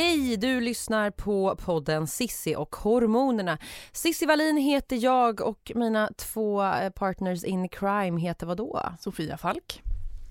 Hej, 0.00 0.36
du 0.36 0.60
lyssnar 0.60 1.10
på 1.10 1.56
podden 1.56 2.06
Sissi 2.06 2.56
och 2.56 2.76
hormonerna. 2.76 3.58
Sissi 3.92 4.26
Wallin 4.26 4.56
heter 4.56 4.96
jag 4.96 5.40
och 5.40 5.72
mina 5.74 6.10
två 6.16 6.62
eh, 6.62 6.90
partners 6.90 7.44
in 7.44 7.68
crime 7.68 8.20
heter 8.20 8.46
vad 8.46 8.56
då? 8.56 8.82
Sofia 9.00 9.36
Falk. 9.36 9.82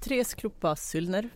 Therese 0.03 0.33
Kroppa 0.33 0.75
Syllner. 0.75 1.29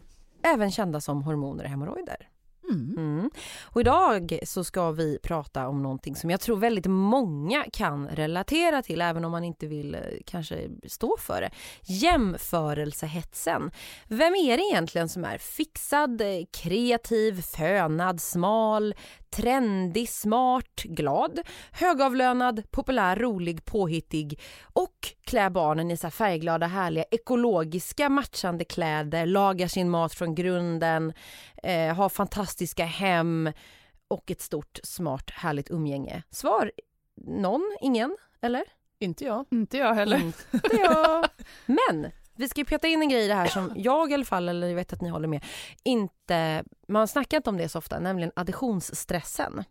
Även 0.43 0.71
kända 0.71 1.01
som 1.01 1.23
hormoner 1.23 1.63
och 1.63 1.69
hemorrojder. 1.69 2.30
Mm. 2.71 2.97
Mm. 2.97 3.29
Och 3.63 3.81
idag 3.81 4.39
så 4.43 4.63
ska 4.63 4.91
vi 4.91 5.19
prata 5.23 5.67
om 5.67 5.83
någonting 5.83 6.15
som 6.15 6.29
jag 6.29 6.39
tror 6.39 6.57
väldigt 6.57 6.85
många 6.85 7.65
kan 7.73 8.07
relatera 8.07 8.81
till 8.81 9.01
även 9.01 9.25
om 9.25 9.31
man 9.31 9.43
inte 9.43 9.67
vill 9.67 9.95
eh, 9.95 10.01
kanske 10.25 10.69
stå 10.87 11.17
för 11.19 11.41
det. 11.41 11.51
Jämförelsehetsen. 11.81 13.71
Vem 14.07 14.35
är 14.35 14.57
det 14.57 14.63
egentligen 14.63 15.09
som 15.09 15.25
är 15.25 15.37
fixad, 15.37 16.21
eh, 16.21 16.27
kreativ, 16.51 17.41
fönad, 17.41 18.21
smal, 18.21 18.95
trendig, 19.31 20.09
smart, 20.09 20.83
glad, 20.83 21.39
högavlönad, 21.71 22.63
populär, 22.71 23.15
rolig, 23.15 23.65
påhittig 23.65 24.39
och 24.73 24.95
klär 25.25 25.49
barnen 25.49 25.91
i 25.91 25.97
så 25.97 26.07
här 26.07 26.11
färgglada, 26.11 26.67
härliga, 26.67 27.03
ekologiska 27.11 28.09
matchande 28.09 28.65
kläder, 28.65 29.25
lagar 29.25 29.67
sin 29.67 29.89
mat 29.89 30.13
från 30.13 30.35
grunden, 30.35 31.13
eh, 31.63 31.95
har 31.95 32.09
fantastiska 32.09 32.85
hem 32.85 33.51
och 34.07 34.31
ett 34.31 34.41
stort, 34.41 34.79
smart, 34.83 35.29
härligt 35.29 35.71
umgänge. 35.71 36.23
Svar? 36.29 36.71
Någon? 37.27 37.77
Ingen? 37.81 38.17
Eller? 38.41 38.63
Inte 38.99 39.25
jag. 39.25 39.45
Inte 39.51 39.77
jag 39.77 39.93
heller. 39.93 40.21
Inte 40.53 40.77
jag. 40.77 41.25
Men 41.65 42.11
vi 42.41 42.49
ska 42.49 42.61
ju 42.61 42.65
peta 42.65 42.87
in 42.87 43.01
en 43.01 43.09
grej 43.09 43.25
i 43.25 43.27
det 43.27 43.33
här 43.33 43.47
som 43.47 43.71
jag 43.75 44.11
i 44.11 44.13
alla 44.13 44.25
fall, 44.25 44.49
eller 44.49 44.67
jag 44.67 44.75
vet 44.75 44.93
att 44.93 45.01
ni 45.01 45.09
håller 45.09 45.27
med, 45.27 45.43
inte, 45.83 46.63
man 46.87 47.07
snackar 47.07 47.37
inte 47.37 47.49
om 47.49 47.57
det 47.57 47.69
så 47.69 47.77
ofta, 47.77 47.99
nämligen 47.99 48.31
additionsstressen. 48.35 49.63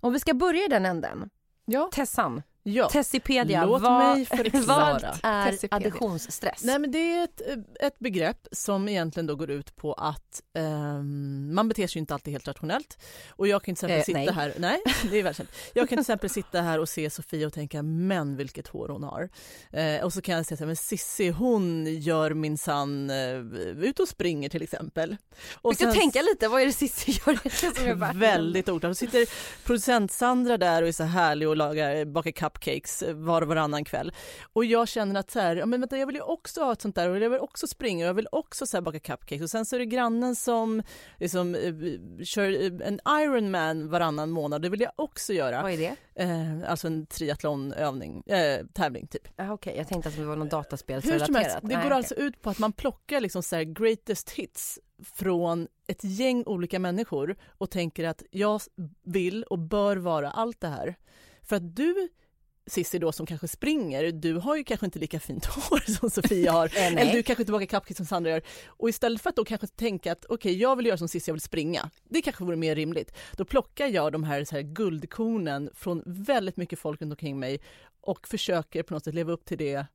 Och 0.00 0.14
vi 0.14 0.20
ska 0.20 0.34
börja 0.34 0.64
i 0.64 0.68
den 0.68 0.86
änden. 0.86 1.30
Ja. 1.64 1.88
Tessan, 1.92 2.42
ja. 2.62 2.88
Tessipedia, 2.88 3.64
Låt 3.66 3.82
vad, 3.82 3.92
mig 3.92 4.26
vad 4.30 4.40
är 4.40 5.50
Tessipedia. 5.50 5.76
additionsstress? 5.76 6.64
Nej 6.64 6.78
men 6.78 6.90
det 6.92 6.98
är 7.12 7.24
ett, 7.24 7.40
ett 7.80 7.98
begrepp 7.98 8.46
som 8.52 8.88
egentligen 8.88 9.26
då 9.26 9.36
går 9.36 9.50
ut 9.50 9.76
på 9.76 9.92
att 9.92 10.42
ehm, 10.54 11.54
man 11.54 11.68
beter 11.68 11.86
sig 11.86 11.98
inte 12.00 12.14
alltid 12.14 12.32
helt 12.32 12.48
rationellt. 12.48 12.98
Och 13.30 13.48
jag 13.48 13.62
kan 13.62 13.74
till 13.74 13.90
exempel 13.90 13.98
Eh, 13.98 14.04
sitta 14.04 14.18
nej. 14.18 14.32
här, 14.32 14.54
nej 14.58 14.80
det 15.10 15.18
är 15.18 15.22
välkänt. 15.22 15.50
Jag 15.74 15.88
kan 15.88 15.96
till 15.96 16.00
exempel 16.00 16.30
sitta 16.30 16.60
här 16.60 16.78
och 16.78 16.88
se 16.88 17.10
Sofia 17.10 17.46
och 17.46 17.52
tänka 17.52 17.82
men 17.82 18.36
vilket 18.36 18.68
hår 18.68 18.88
hon 18.88 19.02
har. 19.02 19.28
Eh, 19.72 20.04
och 20.04 20.12
så 20.12 20.22
kan 20.22 20.36
jag 20.36 20.46
säga 20.46 20.56
så 20.56 20.62
här, 20.62 20.66
men 20.66 20.76
Sissi 20.76 21.28
hon 21.28 21.86
gör 22.00 22.34
minsann 22.34 23.10
uh, 23.10 23.84
ut 23.84 24.00
och 24.00 24.08
springer 24.08 24.48
till 24.48 24.62
exempel. 24.62 25.16
Och 25.62 25.74
ska 25.74 25.92
tänka 25.92 26.22
lite, 26.22 26.48
vad 26.48 26.62
är 26.62 26.66
det 26.66 26.72
Cissi 26.72 27.12
gör? 27.26 27.74
Som 27.78 27.86
jag 27.88 27.98
bara- 27.98 28.12
Väldigt 28.12 28.68
oklart. 28.68 28.90
Då 28.90 28.94
sitter 28.94 29.26
producent 29.66 30.12
Sandra 30.12 30.58
där 30.58 30.82
och 30.82 30.88
är 30.88 30.92
så 30.92 31.04
härlig 31.04 31.48
och 31.48 31.56
lagar, 31.56 32.04
bakar 32.04 32.30
cupcakes 32.60 33.02
var 33.14 33.42
och 33.42 33.48
varannan 33.48 33.84
kväll. 33.84 34.12
Och 34.52 34.64
jag 34.64 34.88
känner 34.88 35.20
att 35.20 35.30
så 35.30 35.40
här, 35.40 35.56
ja, 35.56 35.66
men 35.66 35.80
vänta, 35.80 35.98
jag 35.98 36.06
vill 36.06 36.16
ju 36.16 36.22
också 36.22 36.62
ha 36.62 36.72
ett 36.72 36.80
sånt 36.80 36.94
där 36.94 37.08
och 37.08 37.18
jag 37.18 37.30
vill 37.30 37.40
också 37.40 37.66
springa 37.66 38.04
och 38.04 38.08
jag 38.08 38.14
vill 38.14 38.28
också 38.32 38.66
så 38.66 38.76
här 38.76 38.82
baka 38.82 38.98
cupcakes. 38.98 39.42
Och 39.42 39.50
sen 39.50 39.66
så 39.66 39.76
är 39.76 39.80
det 39.80 39.86
grannen 39.86 40.36
som 40.36 40.82
liksom, 41.18 41.54
eh, 41.54 42.24
kör 42.24 42.62
eh, 42.62 42.88
en 42.88 43.00
Ironman 43.22 43.88
varannan 43.88 44.30
månad. 44.30 44.62
Det 44.62 44.68
vill 44.68 44.80
jag 44.80 44.92
också 44.96 45.32
göra. 45.32 45.62
Vad 45.62 45.72
är 45.72 45.78
det? 45.78 45.96
Eh, 46.14 46.70
alltså 46.70 46.86
en 46.86 47.06
triathlonövning, 47.06 48.22
eh, 48.26 48.66
tävling 48.72 49.06
typ. 49.06 49.28
Ah, 49.36 49.52
Okej, 49.52 49.74
jag 49.76 49.88
tänkte 49.88 50.08
att 50.08 50.16
det 50.16 50.24
var 50.24 50.36
något 50.36 50.52
Hur 51.04 51.18
som 51.18 51.34
helst, 51.34 51.58
det 51.62 51.68
Nej, 51.68 51.76
går 51.76 51.84
okej. 51.84 51.92
alltså 51.92 52.14
ut 52.14 52.42
på 52.42 52.50
att 52.50 52.58
man 52.58 52.72
plockar 52.72 53.20
liksom 53.20 53.42
så 53.42 53.56
här 53.56 53.62
greatest 53.62 54.30
hits 54.30 54.78
från 55.04 55.68
ett 55.86 56.04
gäng 56.04 56.42
olika 56.46 56.78
människor 56.78 57.36
och 57.58 57.70
tänker 57.70 58.04
att 58.04 58.22
jag 58.30 58.60
vill 59.02 59.44
och 59.44 59.58
bör 59.58 59.96
vara 59.96 60.30
allt 60.30 60.60
det 60.60 60.68
här. 60.68 60.96
För 61.42 61.56
att 61.56 61.76
du 61.76 62.08
Cissi 62.66 62.98
då 62.98 63.12
som 63.12 63.26
kanske 63.26 63.48
springer, 63.48 64.12
du 64.12 64.34
har 64.34 64.56
ju 64.56 64.64
kanske 64.64 64.86
inte 64.86 64.98
lika 64.98 65.20
fint 65.20 65.44
hår 65.46 65.92
som 65.92 66.10
Sofia 66.10 66.52
har. 66.52 66.72
Eller 66.76 67.12
du 67.12 67.22
kanske 67.22 67.42
inte 67.42 67.52
bakar 67.52 67.66
cupcakes 67.66 67.96
som 67.96 68.06
Sandra 68.06 68.30
gör. 68.30 68.42
Och 68.66 68.88
istället 68.88 69.22
för 69.22 69.30
att 69.30 69.36
då 69.36 69.44
kanske 69.44 69.66
tänka 69.66 70.12
att 70.12 70.24
okej, 70.28 70.56
jag 70.56 70.76
vill 70.76 70.86
göra 70.86 70.98
som 70.98 71.08
Cissi, 71.08 71.30
jag 71.30 71.34
vill 71.34 71.40
springa. 71.40 71.90
Det 72.04 72.22
kanske 72.22 72.44
vore 72.44 72.56
mer 72.56 72.74
rimligt. 72.74 73.12
Då 73.36 73.44
plockar 73.44 73.86
jag 73.86 74.12
de 74.12 74.24
här, 74.24 74.44
så 74.44 74.54
här 74.54 74.62
guldkornen 74.62 75.70
från 75.74 76.02
väldigt 76.06 76.56
mycket 76.56 76.78
folk 76.78 77.02
runt 77.02 77.12
omkring 77.12 77.38
mig 77.38 77.60
och 78.00 78.28
försöker 78.28 78.82
på 78.82 78.94
något 78.94 79.04
sätt 79.04 79.14
leva 79.14 79.32
upp 79.32 79.44
till 79.44 79.58
det 79.58 79.86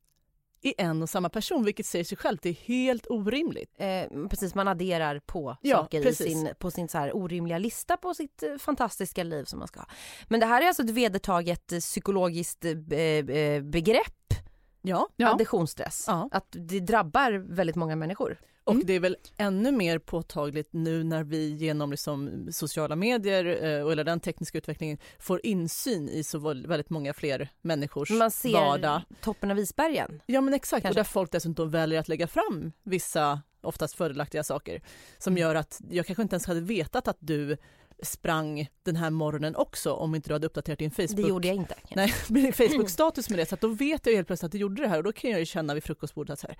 i 0.65 0.73
en 0.77 1.01
och 1.01 1.09
samma 1.09 1.29
person, 1.29 1.63
vilket 1.65 1.85
säger 1.85 2.05
sig 2.05 2.17
självt, 2.17 2.45
är 2.45 2.51
helt 2.53 3.07
orimligt. 3.09 3.71
Eh, 3.77 4.27
precis, 4.29 4.55
man 4.55 4.67
adderar 4.67 5.19
på 5.19 5.57
Ja, 5.61 5.77
saker 5.77 5.99
i 5.99 6.03
precis. 6.03 6.27
sin, 6.27 6.49
på 6.59 6.71
sin 6.71 6.87
så 6.87 6.97
här 6.97 7.15
orimliga 7.15 7.57
lista 7.57 7.97
på 7.97 8.13
sitt 8.13 8.43
eh, 8.43 8.55
fantastiska 8.57 9.23
liv 9.23 9.43
som 9.43 9.59
man 9.59 9.67
ska 9.67 9.79
ha. 9.79 9.87
Men 10.27 10.39
det 10.39 10.45
här 10.45 10.61
är 10.61 10.67
alltså 10.67 10.83
ett 10.83 10.89
vedertaget 10.89 11.67
psykologiskt 11.79 12.65
eh, 12.65 13.01
eh, 13.01 13.61
begrepp, 13.63 14.24
Ja, 14.85 15.07
Ja. 15.15 15.33
additionsstress. 15.33 16.03
Ja. 16.07 16.29
Att 16.31 16.45
det 16.49 16.79
drabbar 16.79 17.31
väldigt 17.31 17.75
många 17.75 17.95
människor. 17.95 18.39
och 18.63 18.73
Mm. 18.73 18.85
det 18.87 18.93
är 18.93 18.99
väl 18.99 19.17
ännu 19.37 19.71
mer 19.71 19.99
påtagligt 19.99 20.69
nu 20.73 21.03
när 21.03 21.23
vi 21.23 21.49
genom 21.55 21.91
liksom 21.91 22.47
sociala 22.51 22.95
medier 22.95 23.63
eh, 23.65 23.83
och 23.83 23.91
hela 23.91 24.03
den 24.03 24.19
tekniska 24.19 24.57
utvecklingen 24.57 24.97
får 25.19 25.39
insyn 25.45 26.09
i 26.09 26.23
så 26.23 26.39
väl- 26.39 26.67
väldigt 26.67 26.89
många 26.89 27.13
fler 27.13 27.49
människors 27.61 28.09
Man 28.09 28.31
ser 28.31 28.51
vardag. 28.53 29.01
toppen 29.21 29.51
av 29.51 29.59
isbergen. 29.59 30.21
Ja 30.25 30.41
men 30.41 30.53
exakt, 30.53 30.81
Kanske. 30.81 30.99
och 30.99 31.05
där 31.05 31.11
folk 31.11 31.31
dessutom 31.31 31.69
väljer 31.71 31.99
att 31.99 32.07
lägga 32.07 32.27
fram 32.27 32.71
vissa 32.83 33.41
oftast 33.61 33.95
fördelaktiga 33.95 34.43
saker 34.43 34.81
som 35.17 35.37
gör 35.37 35.55
att 35.55 35.81
jag 35.89 36.05
kanske 36.05 36.21
inte 36.21 36.33
ens 36.35 36.45
hade 36.47 36.61
vetat 36.61 37.07
att 37.07 37.17
du 37.19 37.57
sprang 38.03 38.67
den 38.83 38.95
här 38.95 39.09
morgonen 39.09 39.55
också 39.55 39.93
om 39.93 40.15
inte 40.15 40.29
du 40.29 40.33
hade 40.33 40.47
uppdaterat 40.47 40.79
din 40.79 40.91
Facebook. 40.91 41.15
Det 41.15 41.21
gjorde 41.21 41.47
jag 41.47 41.55
inte. 41.55 41.75
Nej, 41.95 42.13
min 42.29 42.53
Facebook-status 42.53 43.29
med 43.29 43.39
det, 43.39 43.45
så 43.45 43.55
då 43.55 43.67
vet 43.67 44.05
jag 44.05 44.13
helt 44.13 44.27
plötsligt 44.27 44.45
att 44.47 44.51
du 44.51 44.57
gjorde 44.57 44.81
det 44.81 44.87
här 44.87 44.97
och 44.97 45.03
då 45.03 45.11
kan 45.11 45.29
jag 45.31 45.39
ju 45.39 45.45
känna 45.45 45.73
vid 45.73 45.83
frukostbordet 45.83 46.33
att 46.33 46.39
så 46.39 46.47
här, 46.47 46.57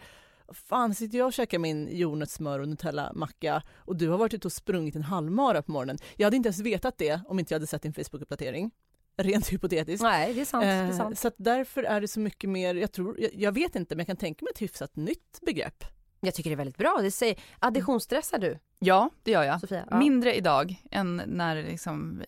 fan 0.53 0.95
sitter 0.95 1.17
jag 1.17 1.25
och 1.27 1.33
käkar 1.33 1.59
min 1.59 1.97
jordnötssmör 1.97 2.59
och 2.59 2.67
Nutella-macka 2.67 3.61
och 3.75 3.95
du 3.95 4.09
har 4.09 4.17
varit 4.17 4.33
ute 4.33 4.47
och 4.47 4.51
sprungit 4.51 4.95
en 4.95 5.03
halvmara 5.03 5.61
på 5.61 5.71
morgonen. 5.71 5.97
Jag 6.15 6.25
hade 6.25 6.37
inte 6.37 6.47
ens 6.47 6.59
vetat 6.59 6.97
det 6.97 7.21
om 7.27 7.39
inte 7.39 7.53
jag 7.53 7.59
hade 7.59 7.67
sett 7.67 7.81
din 7.81 7.93
Facebook-uppdatering. 7.93 8.71
Rent 9.17 9.53
hypotetiskt. 9.53 10.03
Nej, 10.03 10.33
det 10.33 10.41
är 10.41 10.45
sant. 10.45 10.63
Det 10.63 10.69
är 10.69 10.89
Eh, 10.89 10.97
sant. 10.97 11.19
Så 11.19 11.27
att 11.27 11.35
därför 11.37 11.83
är 11.83 12.01
det 12.01 12.07
så 12.07 12.19
mycket 12.19 12.49
mer, 12.49 12.75
jag 12.75 12.91
tror, 12.91 13.19
jag, 13.19 13.31
jag 13.33 13.51
vet 13.51 13.75
inte 13.75 13.95
men 13.95 13.99
jag 13.99 14.07
kan 14.07 14.17
tänka 14.17 14.45
mig 14.45 14.51
ett 14.51 14.61
hyfsat 14.61 14.95
nytt 14.95 15.39
begrepp. 15.41 15.83
Jag 16.19 16.33
tycker 16.33 16.49
det 16.49 16.53
är 16.53 16.57
väldigt 16.57 16.77
bra. 16.77 16.99
Det 17.01 17.11
säger, 17.11 17.39
additionsstressar 17.59 18.39
du, 18.39 18.59
Ja, 18.79 19.09
det 19.23 19.31
gör 19.31 19.43
jag. 19.43 19.59
Sofia? 19.61 19.85
Ja. 19.89 19.99
Mindre 19.99 20.35
idag 20.35 20.75
än 20.91 21.21
när 21.27 21.55
liksom, 21.63 22.23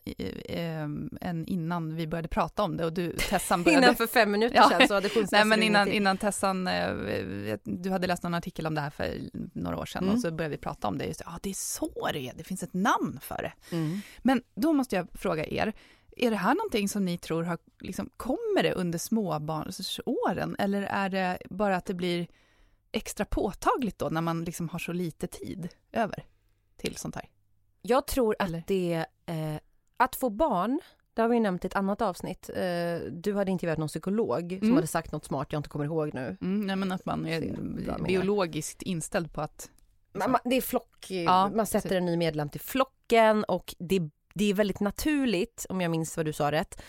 eh, 0.49 0.81
än 1.21 1.45
innan 1.47 1.95
vi 1.95 2.07
började 2.07 2.27
prata 2.27 2.63
om 2.63 2.77
det 2.77 2.85
och 2.85 2.93
du 2.93 3.15
Tessan 3.29 3.63
började. 3.63 3.83
Innan 3.85 3.95
för 3.95 4.07
fem 4.07 4.31
minuter 4.31 4.55
Ja. 4.55 4.69
sedan 4.69 4.87
så 4.87 4.93
additionsstressar 4.95 5.45
Nej 5.45 5.57
men 5.57 5.63
innan, 5.63 5.87
innan 5.91 6.17
Tessan, 6.17 6.67
eh, 6.67 6.93
du 7.63 7.89
hade 7.89 8.07
läst 8.07 8.23
någon 8.23 8.33
artikel 8.33 8.67
om 8.67 8.75
det 8.75 8.81
här 8.81 8.89
för 8.89 9.13
några 9.53 9.77
år 9.77 9.85
sedan 9.85 10.03
Mm. 10.03 10.15
och 10.15 10.21
så 10.21 10.31
började 10.31 10.55
vi 10.55 10.61
prata 10.61 10.87
om 10.87 10.97
det. 10.97 11.05
Just, 11.05 11.19
det, 11.19 11.25
ah, 11.27 11.39
det 11.41 11.49
är 11.49 11.53
så 11.53 12.09
det 12.13 12.19
är, 12.29 12.33
det 12.37 12.43
finns 12.43 12.63
ett 12.63 12.73
namn 12.73 13.19
för 13.21 13.41
det. 13.41 13.75
Mm. 13.75 13.99
Men 14.17 14.41
då 14.55 14.73
måste 14.73 14.95
jag 14.95 15.07
fråga 15.13 15.45
er, 15.45 15.73
är 16.17 16.31
det 16.31 16.37
här 16.37 16.55
någonting 16.55 16.89
som 16.89 17.05
ni 17.05 17.17
tror 17.17 17.43
har, 17.43 17.57
liksom, 17.79 18.09
kommer 18.17 18.63
det 18.63 18.73
under 18.73 18.99
småbarnsåren 18.99 20.55
eller 20.59 20.81
är 20.81 21.09
det 21.09 21.37
bara 21.49 21.75
att 21.75 21.85
det 21.85 21.93
blir 21.93 22.27
extra 22.91 23.25
påtagligt 23.25 23.99
då 23.99 24.09
när 24.09 24.21
man 24.21 24.43
liksom 24.43 24.69
har 24.69 24.79
så 24.79 24.91
lite 24.93 25.27
tid 25.27 25.67
över 25.91 26.25
till 26.77 26.95
sånt 26.95 27.15
här? 27.15 27.25
Jag 27.81 28.07
tror 28.07 28.35
Eller? 28.39 28.59
att 28.59 28.67
det, 28.67 29.05
eh, 29.25 29.55
att 29.97 30.15
få 30.15 30.29
barn 30.29 30.79
Det 31.13 31.21
har 31.21 31.29
vi 31.29 31.39
nämnt 31.39 31.63
i 31.63 31.67
ett 31.67 31.75
annat 31.75 32.01
avsnitt. 32.01 32.49
Eh, 32.49 32.99
du 33.11 33.33
hade 33.35 33.51
intervjuat 33.51 33.77
någon 33.77 33.87
psykolog 33.87 34.49
som 34.49 34.57
Mm. 34.67 34.75
hade 34.75 34.87
sagt 34.87 35.11
något 35.11 35.25
smart 35.25 35.47
jag 35.51 35.59
inte 35.59 35.69
kommer 35.69 35.85
ihåg 35.85 36.13
nu. 36.13 36.37
Mm, 36.41 36.67
nej, 36.67 36.75
men 36.75 36.91
att 36.91 37.05
man 37.05 37.25
är 37.25 38.03
biologiskt 38.07 38.81
inställd 38.81 39.33
på 39.33 39.41
att... 39.41 39.69
Man, 40.13 40.31
man, 40.31 40.41
det 40.45 40.55
är 40.55 40.61
flock, 40.61 41.05
Ja, 41.11 41.49
man 41.55 41.65
sätter 41.65 41.89
precis. 41.89 41.97
en 41.97 42.05
ny 42.05 42.17
medlem 42.17 42.49
till 42.49 42.61
flocken 42.61 43.43
och 43.43 43.75
det, 43.79 44.01
det 44.33 44.45
är 44.45 44.53
väldigt 44.53 44.79
naturligt, 44.79 45.65
om 45.69 45.81
jag 45.81 45.91
minns 45.91 46.17
vad 46.17 46.25
du 46.25 46.33
sa 46.33 46.51
rätt, 46.51 46.81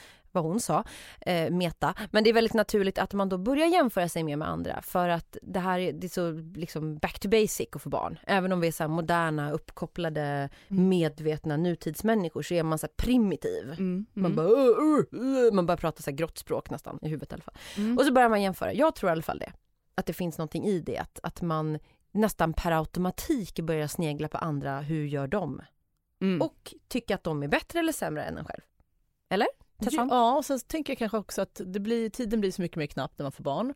vad 0.42 0.50
hon 0.50 0.60
sa, 0.60 0.84
eh, 1.20 1.50
Meta, 1.50 1.94
men 2.10 2.24
det 2.24 2.30
är 2.30 2.34
väldigt 2.34 2.54
naturligt 2.54 2.98
att 2.98 3.12
man 3.12 3.28
då 3.28 3.38
börjar 3.38 3.66
jämföra 3.66 4.08
sig 4.08 4.24
mer 4.24 4.36
med 4.36 4.48
andra 4.48 4.82
för 4.82 5.08
att 5.08 5.36
det 5.42 5.60
här 5.60 5.78
är, 5.78 5.92
det 5.92 6.06
är 6.06 6.08
så 6.08 6.30
liksom 6.58 6.98
back 6.98 7.20
to 7.20 7.28
basic 7.28 7.66
att 7.72 7.82
få 7.82 7.88
barn. 7.88 8.18
Även 8.26 8.52
om 8.52 8.60
vi 8.60 8.68
är 8.68 8.72
så 8.72 8.82
här 8.82 8.88
moderna, 8.88 9.50
uppkopplade, 9.52 10.48
Mm. 10.68 10.88
medvetna 10.88 11.56
nutidsmänniskor 11.56 12.42
så 12.42 12.54
är 12.54 12.62
man 12.62 12.78
så 12.78 12.86
här 12.86 12.94
primitiv. 12.96 13.72
Mm, 13.72 14.06
Man 14.12 14.32
mm, 14.32 14.36
bara, 14.36 14.46
"Uh, 14.46 14.98
uh, 15.12 15.46
uh", 15.46 15.52
man 15.52 15.66
börjar 15.66 15.76
prata 15.78 16.02
så 16.02 16.10
här 16.10 16.16
grottspråk 16.16 16.70
nästan 16.70 16.98
i 17.02 17.08
huvudet 17.08 17.32
i 17.32 17.34
alla 17.34 17.42
fall. 17.42 17.54
mm. 17.76 17.98
Och 17.98 18.04
så 18.04 18.12
börjar 18.12 18.28
man 18.28 18.42
jämföra. 18.42 18.72
Jag 18.72 18.94
tror 18.94 19.10
i 19.10 19.12
alla 19.12 19.22
fall 19.22 19.38
det. 19.38 19.52
Att 19.94 20.06
det 20.06 20.12
finns 20.12 20.38
någonting 20.38 20.64
i 20.66 20.80
det. 20.80 20.98
Att, 20.98 21.20
att 21.22 21.42
man 21.42 21.78
nästan 22.12 22.52
per 22.52 22.72
automatik 22.72 23.60
börjar 23.60 23.86
snegla 23.86 24.28
på 24.28 24.38
andra. 24.38 24.80
Hur 24.80 25.06
gör 25.06 25.26
de? 25.26 25.62
Mm. 26.20 26.42
Och 26.42 26.74
tycka 26.88 27.14
att 27.14 27.24
de 27.24 27.42
är 27.42 27.48
bättre 27.48 27.78
eller 27.78 27.92
sämre 27.92 28.24
än 28.24 28.38
en 28.38 28.44
själv. 28.44 28.60
Eller? 29.30 29.48
Tessan? 29.78 30.08
Ja, 30.10 30.36
och 30.36 30.44
sen 30.44 30.60
tänker 30.60 30.92
jag 30.92 30.98
kanske 30.98 31.18
också 31.18 31.42
att 31.42 31.60
det 31.64 31.80
blir, 31.80 32.10
tiden 32.10 32.40
blir 32.40 32.50
så 32.50 32.62
mycket 32.62 32.76
mer 32.76 32.86
knapp 32.86 33.12
när 33.16 33.24
man 33.24 33.32
får 33.32 33.44
barn. 33.44 33.74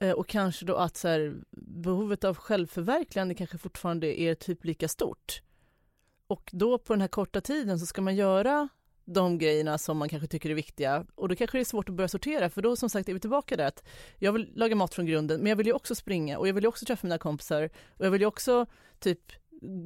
Eh, 0.00 0.10
och 0.10 0.28
kanske 0.28 0.64
då 0.64 0.76
att 0.76 0.96
så 0.96 1.08
här, 1.08 1.34
behovet 1.50 2.24
av 2.24 2.36
självförverkligande 2.36 3.34
kanske 3.34 3.58
fortfarande 3.58 4.20
är 4.20 4.34
typ 4.34 4.64
lika 4.64 4.88
stort. 4.88 5.42
Och 6.26 6.50
då 6.52 6.78
på 6.78 6.92
den 6.92 7.00
här 7.00 7.08
korta 7.08 7.40
tiden 7.40 7.78
så 7.80 7.86
ska 7.86 8.02
man 8.02 8.16
göra 8.16 8.68
de 9.04 9.38
grejerna 9.38 9.78
som 9.78 9.96
man 9.98 10.08
kanske 10.08 10.28
tycker 10.28 10.50
är 10.50 10.54
viktiga 10.54 11.06
och 11.14 11.28
då 11.28 11.36
kanske 11.36 11.58
det 11.58 11.62
är 11.62 11.64
svårt 11.64 11.88
att 11.88 11.94
börja 11.94 12.08
sortera 12.08 12.50
för 12.50 12.62
då 12.62 12.76
som 12.76 12.90
sagt 12.90 13.08
är 13.08 13.14
vi 13.14 13.20
tillbaka 13.20 13.56
där 13.56 13.66
att 13.66 13.84
jag 14.18 14.32
vill 14.32 14.52
laga 14.54 14.76
mat 14.76 14.94
från 14.94 15.06
grunden 15.06 15.40
men 15.40 15.46
jag 15.46 15.56
vill 15.56 15.66
ju 15.66 15.72
också 15.72 15.94
springa 15.94 16.38
och 16.38 16.48
jag 16.48 16.54
vill 16.54 16.64
ju 16.64 16.68
också 16.68 16.84
träffa 16.84 17.06
mina 17.06 17.18
kompisar 17.18 17.70
och 17.86 18.06
jag 18.06 18.10
vill 18.10 18.20
ju 18.20 18.26
också 18.26 18.66
typ 18.98 19.32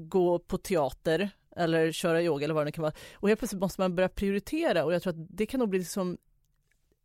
gå 0.08 0.38
på 0.38 0.58
teater 0.58 1.30
eller 1.56 1.92
köra 1.92 2.22
yoga 2.22 2.44
eller 2.44 2.54
vad 2.54 2.60
det 2.62 2.64
nu 2.64 2.72
kan 2.72 2.82
vara. 2.82 2.92
Och 3.14 3.28
helt 3.28 3.40
plötsligt 3.40 3.60
måste 3.60 3.80
man 3.80 3.94
börja 3.94 4.08
prioritera 4.08 4.84
och 4.84 4.94
jag 4.94 5.02
tror 5.02 5.10
att 5.12 5.26
det 5.36 5.46
kan 5.46 5.60
nog 5.60 5.68
bli 5.68 5.78
liksom 5.78 6.18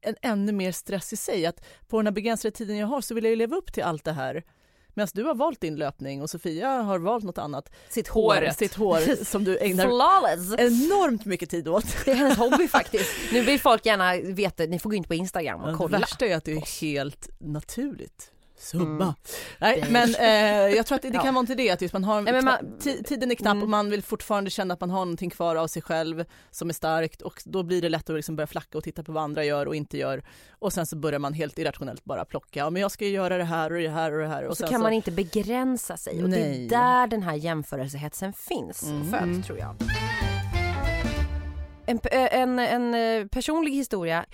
en 0.01 0.15
ännu 0.21 0.51
mer 0.51 0.71
stress 0.71 1.13
i 1.13 1.17
sig. 1.17 1.45
Att 1.45 1.63
på 1.87 1.97
den 1.97 2.07
här 2.07 2.11
begränsade 2.13 2.51
tiden 2.51 2.77
jag 2.77 2.87
har 2.87 3.01
så 3.01 3.13
vill 3.13 3.23
jag 3.23 3.29
ju 3.29 3.35
leva 3.35 3.55
upp 3.55 3.73
till 3.73 3.83
allt 3.83 4.03
det 4.05 4.11
här. 4.11 4.43
Medan 4.93 5.07
du 5.13 5.23
har 5.23 5.35
valt 5.35 5.61
din 5.61 5.75
löpning 5.75 6.21
och 6.21 6.29
Sofia 6.29 6.69
har 6.69 6.99
valt 6.99 7.23
något 7.23 7.37
annat. 7.37 7.69
Sitt 7.89 8.07
hår. 8.07 8.49
Sitt 8.57 8.73
hår 8.73 9.23
som 9.25 9.43
du 9.43 9.57
ägnar 9.59 9.85
Flawless! 9.85 10.59
enormt 10.59 11.25
mycket 11.25 11.49
tid 11.49 11.67
åt. 11.67 11.85
Det 12.05 12.11
är 12.11 12.15
hennes 12.15 12.37
hobby 12.37 12.67
faktiskt. 12.67 13.11
Nu 13.33 13.41
vill 13.41 13.59
folk 13.59 13.85
gärna 13.85 14.33
veta, 14.33 14.63
ni 14.63 14.79
får 14.79 14.89
gå 14.89 14.95
in 14.95 15.03
på 15.03 15.13
Instagram 15.13 15.61
och 15.61 15.67
Det 15.67 15.73
kolla. 15.77 15.99
värsta 15.99 16.25
är 16.25 16.35
att 16.35 16.45
det 16.45 16.51
är 16.51 16.81
helt 16.81 17.29
naturligt. 17.39 18.31
Subba. 18.61 18.85
Mm. 19.03 19.13
Nej, 19.59 19.81
Det- 19.81 19.89
men 19.91 20.15
eh, 20.15 20.75
jag 20.75 20.85
tror 20.85 20.95
att 20.95 21.01
det, 21.01 21.09
det 21.09 21.15
Ja. 21.17 21.21
kan 21.23 21.33
vara 21.33 21.39
inte 21.41 21.55
det, 21.55 21.69
att 21.69 21.81
just 21.81 21.93
man 21.93 22.03
har 22.03 22.21
Nej, 22.21 22.41
man- 22.41 22.77
tiden 23.05 23.31
är 23.31 23.35
knapp 23.35 23.51
Mm. 23.51 23.63
och 23.63 23.69
man 23.69 23.89
vill 23.89 24.03
fortfarande 24.03 24.49
känna 24.49 24.73
att 24.73 24.79
man 24.81 24.89
har 24.89 24.99
någonting 24.99 25.29
kvar 25.29 25.55
av 25.55 25.67
sig 25.67 25.81
själv 25.81 26.25
som 26.51 26.69
är 26.69 26.73
starkt 26.73 27.21
och 27.21 27.41
då 27.45 27.63
blir 27.63 27.81
det 27.81 27.89
lätt 27.89 28.09
att 28.09 28.15
liksom 28.15 28.35
börja 28.35 28.47
flacka 28.47 28.77
och 28.77 28.83
titta 28.83 29.03
på 29.03 29.11
vad 29.11 29.23
andra 29.23 29.43
gör 29.43 29.65
och 29.65 29.75
inte 29.75 29.97
gör 29.97 30.23
och 30.59 30.73
sen 30.73 30.85
så 30.85 30.95
börjar 30.95 31.19
man 31.19 31.33
helt 31.33 31.59
irrationellt 31.59 32.03
bara 32.03 32.25
plocka, 32.25 32.59
ja 32.59 32.69
men 32.69 32.81
jag 32.81 32.91
ska 32.91 33.05
ju 33.05 33.11
göra 33.11 33.37
det 33.37 33.43
här 33.43 33.71
och 33.73 33.79
det 33.81 33.89
här 33.89 34.11
och 34.13 34.19
det 34.21 34.27
här 34.27 34.43
och, 34.43 34.49
Och 34.51 34.57
så 34.57 34.67
kan 34.67 34.81
man 34.81 34.93
inte 34.93 35.11
begränsa 35.11 35.97
sig 35.97 36.23
och 36.23 36.29
det 36.29 36.37
Nej. 36.39 36.65
är 36.65 36.69
där 36.69 37.07
den 37.07 37.23
här 37.23 37.35
jämförelsehetsen 37.35 38.33
finns 38.33 38.83
Mm. 38.83 39.09
född 39.11 39.45
tror 39.45 39.59
jag. 39.59 39.75
Eh, 41.91 42.39
en, 42.39 42.59
en, 42.59 42.93
en 42.93 43.29
personlig 43.29 43.71
historia. 43.71 44.25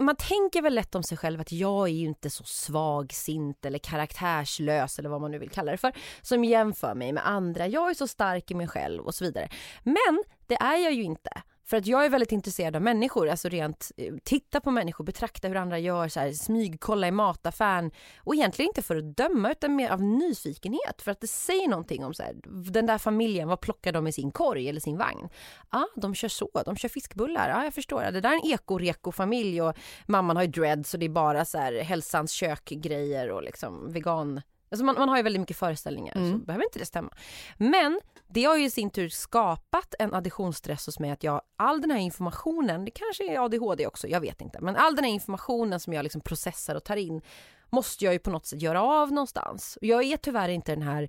Man 0.00 0.16
tänker 0.16 0.62
väl 0.62 0.74
lätt 0.74 0.94
om 0.94 1.02
sig 1.02 1.18
själv 1.18 1.40
att 1.40 1.52
jag 1.52 1.88
är 1.88 1.92
ju 1.92 2.06
inte 2.06 2.30
så 2.30 2.44
svagsint 2.44 3.64
eller 3.64 3.78
karaktärslös 3.78 4.98
eller 4.98 5.08
vad 5.08 5.20
man 5.20 5.30
nu 5.30 5.38
vill 5.38 5.50
kalla 5.50 5.72
det 5.72 5.78
för 5.78 5.92
som 6.22 6.44
jämför 6.44 6.94
mig 6.94 7.12
med 7.12 7.26
andra. 7.26 7.66
Jag 7.66 7.90
är 7.90 7.94
så 7.94 8.06
stark 8.06 8.50
i 8.50 8.54
mig 8.54 8.68
själv 8.68 9.06
och 9.06 9.14
så 9.14 9.24
vidare. 9.24 9.48
Men 9.82 10.22
det 10.46 10.54
är 10.54 10.76
jag 10.76 10.92
ju 10.92 11.02
inte. 11.02 11.30
För 11.66 11.76
att 11.76 11.86
jag 11.86 12.04
är 12.04 12.08
väldigt 12.08 12.32
intresserad 12.32 12.76
av 12.76 12.82
människor, 12.82 13.28
alltså 13.28 13.48
rent 13.48 13.92
eh, 13.96 14.14
titta 14.24 14.60
på 14.60 14.70
människor, 14.70 15.04
betrakta 15.04 15.48
hur 15.48 15.56
andra 15.56 15.78
gör, 15.78 16.08
så 16.08 16.20
här, 16.20 16.32
smygkolla 16.32 17.08
i 17.08 17.10
mataffären. 17.10 17.90
Och 18.18 18.34
egentligen 18.34 18.68
inte 18.68 18.82
för 18.82 18.96
att 18.96 19.16
döma 19.16 19.50
utan 19.50 19.76
mer 19.76 19.90
av 19.90 20.02
nyfikenhet. 20.02 21.02
För 21.02 21.10
att 21.10 21.20
det 21.20 21.26
säger 21.26 21.68
någonting 21.68 22.04
om 22.04 22.14
så 22.14 22.22
här, 22.22 22.34
den 22.70 22.86
där 22.86 22.98
familjen, 22.98 23.48
vad 23.48 23.60
plockar 23.60 23.92
de 23.92 24.06
i 24.06 24.12
sin 24.12 24.30
korg 24.30 24.68
eller 24.68 24.80
sin 24.80 24.98
vagn? 24.98 25.28
Ja, 25.70 25.78
ah, 25.78 26.00
de 26.00 26.14
kör 26.14 26.28
så, 26.28 26.50
de 26.64 26.76
kör 26.76 26.88
fiskbullar, 26.88 27.48
ja 27.48 27.56
ah, 27.56 27.64
jag 27.64 27.74
förstår, 27.74 28.02
det 28.02 28.20
där 28.20 28.30
är 28.30 28.34
en 28.34 28.52
eko-reko-familj 28.52 29.62
och 29.62 29.76
mamman 30.06 30.36
har 30.36 30.42
ju 30.42 30.50
dreads 30.50 30.90
så 30.90 30.96
det 30.96 31.06
är 31.06 31.10
bara 31.10 31.44
så 31.44 31.58
här 31.58 31.72
hälsans 31.72 32.32
kök-grejer 32.32 33.30
och 33.30 33.42
liksom 33.42 33.92
vegan 33.92 34.40
Alltså 34.70 34.84
man, 34.84 34.94
man 34.98 35.08
har 35.08 35.16
ju 35.16 35.22
väldigt 35.22 35.40
mycket 35.40 35.56
föreställningar 35.56 36.12
så 36.12 36.18
Mm. 36.20 36.44
behöver 36.44 36.64
inte 36.64 36.78
det 36.78 36.86
stämma. 36.86 37.10
Men 37.56 38.00
det 38.28 38.44
har 38.44 38.56
ju 38.56 38.64
i 38.64 38.70
sin 38.70 38.90
tur 38.90 39.08
skapat 39.08 39.94
en 39.98 40.14
additionsstress 40.14 40.86
hos 40.86 40.98
mig 40.98 41.10
att 41.10 41.22
jag, 41.24 41.40
all 41.56 41.80
den 41.80 41.90
här 41.90 41.98
informationen, 41.98 42.84
det 42.84 42.90
kanske 42.90 43.32
är 43.34 43.44
ADHD 43.44 43.86
också, 43.86 44.08
jag 44.08 44.20
vet 44.20 44.40
inte, 44.40 44.60
men 44.60 44.76
all 44.76 44.96
den 44.96 45.04
här 45.04 45.12
informationen 45.12 45.80
som 45.80 45.92
jag 45.92 46.02
liksom 46.02 46.20
processar 46.20 46.74
och 46.74 46.84
tar 46.84 46.96
in 46.96 47.22
måste 47.70 48.04
jag 48.04 48.12
ju 48.12 48.18
på 48.18 48.30
något 48.30 48.46
sätt 48.46 48.62
göra 48.62 48.82
av 48.82 49.12
någonstans. 49.12 49.78
Och 49.80 49.86
Jag 49.86 50.04
är 50.04 50.16
tyvärr 50.16 50.48
inte 50.48 50.72
den 50.72 50.82
här 50.82 51.08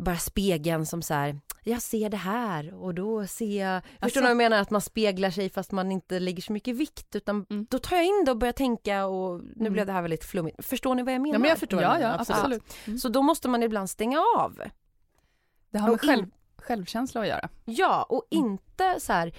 bara 0.00 0.16
spegeln 0.16 0.86
som 0.86 1.02
så 1.02 1.14
här, 1.14 1.40
jag 1.64 1.82
ser 1.82 2.08
det 2.10 2.16
här 2.16 2.74
och 2.74 2.94
då 2.94 3.26
ser 3.26 3.60
jag, 3.60 3.82
förstår 3.82 4.04
Alltså- 4.04 4.18
ni 4.20 4.22
vad 4.22 4.30
jag 4.30 4.36
menar? 4.36 4.58
Att 4.58 4.70
man 4.70 4.80
speglar 4.80 5.30
sig 5.30 5.50
fast 5.50 5.72
man 5.72 5.92
inte 5.92 6.18
lägger 6.18 6.42
så 6.42 6.52
mycket 6.52 6.76
vikt 6.76 7.16
utan 7.16 7.46
Mm. 7.50 7.66
då 7.70 7.78
tar 7.78 7.96
jag 7.96 8.04
in 8.06 8.22
det 8.24 8.30
och 8.30 8.36
börjar 8.36 8.52
tänka 8.52 9.06
och 9.06 9.40
nu 9.44 9.52
Mm. 9.60 9.72
blev 9.72 9.86
det 9.86 9.92
här 9.92 10.02
väldigt 10.02 10.24
flummigt. 10.24 10.64
Förstår 10.66 10.94
ni 10.94 11.02
vad 11.02 11.14
jag 11.14 11.20
menar? 11.20 11.34
Ja, 11.34 11.38
men 11.38 11.48
jag 11.48 11.58
förstår 11.58 11.82
Ja, 11.82 11.88
du 11.88 11.94
ja, 11.94 12.08
menar, 12.08 12.18
absolut. 12.20 12.76
Mm. 12.86 12.98
Så 12.98 13.08
då 13.08 13.22
måste 13.22 13.48
man 13.48 13.62
ibland 13.62 13.90
stänga 13.90 14.20
av. 14.38 14.62
Det 15.70 15.78
har 15.78 15.90
med 15.90 16.00
själv, 16.00 16.26
självkänsla 16.56 17.20
att 17.20 17.26
göra. 17.28 17.48
Ja, 17.64 18.02
och 18.08 18.24
Mm. 18.30 18.44
inte 18.46 19.00
så 19.00 19.12
här. 19.12 19.32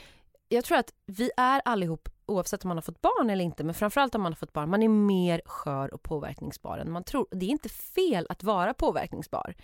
Jag 0.50 0.64
tror 0.66 0.78
att 0.78 0.94
vi 1.06 1.32
är 1.38 1.62
allihop, 1.66 2.10
oavsett 2.32 2.64
om 2.66 2.68
man 2.68 2.78
har 2.78 2.82
fått 2.82 3.02
barn 3.02 3.30
eller 3.30 3.44
inte, 3.44 3.64
men 3.64 3.74
framförallt 3.76 4.16
om 4.16 4.22
man 4.22 4.32
har 4.32 4.38
fått 4.38 4.54
barn, 4.54 4.70
man 4.70 4.84
är 4.84 4.88
mer 4.88 5.42
skör 5.46 5.94
och 5.94 6.04
påverkningsbar 6.04 6.78
än 6.78 6.92
man 6.92 7.04
tror. 7.04 7.28
Det 7.32 7.46
är 7.46 7.50
inte 7.50 7.70
fel 7.70 8.28
att 8.30 8.44
vara 8.44 8.74
påverkningsbar. 8.74 9.56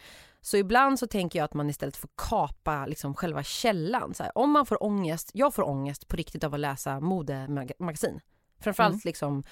Så 0.42 0.58
ibland 0.58 1.00
så 1.00 1.08
tänker 1.08 1.40
jag 1.40 1.44
att 1.44 1.54
man 1.54 1.70
istället 1.70 1.98
får 1.98 2.10
kapa 2.16 2.86
liksom 2.86 3.14
själva 3.16 3.44
källan. 3.44 4.14
Så 4.14 4.24
här, 4.24 4.38
om 4.38 4.52
man 4.52 4.66
får 4.66 4.84
ångest, 4.84 5.32
jag 5.34 5.54
får 5.54 5.68
ångest 5.68 6.08
på 6.08 6.16
riktigt 6.16 6.44
av 6.44 6.54
att 6.54 6.60
läsa 6.60 7.00
modemagasin. 7.00 8.20
Framförallt 8.60 8.94
Mm. 8.94 9.02
liksom 9.04 9.44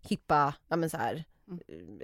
hippa, 0.00 0.54
ja 0.68 0.76
men 0.76 0.90
så 0.90 0.96
här, 0.96 1.24
Mm. 1.48 2.00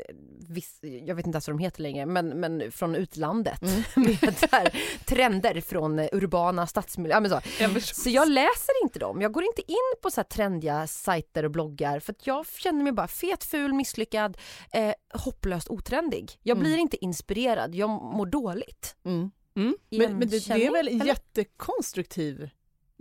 viss, 0.48 0.78
jag 0.82 1.14
vet 1.14 1.26
inte 1.26 1.36
ens 1.36 1.48
vad 1.48 1.56
de 1.56 1.62
heter 1.62 1.82
längre, 1.82 2.06
men, 2.06 2.28
men 2.28 2.72
från 2.72 2.94
utlandet 2.94 3.62
Mm. 3.62 3.82
med 3.96 4.36
här, 4.52 4.78
trender 5.04 5.60
från 5.60 5.98
urbana 5.98 6.66
stadsmiljöer. 6.66 7.42
Ja, 7.60 7.80
så. 7.80 7.94
så 7.94 8.10
jag 8.10 8.28
läser 8.28 8.82
inte 8.82 8.98
dem. 8.98 9.20
Jag 9.20 9.32
går 9.32 9.44
inte 9.44 9.62
in 9.72 9.92
på 10.02 10.10
så 10.10 10.20
här 10.20 10.24
trendiga 10.28 10.86
sajter 10.86 11.44
och 11.44 11.50
bloggar 11.50 12.00
för 12.00 12.12
att 12.12 12.26
jag 12.26 12.46
känner 12.46 12.82
mig 12.82 12.92
bara 12.92 13.08
fet, 13.08 13.44
ful, 13.44 13.72
misslyckad, 13.72 14.36
eh, 14.72 14.94
hopplöst 15.14 15.68
otrendig. 15.70 16.38
Jag 16.42 16.56
Mm. 16.56 16.68
blir 16.68 16.78
inte 16.78 17.04
inspirerad, 17.04 17.74
jag 17.74 17.90
mår 17.90 18.26
dåligt. 18.26 18.96
Mm. 19.04 19.30
Mm. 19.56 19.76
Men, 19.90 20.18
men 20.18 20.28
det, 20.28 20.46
det 20.48 20.66
är 20.66 20.72
väl 20.72 20.88
en 20.88 21.06
jättekonstruktiv 21.06 22.50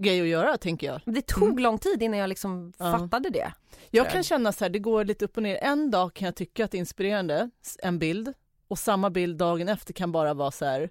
grej 0.02 0.22
att 0.22 0.28
göra 0.28 0.58
tänker 0.58 0.88
jag. 0.88 1.02
Det 1.06 1.22
tog 1.22 1.44
Mm. 1.44 1.58
lång 1.64 1.78
tid 1.78 2.04
innan 2.04 2.20
jag 2.20 2.28
liksom 2.28 2.74
Ja. 2.78 2.98
fattade 3.00 3.30
det. 3.30 3.54
Jag 3.90 4.10
kan 4.10 4.24
känna 4.24 4.52
så 4.52 4.64
här, 4.66 4.70
det 4.70 4.80
går 4.80 5.06
lite 5.06 5.26
upp 5.26 5.38
och 5.38 5.44
ner. 5.44 5.60
En 5.62 5.92
dag 5.92 6.14
kan 6.14 6.26
jag 6.26 6.36
tycka 6.36 6.66
att 6.66 6.72
det 6.72 6.78
är 6.78 6.80
inspirerande, 6.80 7.50
en 7.84 8.00
bild, 8.00 8.34
och 8.68 8.80
samma 8.80 9.10
bild 9.10 9.38
dagen 9.38 9.70
efter 9.70 9.94
kan 9.94 10.12
bara 10.12 10.34
vara 10.34 10.52
så 10.52 10.66
här 10.66 10.90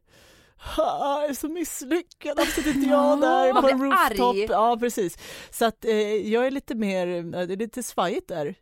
"Ha, 0.77 1.21
jag 1.23 1.31
är 1.31 1.35
så 1.35 1.49
misslyckad, 1.49 2.37
varför 2.37 2.53
sitter 2.53 2.71
inte 2.75 2.89
jag 2.91 3.21
där 3.21 3.53
på 3.61 3.69
en 3.69 3.83
rooftop? 3.83 4.21
arg. 4.35 4.47
Ja, 4.51 4.77
precis. 4.81 5.19
Så 5.51 5.65
att 5.65 5.85
eh, 5.85 5.93
jag 6.33 6.47
är 6.47 6.51
lite 6.51 6.75
mer, 6.75 7.07
eh, 7.19 7.23
det 7.47 7.55
är 7.55 7.57
lite 7.57 7.83
svajigt 7.83 8.29
där. 8.29 8.55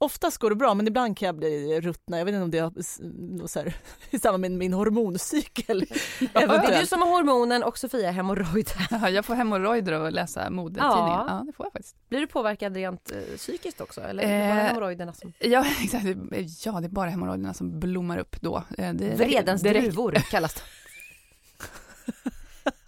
Oftast 0.00 0.38
går 0.38 0.50
det 0.50 0.56
bra, 0.56 0.74
men 0.74 0.86
ibland 0.88 1.18
kan 1.18 1.26
jag 1.26 1.36
bli 1.36 1.80
ruttna. 1.80 2.18
Jag 2.18 2.24
vet 2.24 2.32
inte 2.34 2.42
om 2.44 2.50
det 2.50 2.58
är 2.58 3.46
så 3.46 3.58
här, 3.58 3.76
i 4.10 4.18
samband 4.18 4.40
med 4.40 4.50
min 4.50 4.72
hormoncykel. 4.72 5.80
Det 6.20 6.42
är 6.42 6.80
du 6.80 6.86
som 6.86 7.02
har 7.02 7.08
hormonen 7.08 7.62
och 7.62 7.78
Sofia 7.78 8.10
hemorrojder. 8.10 8.86
Jaha, 8.90 9.10
jag 9.10 9.24
får 9.24 9.34
hemorrojder 9.34 9.92
av 9.92 10.04
att 10.04 10.12
läsa 10.12 10.50
modetidningen. 10.50 11.08
Ja. 11.08 11.24
Ja. 11.28 11.42
det 11.46 11.52
får 11.52 11.66
jag 11.66 11.72
faktiskt. 11.72 11.96
Blir 12.08 12.20
du 12.20 12.26
påverkad 12.26 12.76
rent 12.76 13.12
eh, 13.12 13.36
psykiskt 13.36 13.80
också? 13.80 14.00
Eller 14.00 14.22
är 14.22 14.28
det 14.28 14.48
bara 14.48 14.60
Eh, 14.60 14.66
hemorrojderna 14.66 15.12
som... 15.12 15.32
Ja, 15.38 15.64
exakt. 15.82 16.04
Ja, 16.64 16.80
det 16.80 16.86
är 16.86 16.88
bara 16.88 17.10
hemorrojderna 17.10 17.54
som 17.54 17.80
blommar 17.80 18.18
upp 18.18 18.40
då. 18.40 18.64
Eh, 18.78 18.92
Det, 18.92 19.14
Vredens 19.14 19.62
det, 19.62 19.70
druvor 19.70 20.12
kallas 20.12 20.54
det. 20.54 20.60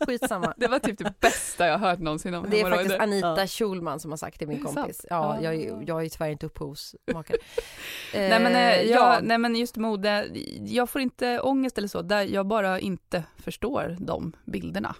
Skitsamma. 0.06 0.54
det 0.56 0.66
var 0.68 0.78
typ 0.78 0.98
det 0.98 1.20
bästa 1.20 1.66
jag 1.66 1.78
hört 1.78 1.98
någonsin 1.98 2.34
om 2.34 2.46
Det 2.50 2.60
är 2.60 2.70
faktiskt 2.70 3.00
Anita 3.00 3.40
Ja. 3.40 3.46
Schulman 3.46 4.00
som 4.00 4.10
har 4.12 4.16
sagt 4.18 4.40
det, 4.40 4.46
min 4.46 4.64
kompis. 4.64 5.06
Ja, 5.10 5.36
Ja. 5.36 5.42
jag, 5.42 5.54
är- 5.54 5.84
jag 5.86 6.04
är 6.04 6.08
tyvärr 6.08 6.30
inte 6.30 6.46
upphovsmakare. 6.46 7.36
Nej 8.14 8.40
men, 8.40 8.46
eh, 8.46 8.70
Eh, 8.70 8.82
ja, 8.82 9.18
nej 9.22 9.38
men 9.38 9.56
just 9.56 9.76
mode, 9.76 10.26
jag 10.66 10.90
får 10.90 11.00
inte 11.00 11.40
ångest 11.40 11.78
eller 11.78 11.88
så, 11.88 12.02
där 12.02 12.22
jag 12.22 12.46
bara 12.46 12.80
inte 12.80 13.24
förstår 13.38 13.96
de 14.00 14.32
bilderna. 14.44 14.94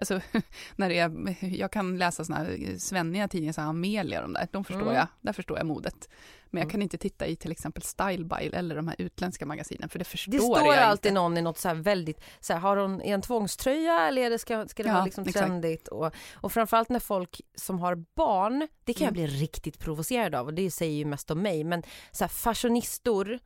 Alltså, 0.00 0.20
när 0.76 0.88
det 0.88 0.98
är, 0.98 1.36
jag 1.54 1.72
kan 1.72 1.98
läsa 1.98 2.24
såna 2.24 2.38
här 2.38 2.78
svenniga 2.78 3.28
tidningar, 3.28 3.52
så 3.52 3.60
här 3.60 3.68
Amelia 3.68 4.18
och 4.18 4.22
de 4.22 4.32
där, 4.32 4.48
de 4.52 4.64
förstår 4.64 4.82
Mm. 4.82 4.94
jag, 4.94 5.06
där 5.20 5.32
förstår 5.32 5.58
jag 5.58 5.66
modet. 5.66 6.08
Men 6.52 6.58
jag 6.60 6.64
Mm. 6.64 6.70
kan 6.70 6.82
inte 6.82 6.98
titta 6.98 7.26
i 7.26 7.36
till 7.36 7.52
exempel 7.52 7.82
Style 7.82 8.24
By 8.24 8.46
eller 8.52 8.76
de 8.76 8.88
här 8.88 8.96
utländska 8.98 9.46
magasinen, 9.46 9.88
för 9.88 9.98
det 9.98 10.04
förstår 10.04 10.32
Det 10.32 10.38
står 10.40 10.66
jag 10.74 10.78
alltid 10.78 11.10
inte. 11.10 11.20
någon 11.20 11.36
i 11.36 11.42
något 11.42 11.58
så 11.58 11.68
här 11.68 11.74
väldigt, 11.74 12.20
så 12.40 12.52
här, 12.52 12.60
har 12.60 12.76
hon 12.76 13.00
en 13.00 13.22
tvångströja 13.22 14.08
eller 14.08 14.22
är 14.22 14.30
det, 14.30 14.38
ska, 14.38 14.68
ska 14.68 14.82
det 14.82 14.88
Ja, 14.88 14.94
vara 14.94 15.04
liksom 15.04 15.24
trendigt? 15.24 15.88
Och, 15.88 16.12
och 16.34 16.52
framförallt 16.52 16.88
när 16.88 17.00
folk 17.00 17.40
som 17.54 17.78
har 17.78 17.94
barn, 18.14 18.68
det 18.84 18.94
kan 18.94 19.04
jag 19.04 19.16
Mm. 19.18 19.28
bli 19.28 19.40
riktigt 19.40 19.78
provocerad 19.78 20.34
av 20.34 20.46
och 20.46 20.54
det 20.54 20.70
säger 20.70 20.94
ju 20.98 21.04
mest 21.04 21.30
om 21.30 21.42
mig, 21.42 21.64
men 21.64 21.82
så 22.12 22.24
här, 22.24 22.28
fashionistor 22.28 23.38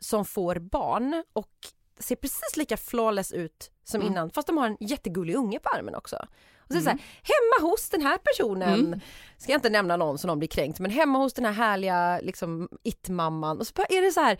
som 0.00 0.24
får 0.24 0.58
barn 0.58 1.24
och 1.32 1.50
ser 1.98 2.16
precis 2.16 2.56
lika 2.56 2.76
flawless 2.76 3.32
ut 3.32 3.70
som 3.84 4.00
Mm. 4.00 4.12
innan 4.12 4.30
fast 4.30 4.46
de 4.46 4.56
har 4.58 4.66
en 4.66 4.76
jättegullig 4.80 5.34
unge 5.36 5.58
på 5.58 5.68
armen 5.68 5.94
också. 5.94 6.16
Och 6.58 6.72
så 6.72 6.78
Mm. 6.78 6.84
så 6.84 6.90
här, 6.90 6.98
hemma 7.22 7.70
hos 7.70 7.90
den 7.90 8.02
här 8.02 8.18
personen, 8.18 8.84
Mm. 8.86 9.00
ska 9.38 9.52
jag 9.52 9.58
inte 9.58 9.70
nämna 9.70 9.96
någon 9.96 10.18
som 10.18 10.28
någon 10.28 10.38
blir 10.38 10.48
kränkt, 10.48 10.78
men 10.80 10.90
hemma 10.90 11.18
hos 11.18 11.32
den 11.32 11.44
här 11.44 11.52
härliga 11.52 12.20
liksom 12.22 12.68
it-mamman 12.82 13.58
och 13.60 13.66
så 13.66 13.72
är 13.88 14.02
det 14.02 14.12
så 14.12 14.20
här, 14.20 14.38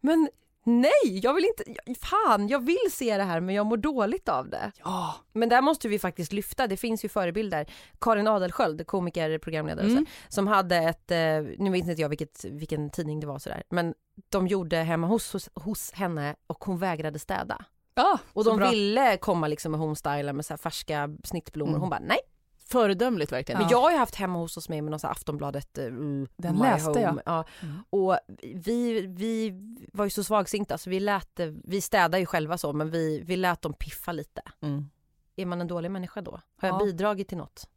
men 0.00 0.28
nej, 0.64 1.18
jag 1.22 1.34
vill 1.34 1.44
inte, 1.44 1.64
fan 2.02 2.48
jag 2.48 2.64
vill 2.66 2.90
se 2.92 3.16
det 3.16 3.22
här 3.22 3.40
men 3.40 3.54
jag 3.54 3.66
mår 3.66 3.76
dåligt 3.76 4.28
av 4.28 4.48
det. 4.50 4.72
Ja, 4.84 5.14
Men 5.32 5.48
där 5.48 5.62
måste 5.62 5.88
vi 5.88 5.98
faktiskt 5.98 6.32
lyfta, 6.32 6.66
det 6.66 6.76
finns 6.76 7.04
ju 7.04 7.08
förebilder. 7.08 7.66
Karin 8.00 8.26
Adelsköld, 8.26 8.86
komiker, 8.86 9.38
programledare, 9.38 9.84
och 9.86 9.90
så, 9.92 9.96
Mm. 9.98 10.06
som 10.28 10.46
hade 10.46 10.76
ett, 10.76 11.10
eh, 11.10 11.18
nu 11.58 11.70
vet 11.70 11.86
inte 11.88 12.02
jag 12.02 12.08
vilket, 12.08 12.44
vilken 12.44 12.90
tidning 12.90 13.20
det 13.20 13.26
var 13.26 13.38
sådär, 13.38 13.62
men 13.68 13.94
de 14.28 14.46
gjorde 14.46 14.76
hemma 14.76 15.06
hos, 15.06 15.32
hos, 15.32 15.48
hos 15.54 15.90
henne 15.92 16.36
och 16.46 16.64
hon 16.64 16.78
vägrade 16.78 17.18
städa. 17.18 17.64
ja 17.94 18.18
Och 18.32 18.44
de 18.44 18.56
bra. 18.56 18.70
ville 18.70 19.16
komma 19.16 19.48
liksom 19.48 19.72
med 19.72 19.80
homestylar 19.80 20.32
med 20.32 20.46
så 20.46 20.56
färska 20.56 21.10
snittblommor, 21.24 21.70
Mm. 21.72 21.80
hon 21.80 21.90
bara 21.90 22.00
nej. 22.00 22.18
Föredömligt 22.68 23.32
verkligen. 23.32 23.60
Men 23.60 23.70
jag 23.70 23.80
har 23.80 23.90
ju 23.90 23.96
haft 23.96 24.14
hemma 24.14 24.38
hos 24.38 24.56
oss 24.56 24.68
mig 24.68 24.82
med 24.82 24.90
någon 24.90 25.00
så 25.00 25.06
Aftonbladet, 25.08 25.78
eh, 25.78 25.84
Den 25.84 26.26
My 26.54 26.58
läste 26.62 26.88
Home. 26.88 27.00
jag. 27.00 27.20
Ja. 27.26 27.44
Mm. 27.62 27.76
Och 27.90 28.18
vi, 28.54 29.00
vi 29.06 29.52
var 29.92 30.04
ju 30.04 30.10
så 30.10 30.24
svagsinta 30.24 30.78
så 30.78 30.90
vi 30.90 31.00
lät, 31.00 31.36
det- 31.36 31.54
vi 31.64 31.80
städar 31.80 32.18
ju 32.18 32.26
själva 32.26 32.58
så 32.58 32.72
men 32.72 32.90
vi, 32.90 33.22
vi 33.26 33.36
lät 33.36 33.62
dem 33.62 33.72
piffa 33.72 34.12
lite. 34.12 34.42
Mm. 34.60 34.90
Är 35.36 35.46
man 35.46 35.60
en 35.60 35.66
dålig 35.66 35.90
människa 35.90 36.20
då? 36.20 36.40
Har 36.56 36.68
jag 36.68 36.80
Ja. 36.80 36.84
bidragit 36.84 37.28
till 37.28 37.38
något? 37.38 37.68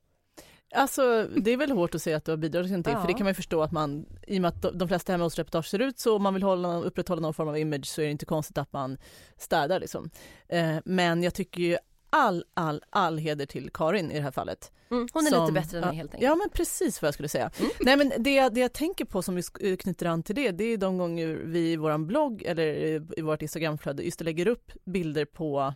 Alltså 0.71 1.27
det 1.37 1.51
är 1.51 1.57
väl 1.57 1.71
hårt 1.71 1.95
att 1.95 2.01
säga 2.01 2.17
att 2.17 2.25
du 2.25 2.31
har 2.31 2.37
bidragit 2.37 2.83
till, 2.85 2.93
Ja. 2.93 3.01
för 3.01 3.07
det 3.07 3.13
kan 3.13 3.23
man 3.23 3.29
ju 3.31 3.33
förstå 3.35 3.61
att 3.61 3.71
man, 3.71 4.05
i 4.27 4.37
och 4.37 4.41
med 4.41 4.49
att 4.49 4.79
de- 4.79 4.87
flesta 4.87 5.11
hemma 5.11 5.23
hos 5.23 5.35
reportage 5.35 5.65
ser 5.67 5.79
ut 5.79 5.99
så, 5.99 6.15
om 6.15 6.23
man 6.23 6.33
vill 6.33 6.43
hålla, 6.43 6.77
upprätthålla 6.81 7.21
någon 7.21 7.33
form 7.33 7.47
av 7.47 7.57
image 7.57 7.85
så 7.85 8.01
är 8.01 8.05
det 8.05 8.11
inte 8.11 8.25
konstigt 8.25 8.57
att 8.57 8.73
man 8.73 8.97
städar 9.37 9.79
liksom. 9.79 10.09
Eh, 10.47 10.75
men 10.85 11.23
jag 11.23 11.33
tycker 11.33 11.61
ju 11.61 11.77
all, 12.09 12.43
all, 12.53 12.83
all 12.89 13.17
heder 13.17 13.45
till 13.45 13.69
Karin 13.73 14.11
i 14.11 14.15
det 14.15 14.21
här 14.21 14.31
fallet. 14.31 14.71
Mm, 14.91 15.07
hon 15.13 15.25
är 15.27 15.29
Som- 15.29 15.41
lite 15.41 15.53
bättre 15.53 15.77
än 15.79 15.85
mig 15.87 15.95
helt 15.95 16.13
enkelt. 16.13 16.23
Ja 16.29 16.35
men 16.35 16.49
precis 16.49 17.01
vad 17.01 17.07
jag 17.07 17.13
skulle 17.13 17.29
säga. 17.29 17.51
Mm. 17.59 17.71
Nej 17.81 17.97
men 17.97 18.11
det, 18.23 18.49
det 18.49 18.59
jag 18.59 18.73
tänker 18.73 19.05
på 19.05 19.21
som 19.21 19.35
vi 19.35 19.41
sk- 19.41 19.75
knyter 19.77 20.05
an 20.05 20.23
till 20.23 20.35
det, 20.35 20.51
det 20.51 20.63
är 20.63 20.77
de 20.77 20.97
gånger 20.97 21.27
vi 21.27 21.71
i 21.71 21.75
våran 21.75 22.07
blogg 22.07 22.41
eller 22.43 22.63
i 23.19 23.21
vårt 23.21 23.41
Instagramflöde 23.41 24.03
just 24.03 24.21
lägger 24.21 24.47
upp 24.47 24.71
bilder 24.85 25.25
på 25.25 25.73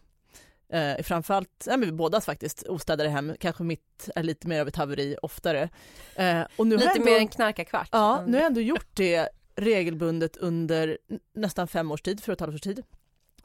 Eh, 0.74 1.03
framförallt, 1.03 1.63
ja, 1.68 1.77
men 1.77 1.89
vi 1.89 1.92
bådas 1.92 2.25
faktiskt, 2.25 2.63
ostädade 2.70 3.10
hem, 3.10 3.34
kanske 3.39 3.63
mitt 3.63 4.10
är 4.15 4.24
lite 4.24 4.48
mer 4.48 4.62
av 4.62 4.68
ett 4.68 4.75
haveri 4.75 5.15
oftare. 5.22 5.70
Eh, 6.15 6.42
och 6.56 6.68
nu 6.68 6.77
Lite 6.77 6.89
ändå, 6.92 7.06
mer 7.06 7.18
än 7.20 7.27
knarkarkvart. 7.27 7.89
Ja, 7.92 8.18
Mm. 8.18 8.32
nu 8.32 8.38
har 8.38 8.42
jag 8.42 8.48
ändå 8.48 8.62
gjort 8.62 8.88
det 8.94 9.30
regelbundet 9.56 10.38
under 10.38 10.98
nästan 11.36 11.68
fem 11.68 11.92
års 11.92 12.01
tid, 12.01 12.24
för 12.24 12.34
ett 12.34 12.39
halvt 12.39 12.56
års 12.56 12.62
tid. 12.62 12.84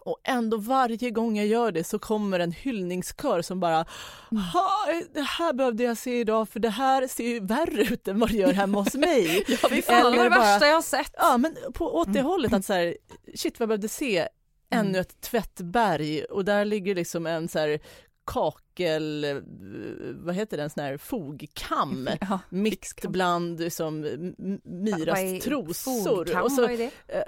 Och 0.01 0.21
ändå 0.25 0.57
varje 0.57 1.11
gång 1.11 1.37
jag 1.37 1.47
gör 1.47 1.73
det 1.73 1.85
så 1.85 1.99
kommer 1.99 2.41
en 2.41 2.53
hyllningskör 2.53 3.43
som 3.43 3.61
bara 3.61 3.77
"Ha, 4.53 4.71
det 5.15 5.21
här 5.23 5.53
behövde 5.53 5.83
jag 5.83 5.97
se 5.97 6.21
idag 6.21 6.49
för 6.49 6.61
det 6.61 6.69
här 6.71 7.07
ser 7.07 7.25
ju 7.29 7.41
värre 7.41 7.83
ut 7.83 8.09
än 8.09 8.19
vad 8.21 8.31
det 8.31 8.37
gör 8.37 8.53
hemma 8.53 8.79
hos 8.79 8.95
mig. 8.95 9.45
Ja, 9.63 9.69
fy 9.69 9.83
fan, 9.83 10.13
det 10.13 10.17
var 10.19 10.25
det 10.25 10.31
bara- 10.31 10.41
värsta 10.41 10.67
jag 10.67 10.75
har 10.75 10.83
sett. 10.83 11.15
Ja 11.19 11.37
men 11.39 11.57
på, 11.75 11.97
åt 11.97 12.13
det 12.13 12.19
Mm. 12.19 12.31
hållet 12.31 12.53
att 12.53 12.65
så 12.65 12.73
här, 12.73 12.97
shit 13.35 13.59
vad 13.59 13.63
jag 13.65 13.69
behövde 13.69 13.89
se 13.89 14.29
ännu 14.71 14.89
Mm. 14.89 15.01
ett 15.01 15.21
tvättberg 15.21 16.25
och 16.25 16.45
där 16.45 16.65
ligger 16.65 16.95
liksom 16.95 17.27
en 17.27 17.49
så 17.49 17.59
här 17.59 17.79
kakel, 18.27 19.25
eh, 19.25 19.37
vad 20.15 20.35
heter 20.35 20.57
den, 20.57 20.71
sån 20.71 20.85
här 20.85 20.97
fogkam 20.97 22.09
Ja, 22.21 22.39
fixkam. 22.65 23.13
bland 23.13 23.61
liksom, 23.61 24.05
M- 24.05 24.61
Miras 24.65 25.07
Vad 25.09 25.19
är 25.19 25.41
trosor. 25.41 26.17
fogkam? 26.25 26.43
Och 26.43 26.53
så, 26.53 26.63
Vad 26.63 26.71
är 26.71 26.79
det? 26.79 27.25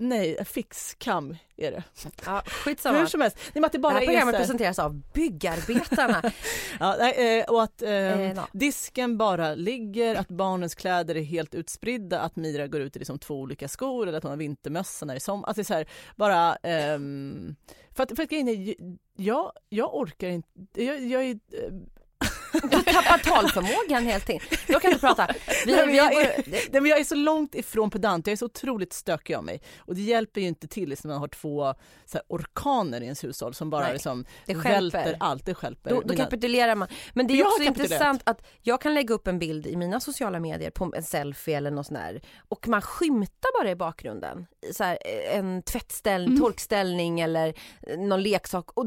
Nej, 0.00 0.44
fixkam 0.44 1.36
är 1.56 1.70
det. 1.70 1.82
Ja, 2.26 2.42
skitsamma. 2.46 2.98
Hur 2.98 3.06
som 3.06 3.20
helst, 3.20 3.38
nej, 3.54 3.64
att 3.64 3.72
det 3.72 3.78
Det 3.78 3.82
bara 3.82 3.92
här 3.92 4.02
är 4.02 4.06
programmet 4.06 4.34
här, 4.34 4.40
presenteras 4.40 4.78
av 4.78 5.02
Byggarbetarna. 5.14 6.22
ja, 6.80 6.96
nej, 6.98 7.38
eh, 7.40 7.44
och 7.44 7.62
att 7.62 7.82
eh, 7.82 8.10
Eh, 8.20 8.44
disken 8.52 9.18
bara 9.18 9.54
ligger, 9.54 10.14
att 10.14 10.28
barnens 10.28 10.74
kläder 10.74 11.14
är 11.14 11.22
helt 11.22 11.54
utspridda, 11.54 12.20
att 12.20 12.36
Mira 12.36 12.66
går 12.66 12.80
ut 12.80 12.96
i 12.96 12.98
liksom 12.98 13.18
två 13.18 13.40
olika 13.40 13.68
skor 13.68 14.08
eller 14.08 14.18
att 14.18 14.22
hon 14.24 14.30
har 14.30 14.36
vintermössa 14.36 15.06
när 15.06 15.14
det 15.14 15.18
är 15.18 15.20
sommar. 15.20 15.48
Alltså 15.48 15.58
det 15.58 15.62
är 15.62 15.64
så 15.64 15.74
här, 15.74 15.88
bara 16.16 16.56
ehm, 16.56 17.56
för 17.90 18.02
att, 18.02 18.16
för 18.16 18.22
att 18.22 18.30
grejen 18.30 18.48
är, 18.48 18.74
jag, 19.16 19.52
jag 19.68 19.94
orkar 19.94 20.28
inte, 20.28 20.48
jag, 20.84 21.00
jag 21.06 21.22
är 21.24 21.30
eh, 21.30 21.72
Du 22.52 22.82
tappar 22.82 23.18
talförmågan 23.18 24.04
helt 24.06 24.30
enkelt. 24.30 24.60
Jag 24.68 24.82
kan 24.82 24.90
inte 24.90 25.00
prata. 25.00 25.28
Vi, 25.66 25.72
Nej, 25.72 25.86
vi, 25.86 25.96
jag, 25.96 26.10
går- 26.12 26.20
är, 26.20 26.42
nej, 26.46 26.80
men 26.80 26.86
jag 26.86 27.00
är 27.00 27.04
så 27.04 27.14
långt 27.14 27.54
ifrån 27.54 27.90
pedant, 27.90 28.26
jag 28.26 28.32
är 28.32 28.36
så 28.36 28.44
otroligt 28.44 28.92
stökig 28.92 29.34
av 29.34 29.44
mig. 29.44 29.62
Och 29.78 29.94
det 29.94 30.00
hjälper 30.00 30.40
ju 30.40 30.46
inte 30.46 30.68
till 30.68 30.88
liksom, 30.88 31.08
när 31.08 31.14
man 31.14 31.20
har 31.20 31.28
två 31.28 31.74
så 32.06 32.18
här, 32.18 32.22
orkaner 32.28 33.00
i 33.00 33.04
ens 33.04 33.24
hushåll 33.24 33.54
som 33.54 33.70
bara 33.70 33.82
Nej, 33.84 33.92
liksom, 33.92 34.24
det 34.46 34.54
välter 34.54 35.16
allt, 35.20 35.46
det 35.46 35.54
stjälper. 35.54 35.90
Då, 35.90 36.00
då 36.00 36.06
mina- 36.12 36.24
kapitulerar 36.24 36.74
man. 36.74 36.88
Men 37.14 37.26
det 37.26 37.40
är 37.40 37.46
också 37.46 37.62
intressant 37.62 38.22
att 38.24 38.46
jag 38.62 38.80
kan 38.80 38.94
lägga 38.94 39.14
upp 39.14 39.26
en 39.26 39.38
bild 39.38 39.66
i 39.66 39.76
mina 39.76 40.00
sociala 40.00 40.40
medier 40.40 40.70
på 40.70 40.92
en 40.96 41.02
selfie 41.02 41.56
eller 41.56 41.70
något 41.70 41.86
sånt 41.86 42.00
där 42.00 42.20
och 42.48 42.68
man 42.68 42.82
skymtar 42.82 43.60
bara 43.62 43.70
i 43.70 43.76
bakgrunden. 43.76 44.46
Så 44.72 44.84
här, 44.84 44.98
en 45.32 45.62
tvättställning, 45.62 46.28
Mm. 46.30 46.40
torkställning 46.40 47.20
eller 47.20 47.54
någon 47.98 48.22
leksak 48.22 48.70
och 48.74 48.86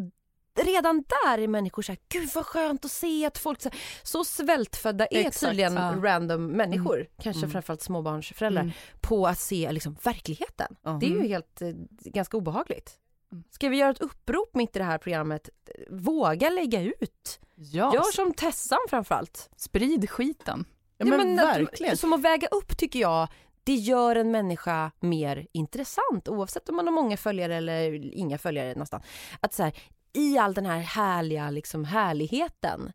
redan 0.55 1.03
där 1.25 1.37
är 1.37 1.47
människor 1.47 1.81
så 1.81 1.91
här, 1.91 1.99
gud 2.09 2.29
vad 2.35 2.45
skönt 2.45 2.85
att 2.85 2.91
se 2.91 3.25
att 3.25 3.37
folk 3.37 3.61
så, 3.61 3.69
här, 3.69 3.79
så 4.03 4.23
svältfödda 4.23 5.05
är 5.05 5.19
Exakt, 5.27 5.39
tydligen 5.39 5.73
ja. 5.75 5.95
random 6.01 6.45
människor, 6.47 7.07
kanske 7.21 7.39
Mm. 7.39 7.51
framförallt 7.51 7.81
småbarnsföräldrar, 7.81 8.61
Mm. 8.61 8.73
på 9.01 9.27
att 9.27 9.39
se 9.39 9.71
liksom 9.71 9.95
verkligheten. 10.03 10.75
Ja. 10.83 10.97
Det 11.01 11.05
är 11.05 11.09
ju 11.09 11.15
Mm. 11.15 11.27
helt 11.27 11.61
eh, 11.61 11.69
ganska 11.99 12.37
obehagligt. 12.37 12.91
Mm. 13.31 13.43
Ska 13.51 13.69
vi 13.69 13.77
göra 13.77 13.91
ett 13.91 14.01
upprop 14.01 14.55
mitt 14.55 14.75
i 14.75 14.79
det 14.79 14.85
här 14.85 14.97
programmet? 14.97 15.49
Våga 15.89 16.49
lägga 16.49 16.81
ut. 16.81 17.39
Ja, 17.55 17.93
Gör 17.93 18.11
som 18.11 18.33
Tessan 18.33 18.79
framförallt. 18.89 19.49
sprid 19.55 20.09
skiten. 20.09 20.65
Ja, 20.97 21.05
men, 21.05 21.39
att- 21.39 21.45
verkligen. 21.45 21.97
Som 21.97 22.13
att 22.13 22.21
väga 22.21 22.47
upp 22.47 22.77
tycker 22.77 22.99
jag, 22.99 23.27
det 23.63 23.73
gör 23.75 24.15
en 24.15 24.31
människa 24.31 24.91
mer 24.99 25.47
intressant 25.51 26.27
oavsett 26.27 26.69
om 26.69 26.75
man 26.75 26.87
har 26.87 26.93
många 26.93 27.17
följare 27.17 27.55
eller 27.55 27.93
inga 28.15 28.37
följare 28.37 28.75
nästan. 28.75 29.01
Att 29.39 29.53
så 29.53 29.63
här, 29.63 29.73
i 30.13 30.37
all 30.37 30.53
den 30.53 30.65
här 30.65 30.79
härliga 30.79 31.49
liksom 31.49 31.85
härligheten, 31.85 32.91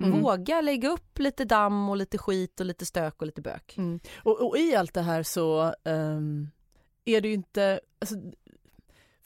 Mm. 0.00 0.22
våga 0.22 0.60
lägga 0.60 0.88
upp 0.88 1.18
lite 1.18 1.44
damm 1.44 1.88
och 1.88 1.96
lite 1.96 2.18
skit 2.18 2.60
och 2.60 2.66
lite 2.66 2.86
stök 2.86 3.20
och 3.20 3.26
lite 3.26 3.42
bök. 3.42 3.74
Mm. 3.78 4.00
Och, 4.16 4.48
och 4.48 4.58
i 4.58 4.76
allt 4.76 4.94
det 4.94 5.02
här 5.02 5.22
så 5.22 5.74
ehm, 5.84 6.50
är 7.04 7.20
det 7.20 7.28
ju 7.28 7.34
inte, 7.34 7.80
alltså, 7.98 8.16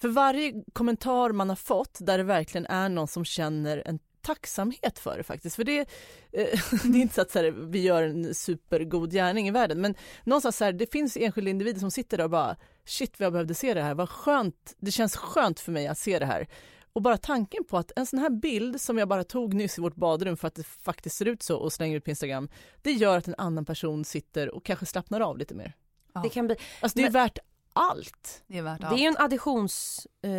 för 0.00 0.08
varje 0.08 0.52
kommentar 0.72 1.32
man 1.32 1.48
har 1.48 1.56
fått 1.56 1.98
där 2.00 2.18
det 2.18 2.24
verkligen 2.24 2.66
är 2.66 2.88
någon 2.88 3.08
som 3.08 3.24
känner 3.24 3.82
en 3.86 3.98
tacksamhet 4.20 4.98
för 4.98 5.16
det 5.16 5.22
faktiskt. 5.22 5.56
För 5.56 5.64
det, 5.64 5.78
eh, 5.80 5.86
det 6.84 6.98
är 6.98 7.02
inte 7.02 7.14
så 7.14 7.20
att 7.22 7.30
så 7.30 7.38
här, 7.38 7.50
vi 7.50 7.82
gör 7.82 8.02
en 8.02 8.34
supergod 8.34 9.12
gärning 9.12 9.48
i 9.48 9.50
världen 9.50 9.80
men 9.80 9.94
någonstans 10.24 10.56
så 10.56 10.64
här, 10.64 10.72
det 10.72 10.92
finns 10.92 11.16
enskilda 11.16 11.50
individer 11.50 11.80
som 11.80 11.90
sitter 11.90 12.16
där 12.16 12.24
och 12.24 12.30
bara 12.30 12.56
shit 12.84 13.20
vad 13.20 13.26
jag 13.26 13.32
behövde 13.32 13.54
se 13.54 13.74
det 13.74 13.82
här, 13.82 13.94
vad 13.94 14.08
skönt, 14.08 14.74
det 14.78 14.90
känns 14.90 15.16
skönt 15.16 15.60
för 15.60 15.72
mig 15.72 15.86
att 15.86 15.98
se 15.98 16.18
det 16.18 16.26
här. 16.26 16.48
Och 16.92 17.02
bara 17.02 17.16
tanken 17.18 17.64
på 17.64 17.78
att 17.78 17.92
en 17.96 18.06
sån 18.06 18.18
här 18.18 18.30
bild 18.30 18.80
som 18.80 18.98
jag 18.98 19.08
bara 19.08 19.24
tog 19.24 19.54
nyss 19.54 19.78
i 19.78 19.80
vårt 19.80 19.94
badrum 19.94 20.36
för 20.36 20.48
att 20.48 20.54
det 20.54 20.62
faktiskt 20.66 21.16
ser 21.16 21.26
ut 21.28 21.42
så 21.42 21.56
och 21.56 21.72
slänger 21.72 21.96
ut 21.96 22.04
på 22.04 22.10
Instagram, 22.10 22.48
det 22.82 22.92
gör 22.92 23.18
att 23.18 23.28
en 23.28 23.34
annan 23.38 23.64
person 23.64 24.04
sitter 24.04 24.50
och 24.54 24.64
kanske 24.64 24.86
slappnar 24.86 25.20
av 25.20 25.38
lite 25.38 25.54
mer. 25.54 25.76
Ja. 26.12 26.20
Det, 26.20 26.28
kan 26.28 26.46
bli, 26.46 26.56
Alltså 26.80 26.96
det 26.98 27.02
är 27.02 27.04
Men- 27.04 27.12
värt 27.12 27.38
allt. 27.72 28.42
Det 28.46 28.58
är 28.58 28.62
värt 28.62 28.80
det 28.80 28.86
allt. 28.86 28.96
är 28.98 29.02
ju 29.02 29.06
en 29.06 29.16
additions, 29.18 30.06
eh, 30.22 30.30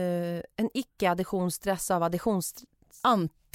en 0.56 0.70
icke-additionsstress 0.74 1.92
av 1.92 2.04
additions... 2.04 2.54
Det 2.54 3.08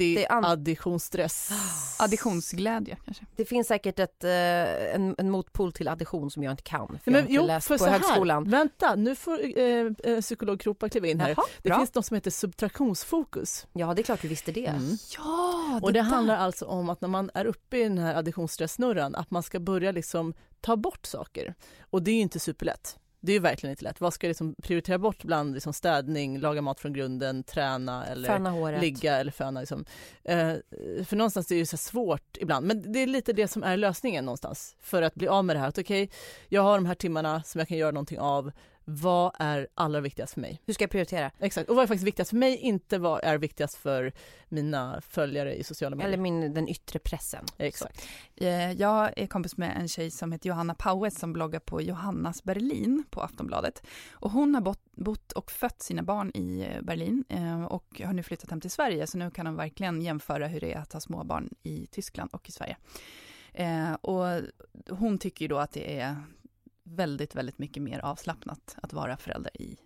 är 0.05 0.33
an- 0.33 0.45
Anti-additionsstress. 0.45 1.50
Additionsglädje 1.99 2.97
kanske. 3.05 3.26
Det 3.37 3.45
finns 3.45 3.67
säkert 3.67 3.99
ett, 3.99 4.25
eh, 4.25 4.31
en, 4.95 5.14
en 5.19 5.31
motpol 5.31 5.73
till 5.73 5.88
addition 5.88 6.31
som 6.31 6.43
jag 6.43 6.52
inte 6.52 6.62
kan. 6.62 6.99
För 7.05 7.11
Nej, 7.11 7.12
jag 7.12 7.12
har 7.14 7.21
inte 7.21 7.33
jo, 7.33 7.47
läst 7.47 7.69
på 7.69 7.87
högskolan. 7.87 8.45
Här, 8.45 8.50
vänta, 8.50 8.95
nu 8.95 9.14
får 9.17 9.59
eh, 9.59 9.87
eh, 10.05 10.21
psykolog 10.21 10.61
Kropa 10.61 10.88
kliva 10.88 11.07
in 11.07 11.21
här. 11.21 11.28
Jaha, 11.28 11.45
Det 11.62 11.69
bra. 11.69 11.78
finns 11.78 11.95
något 11.95 12.07
som 12.07 12.14
heter 12.14 12.31
subtraktionsfokus. 12.31 13.67
Ja, 13.73 13.95
det 13.95 14.02
är 14.02 14.05
klart 14.05 14.23
du 14.23 14.28
visste 14.28 14.52
det. 14.52 14.67
Mm. 14.67 14.97
Ja, 15.17 15.81
Och 15.83 15.93
det 15.93 15.99
där. 15.99 16.05
handlar 16.07 16.37
alltså 16.37 16.64
om 16.64 16.90
att 16.90 17.00
när 17.00 17.09
man 17.09 17.31
är 17.35 17.45
uppe 17.45 17.76
i 17.78 17.83
den 17.83 17.99
här 17.99 18.14
additionsstresssnurran 18.14 19.14
att 19.14 19.31
man 19.31 19.43
ska 19.43 19.61
börja 19.61 19.93
liksom 19.93 20.35
ta 20.61 20.76
bort 20.76 21.07
saker. 21.07 21.55
Och 21.90 22.02
det 22.02 22.11
är 22.11 22.14
ju 22.14 22.21
inte 22.21 22.40
superlätt. 22.40 22.99
Det 23.21 23.33
är 23.33 23.35
ju 23.35 23.41
verkligen 23.41 23.71
inte 23.71 23.85
lätt. 23.85 24.01
Vad 24.01 24.15
ska 24.15 24.27
jag 24.27 24.31
liksom 24.31 24.55
prioritera 24.63 24.99
bort 24.99 25.25
bland 25.25 25.55
liksom 25.55 25.73
städning, 25.73 26.39
laga 26.39 26.63
mat 26.63 26.81
från 26.81 26.93
grunden, 26.93 27.45
träna 27.45 28.07
eller 28.07 28.29
ligga 28.81 29.17
eller 29.17 29.33
föna. 29.33 29.61
Liksom. 29.61 29.85
Eh, 30.25 30.55
för 31.05 31.17
någonstans 31.17 31.51
är 31.51 31.55
det 31.55 31.59
ju 31.59 31.67
så 31.67 31.77
svårt 31.77 32.37
ibland, 32.41 32.67
men 32.67 32.93
det 32.93 32.99
är 32.99 33.07
lite 33.07 33.33
det 33.33 33.49
som 33.49 33.63
är 33.63 33.77
lösningen 33.77 34.25
någonstans 34.25 34.77
för 34.81 35.03
att 35.03 35.15
bli 35.15 35.29
av 35.29 35.45
med 35.45 35.57
det 35.57 35.61
här. 35.61 35.69
Att 35.69 35.79
okej, 35.79 36.05
okay, 36.05 36.17
jag 36.49 36.63
har 36.63 36.75
de 36.75 36.87
här 36.87 36.95
timmarna 36.95 37.43
som 37.43 37.59
jag 37.59 37.69
kan 37.69 37.79
göra 37.79 37.91
någonting 37.91 38.19
av 38.19 38.53
vad 38.90 39.33
är 39.38 39.68
allra 39.75 40.00
viktigast 40.00 40.35
för 40.35 40.40
mig? 40.40 40.61
Hur 40.66 40.75
ska 40.75 40.85
jag 40.85 40.90
prioritera? 40.90 41.30
Exakt, 41.38 41.71
och 41.71 41.76
vad 41.76 41.83
är 41.83 41.87
faktiskt 41.87 42.07
viktigast 42.07 42.30
för 42.30 42.37
mig, 42.37 42.57
inte 42.57 42.99
vad 42.99 43.25
är 43.25 43.38
viktigast 43.38 43.76
för 43.76 44.12
mina 44.49 45.00
följare 45.00 45.57
i 45.57 45.64
sociala 45.64 45.97
medier. 45.97 46.09
Eller 46.09 46.23
min, 46.23 46.54
den 46.54 46.68
yttre 46.68 46.99
pressen. 46.99 47.45
Exakt. 47.59 48.09
Eh, 48.37 48.73
jag 48.73 49.18
är 49.18 49.26
kompis 49.26 49.57
med 49.57 49.76
en 49.76 49.88
tjej 49.88 50.11
som 50.11 50.33
heter 50.33 50.49
Johanna 50.49 50.75
Pauet 50.75 51.14
som 51.14 51.33
bloggar 51.33 51.61
på 51.61 51.83
Johannas 51.83 52.45
Berlin 52.45 53.04
på 53.11 53.21
Aftonbladet. 53.23 53.83
Och 54.12 54.30
hon 54.30 54.54
har 54.54 54.62
bott, 54.62 54.83
bott 54.92 55.33
och 55.33 55.50
fött 55.50 55.83
sina 55.83 56.02
barn 56.02 56.30
i 56.35 56.61
eh, 56.61 56.83
Berlin 56.83 57.25
eh, 57.28 57.64
och 57.64 58.00
har 58.04 58.12
nu 58.12 58.23
flyttat 58.23 58.50
hem 58.50 58.61
till 58.61 58.71
Sverige, 58.71 59.07
så 59.07 59.18
nu 59.18 59.30
kan 59.30 59.47
hon 59.47 59.57
verkligen 59.57 60.02
jämföra 60.02 60.47
hur 60.47 60.61
det 60.61 60.73
är 60.73 60.78
att 60.78 60.92
ha 60.92 61.00
småbarn 61.00 61.49
i 61.62 61.87
Tyskland 61.87 62.30
och 62.33 62.49
i 62.49 62.52
Sverige. 62.52 62.76
och 64.00 64.25
hon 64.90 65.18
tycker 65.18 65.45
ju 65.45 65.49
då 65.49 65.59
att 65.59 65.73
det 65.73 66.00
är 66.00 66.16
väldigt, 66.88 67.35
väldigt 67.35 67.59
mycket 67.59 67.83
mer 67.83 67.99
avslappnat 67.99 68.76
att 68.83 68.92
vara 68.92 69.16
förälder 69.16 69.62
i 69.62 69.76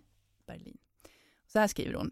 Berlin. 0.47 0.77
Så 1.47 1.59
här 1.59 1.67
skriver 1.67 1.93
hon. 1.93 2.11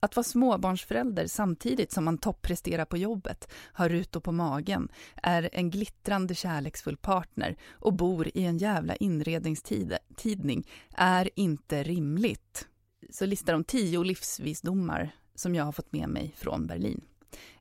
Att 0.00 0.16
vara 0.16 0.24
småbarnsförälder 0.24 1.26
samtidigt 1.26 1.92
som 1.92 2.04
man 2.04 2.18
toppresterar 2.18 2.84
på 2.84 2.96
jobbet, 2.96 3.52
har 3.54 3.88
rutor 3.88 4.20
på 4.20 4.32
magen, 4.32 4.88
är 5.22 5.50
en 5.52 5.70
glittrande 5.70 6.34
kärleksfull 6.34 6.96
partner 6.96 7.56
och 7.70 7.92
bor 7.92 8.28
i 8.34 8.44
en 8.44 8.58
jävla 8.58 8.96
inredningstidning 8.96 10.68
är 10.94 11.30
inte 11.34 11.82
rimligt. 11.82 12.68
Så 13.10 13.26
listar 13.26 13.52
de 13.52 13.64
tio 13.64 14.02
livsvisdomar 14.02 15.10
som 15.34 15.54
jag 15.54 15.64
har 15.64 15.72
fått 15.72 15.92
med 15.92 16.08
mig 16.08 16.34
från 16.36 16.66
Berlin. 16.66 17.00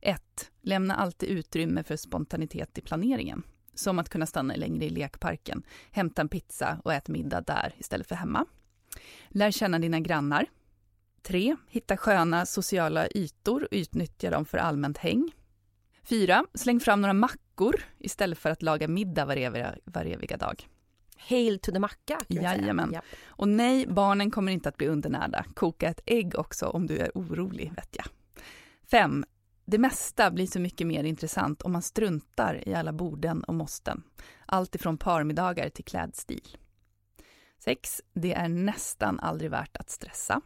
1. 0.01 0.51
Lämna 0.61 0.95
alltid 0.95 1.29
utrymme 1.29 1.83
för 1.83 1.95
spontanitet 1.95 2.77
i 2.77 2.81
planeringen. 2.81 3.43
Som 3.73 3.99
att 3.99 4.09
kunna 4.09 4.25
stanna 4.25 4.55
längre 4.55 4.85
i 4.85 4.89
lekparken, 4.89 5.63
hämta 5.91 6.21
en 6.21 6.29
pizza 6.29 6.81
och 6.83 6.93
äta 6.93 7.11
middag 7.11 7.41
där 7.41 7.75
istället 7.77 8.07
för 8.07 8.15
hemma. 8.15 8.45
Lär 9.27 9.51
känna 9.51 9.79
dina 9.79 9.99
grannar. 9.99 10.45
3. 11.23 11.55
Hitta 11.69 11.97
sköna 11.97 12.45
sociala 12.45 13.07
ytor 13.07 13.63
och 13.63 13.69
utnyttja 13.71 14.29
dem 14.29 14.45
för 14.45 14.57
allmänt 14.57 14.97
häng. 14.97 15.31
4. 16.03 16.45
Släng 16.53 16.79
fram 16.79 17.01
några 17.01 17.13
mackor 17.13 17.75
istället 17.97 18.37
för 18.37 18.49
att 18.49 18.61
laga 18.61 18.87
middag 18.87 19.25
var 19.25 19.35
eviga, 19.35 19.75
var 19.83 20.05
eviga 20.05 20.37
dag. 20.37 20.67
Hail 21.17 21.59
to 21.59 21.71
the 21.71 21.79
macka. 21.79 22.19
Jajamän. 22.27 22.93
Yep. 22.93 23.03
Och 23.25 23.47
nej, 23.47 23.87
barnen 23.87 24.31
kommer 24.31 24.51
inte 24.51 24.69
att 24.69 24.77
bli 24.77 24.87
undernärda. 24.87 25.45
Koka 25.53 25.89
ett 25.89 26.01
ägg 26.05 26.39
också 26.39 26.67
om 26.67 26.87
du 26.87 26.97
är 26.97 27.11
orolig, 27.15 27.73
vet 27.75 27.95
jag. 27.95 28.05
5. 28.91 29.25
Det 29.65 29.77
mesta 29.77 30.31
blir 30.31 30.47
så 30.47 30.59
mycket 30.59 30.87
mer 30.87 31.03
intressant 31.03 31.61
om 31.61 31.71
man 31.71 31.81
struntar 31.81 32.67
i 32.69 32.73
alla 32.73 32.93
borden 32.93 33.43
och 33.43 33.55
måsten. 33.55 34.03
Allt 34.45 34.75
ifrån 34.75 34.97
parmiddagar 34.97 35.69
till 35.69 35.85
klädstil. 35.85 36.57
6. 37.59 38.01
Det 38.13 38.33
är 38.33 38.47
nästan 38.49 39.19
aldrig 39.19 39.51
värt 39.51 39.77
att 39.77 39.89
stressa. 39.89 40.41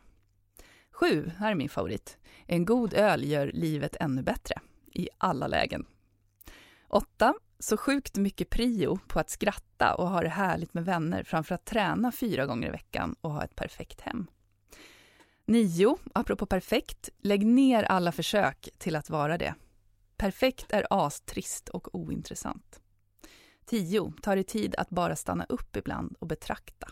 7. 0.91 1.31
Här 1.37 1.51
är 1.51 1.55
min 1.55 1.69
favorit. 1.69 2.17
En 2.45 2.65
god 2.65 2.93
öl 2.93 3.23
gör 3.23 3.51
livet 3.53 3.95
ännu 3.99 4.23
bättre. 4.23 4.55
I 4.93 5.09
alla 5.17 5.47
lägen. 5.47 5.85
8. 6.87 7.33
Så 7.59 7.77
sjukt 7.77 8.17
mycket 8.17 8.49
prio 8.49 8.99
på 9.07 9.19
att 9.19 9.29
skratta 9.29 9.95
och 9.95 10.09
ha 10.09 10.21
det 10.21 10.29
härligt 10.29 10.73
med 10.73 10.85
vänner 10.85 11.23
framför 11.23 11.55
att 11.55 11.65
träna 11.65 12.11
fyra 12.11 12.45
gånger 12.45 12.67
i 12.67 12.71
veckan 12.71 13.15
och 13.21 13.31
ha 13.31 13.43
ett 13.43 13.55
perfekt 13.55 14.01
hem. 14.01 14.27
9. 15.47 15.97
Apropå 16.13 16.45
perfekt, 16.45 17.09
lägg 17.19 17.45
ner 17.45 17.83
alla 17.83 18.11
försök 18.11 18.69
till 18.77 18.95
att 18.95 19.09
vara 19.09 19.37
det. 19.37 19.55
Perfekt 20.17 20.71
är 20.71 20.87
astrist 20.89 21.69
och 21.69 21.95
ointressant. 21.95 22.79
10. 23.65 24.13
Ta 24.21 24.35
dig 24.35 24.43
tid 24.43 24.75
att 24.77 24.89
bara 24.89 25.15
stanna 25.15 25.45
upp 25.49 25.75
ibland 25.75 26.15
och 26.19 26.27
betrakta. 26.27 26.87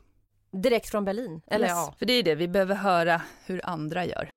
Direkt 0.63 0.89
från 0.89 1.05
Berlin? 1.05 1.41
Eller 1.47 1.65
yes, 1.65 1.71
ja. 1.71 1.95
För 1.99 2.05
det 2.05 2.13
är 2.13 2.23
det, 2.23 2.35
vi 2.35 2.47
behöver 2.47 2.75
höra 2.75 3.21
hur 3.45 3.61
andra 3.63 4.05
gör. 4.05 4.29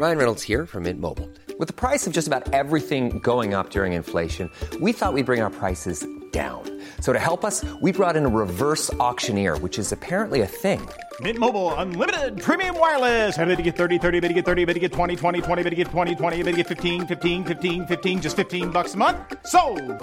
Ryan 0.00 0.16
Reynolds 0.16 0.48
här 0.48 0.66
från 0.66 0.82
Mint 0.82 1.00
Mobile. 1.00 1.28
Med 1.58 1.76
priset 1.76 2.14
på 2.14 2.16
nästan 2.16 2.42
allt 2.52 2.88
som 2.88 3.08
går 3.20 3.60
upp 3.60 3.76
under 3.76 3.86
inflationen, 3.86 4.50
trodde 4.60 4.84
vi 4.84 4.90
att 4.90 4.90
vi 4.90 4.92
skulle 4.92 5.24
bring 5.24 5.42
våra 5.42 5.50
priser 5.50 6.24
down. 6.32 6.80
So 6.98 7.12
to 7.12 7.18
help 7.18 7.44
us, 7.44 7.64
we 7.82 7.92
brought 7.92 8.16
in 8.16 8.26
a 8.26 8.28
reverse 8.28 8.94
auctioneer, 8.98 9.56
which 9.56 9.78
is 9.78 9.92
apparently 9.92 10.42
a 10.42 10.48
thing. 10.62 10.80
Mint 11.20 11.38
Mobile 11.38 11.72
unlimited 11.74 12.42
premium 12.42 12.76
wireless. 12.76 13.38
Ready 13.38 13.54
to 13.54 13.62
get 13.62 13.76
30, 13.76 13.98
30, 14.00 14.18
bit 14.20 14.28
to 14.28 14.34
get 14.34 14.44
30, 14.44 14.64
bit 14.64 14.74
to 14.74 14.80
get 14.80 14.90
20, 14.92 15.14
20, 15.14 15.40
20, 15.40 15.62
bit 15.62 15.70
to 15.70 15.76
get 15.76 15.86
20, 15.86 16.14
20, 16.16 16.42
bit 16.42 16.50
to 16.50 16.56
get 16.56 16.66
15, 16.66 17.06
15, 17.06 17.44
15, 17.44 17.86
15 17.86 18.20
just 18.20 18.34
15 18.34 18.70
bucks 18.70 18.94
a 18.94 18.96
month. 18.96 19.16
So, 19.46 19.60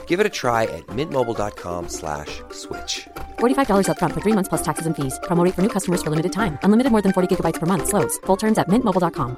Give 0.07 0.21
it 0.21 0.25
a 0.25 0.29
try 0.29 0.63
at 0.63 0.87
mintmobile.com/switch. 0.87 2.41
slash 2.51 3.07
$45 3.39 3.89
up 3.89 3.99
front 3.99 4.13
for 4.13 4.21
3 4.21 4.35
months 4.37 4.47
plus 4.47 4.61
taxes 4.61 4.85
and 4.85 4.95
fees. 4.95 5.19
Promo 5.23 5.43
rate 5.43 5.53
for 5.53 5.61
new 5.61 5.73
customers 5.77 6.01
for 6.01 6.09
limited 6.11 6.31
time. 6.31 6.57
Unlimited 6.63 6.91
more 6.93 7.01
than 7.01 7.11
40 7.11 7.27
gigabytes 7.35 7.59
per 7.59 7.65
month 7.65 7.89
slows. 7.89 8.17
Full 8.25 8.37
terms 8.37 8.57
at 8.57 8.69
mintmobile.com. 8.69 9.35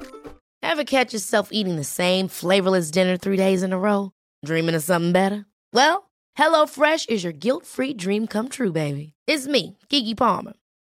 Ever 0.62 0.84
catch 0.84 1.12
yourself 1.12 1.48
eating 1.50 1.74
the 1.76 1.84
same 1.84 2.28
flavorless 2.28 2.90
dinner 2.92 3.16
3 3.16 3.36
days 3.36 3.62
in 3.64 3.72
a 3.72 3.78
row, 3.78 4.12
dreaming 4.46 4.76
of 4.76 4.82
something 4.84 5.12
better? 5.12 5.44
Well, 5.72 6.10
HelloFresh 6.38 7.08
is 7.08 7.24
your 7.24 7.32
guilt-free 7.34 7.94
dream 7.94 8.26
come 8.28 8.48
true, 8.48 8.72
baby. 8.72 9.12
It's 9.26 9.46
me, 9.48 9.76
Gigi 9.88 10.14
Palmer. 10.14 10.54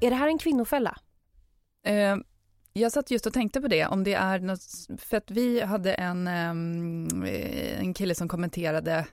Är 0.00 0.10
det 0.10 0.16
här 0.16 0.28
en 0.28 0.38
kvinnofälla? 0.38 0.98
Eh, 1.86 2.16
jag 2.72 2.92
satt 2.92 3.10
just 3.10 3.26
och 3.26 3.32
tänkte 3.32 3.60
på 3.60 3.68
det, 3.68 3.86
om 3.86 4.04
det 4.04 4.14
är 4.14 4.38
något, 4.38 4.62
för 4.98 5.16
att 5.16 5.30
vi 5.30 5.60
hade 5.60 5.94
en, 5.94 6.26
ehm, 6.28 7.24
eh, 7.24 7.80
en 7.80 7.94
kille 7.94 8.14
som 8.14 8.28
kommenterade, 8.28 9.06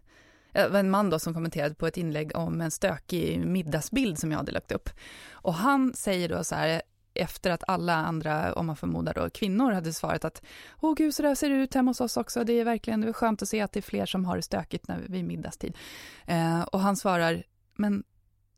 eh, 0.54 0.76
en 0.76 0.90
man 0.90 1.10
då 1.10 1.20
som 1.20 1.34
kommenterade 1.34 1.76
på 1.76 1.88
ett 1.88 1.98
inlägg 1.98 2.36
om 2.36 2.62
en 2.62 2.72
stökig 2.72 3.46
middagsbild 3.46 4.20
som 4.20 4.32
jag 4.32 4.38
hade 4.38 4.52
lagt 4.52 4.72
upp. 4.72 4.90
Och 5.32 5.54
han 5.54 5.94
säger 5.94 6.30
då 6.30 6.44
så 6.44 6.56
här, 6.56 6.82
efter 7.14 7.52
att 7.52 7.64
alla 7.68 7.96
andra, 7.96 8.54
om 8.54 8.66
man 8.66 8.76
förmodar 8.76 9.14
då 9.14 9.30
kvinnor, 9.30 9.72
hade 9.72 9.94
svarat 9.94 10.26
att 10.26 10.42
åh 10.82 10.94
gud, 10.96 11.16
så 11.16 11.24
där 11.24 11.36
ser 11.36 11.50
det 11.50 11.56
ut 11.56 11.74
hemma 11.74 11.90
hos 11.90 12.02
oss 12.02 12.18
också, 12.18 12.44
det 12.44 12.54
är 12.54 12.66
verkligen 12.66 13.02
det 13.02 13.08
är 13.08 13.14
skönt 13.14 13.42
att 13.42 13.50
se 13.50 13.62
att 13.62 13.72
det 13.72 13.80
är 13.80 13.82
fler 13.82 14.06
som 14.06 14.26
har 14.26 14.36
det 14.36 14.42
stökigt 14.42 14.88
när, 14.88 15.00
vid 15.00 15.26
middagstid. 15.26 15.78
Eh, 16.26 16.62
och 16.62 16.80
han 16.80 16.96
svarar, 16.96 17.44
men 17.76 18.04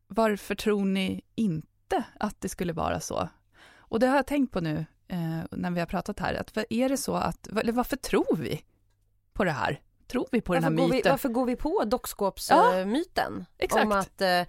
varför 0.07 0.55
tror 0.55 0.85
ni 0.85 1.21
inte 1.35 1.68
inte 1.95 2.07
att 2.19 2.41
det 2.41 2.49
skulle 2.49 2.73
vara 2.73 2.99
så. 2.99 3.29
Och 3.77 3.99
det 3.99 4.07
har 4.07 4.15
jag 4.15 4.27
tänkt 4.27 4.51
på 4.51 4.61
nu 4.61 4.85
eh, 5.07 5.41
när 5.51 5.71
vi 5.71 5.79
har 5.79 5.87
pratat 5.87 6.19
här, 6.19 6.33
att 6.33 6.57
är 6.69 6.89
det 6.89 6.97
så 6.97 7.15
att, 7.15 7.47
eller 7.47 7.71
varför 7.71 7.97
tror 7.97 8.35
vi 8.35 8.63
på 9.33 9.43
det 9.43 9.51
här? 9.51 9.81
Tror 10.07 10.27
vi 10.31 10.41
på 10.41 10.53
varför 10.53 10.69
den 10.69 10.77
här 10.77 10.87
myten? 10.87 11.01
Vi, 11.03 11.09
varför 11.09 11.29
går 11.29 11.45
vi 11.45 11.55
på 11.55 11.83
dockskåpsmyten? 11.85 13.45
Ja, 13.57 13.63
exakt. 13.65 13.85
Om 13.85 13.91
att 13.91 14.21
eh, 14.21 14.41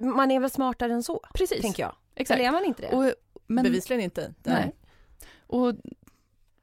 man 0.00 0.30
är 0.30 0.40
väl 0.40 0.50
smartare 0.50 0.92
än 0.92 1.02
så, 1.02 1.20
Precis. 1.34 1.60
tänker 1.60 1.82
jag. 1.82 1.96
Exakt. 2.14 2.38
Eller 2.38 2.48
är 2.48 2.52
man 2.52 2.64
inte 2.64 2.82
det? 2.82 2.96
Och, 2.96 3.12
men, 3.46 3.64
Bevisligen 3.64 4.02
inte. 4.02 4.34
Nej. 4.42 4.54
nej. 4.54 4.74
Och 5.46 5.74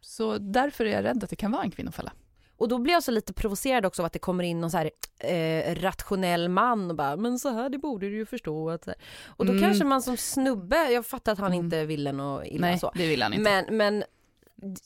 så 0.01 0.37
därför 0.37 0.85
är 0.85 0.91
jag 0.91 1.03
rädd 1.03 1.23
att 1.23 1.29
det 1.29 1.35
kan 1.35 1.51
vara 1.51 1.63
en 1.63 1.71
kvinnofälla. 1.71 2.11
Och 2.57 2.67
då 2.67 2.77
blir 2.77 2.93
jag 2.93 3.03
så 3.03 3.11
lite 3.11 3.33
provocerad 3.33 3.85
också 3.85 4.01
av 4.01 4.05
att 4.05 4.13
det 4.13 4.19
kommer 4.19 4.43
in 4.43 4.61
någon 4.61 4.71
så 4.71 4.77
här 4.77 4.91
eh, 5.19 5.75
rationell 5.75 6.49
man 6.49 6.89
och 6.89 6.95
bara 6.95 7.15
men 7.15 7.39
så 7.39 7.49
här 7.49 7.69
det 7.69 7.77
borde 7.77 8.09
du 8.09 8.15
ju 8.15 8.25
förstå. 8.25 8.69
Att, 8.69 8.87
och 9.27 9.45
då 9.45 9.51
mm. 9.51 9.63
kanske 9.63 9.85
man 9.85 10.01
som 10.01 10.17
snubbe, 10.17 10.91
jag 10.91 11.05
fattar 11.05 11.31
att 11.31 11.39
han 11.39 11.53
mm. 11.53 11.65
inte 11.65 11.85
ville 11.85 12.11
något 12.11 12.45
illa 12.45 12.67
Nej, 12.67 12.79
så. 12.79 12.91
det 12.95 13.07
vill 13.07 13.21
han 13.21 13.33
inte. 13.33 13.51
Men, 13.51 13.77
men 13.77 14.03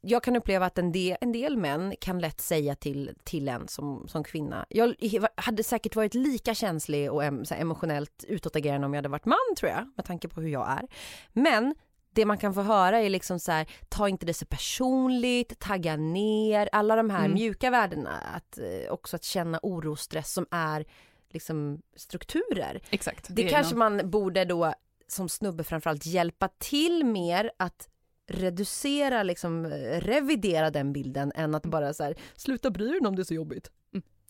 jag 0.01 0.23
kan 0.23 0.35
uppleva 0.35 0.65
att 0.65 0.77
en 0.77 0.91
del, 0.91 1.17
en 1.21 1.31
del 1.31 1.57
män 1.57 1.93
kan 2.01 2.19
lätt 2.19 2.41
säga 2.41 2.75
till, 2.75 3.11
till 3.23 3.47
en 3.47 3.67
som, 3.67 4.07
som 4.07 4.23
kvinna. 4.23 4.65
Jag 4.69 4.95
hade 5.35 5.63
säkert 5.63 5.95
varit 5.95 6.13
lika 6.13 6.53
känslig 6.55 7.11
och 7.11 7.23
em, 7.23 7.43
emotionellt 7.57 8.25
utåtagerande 8.27 8.87
om 8.87 8.93
jag 8.93 8.97
hade 8.97 9.09
varit 9.09 9.25
man 9.25 9.55
tror 9.57 9.71
jag, 9.71 9.91
med 9.95 10.05
tanke 10.05 10.27
på 10.27 10.41
hur 10.41 10.49
jag 10.49 10.69
är. 10.69 10.87
Men 11.33 11.75
det 12.17 12.25
man 12.25 12.37
kan 12.37 12.53
få 12.53 12.61
höra 12.61 12.99
är 12.99 13.09
liksom 13.09 13.39
så 13.39 13.51
här, 13.51 13.67
ta 13.89 14.09
inte 14.09 14.25
det 14.25 14.33
så 14.33 14.45
personligt, 14.45 15.59
tagga 15.59 15.95
ner, 15.95 16.69
alla 16.71 16.95
de 16.95 17.09
här 17.09 17.25
Mm. 17.25 17.33
mjuka 17.33 17.69
värdena. 17.69 18.11
Att, 18.35 18.57
eh, 18.57 18.91
också 18.91 19.15
att 19.15 19.23
känna 19.23 19.59
oro 19.63 19.91
och 19.91 19.99
stress 19.99 20.33
som 20.33 20.45
är 20.51 20.85
liksom 21.29 21.81
strukturer. 21.95 22.81
Exakt. 22.89 23.27
Det, 23.29 23.45
är 23.45 23.49
kanske 23.49 23.75
man 23.75 24.09
borde 24.09 24.45
då 24.45 24.73
som 25.07 25.29
snubbe 25.29 25.63
framförallt 25.63 26.05
hjälpa 26.05 26.47
till 26.47 27.05
mer 27.05 27.51
att 27.57 27.89
reducera, 28.27 29.23
liksom 29.23 29.65
eh, 29.65 29.99
revidera 29.99 30.69
den 30.69 30.93
bilden 30.93 31.31
än 31.35 31.55
att 31.55 31.65
bara 31.65 31.93
så 31.93 32.03
här, 32.03 32.15
sluta 32.35 32.69
bry 32.69 32.87
dig 32.89 33.07
om 33.07 33.15
det 33.15 33.21
är 33.21 33.23
så 33.23 33.33
jobbigt. 33.33 33.71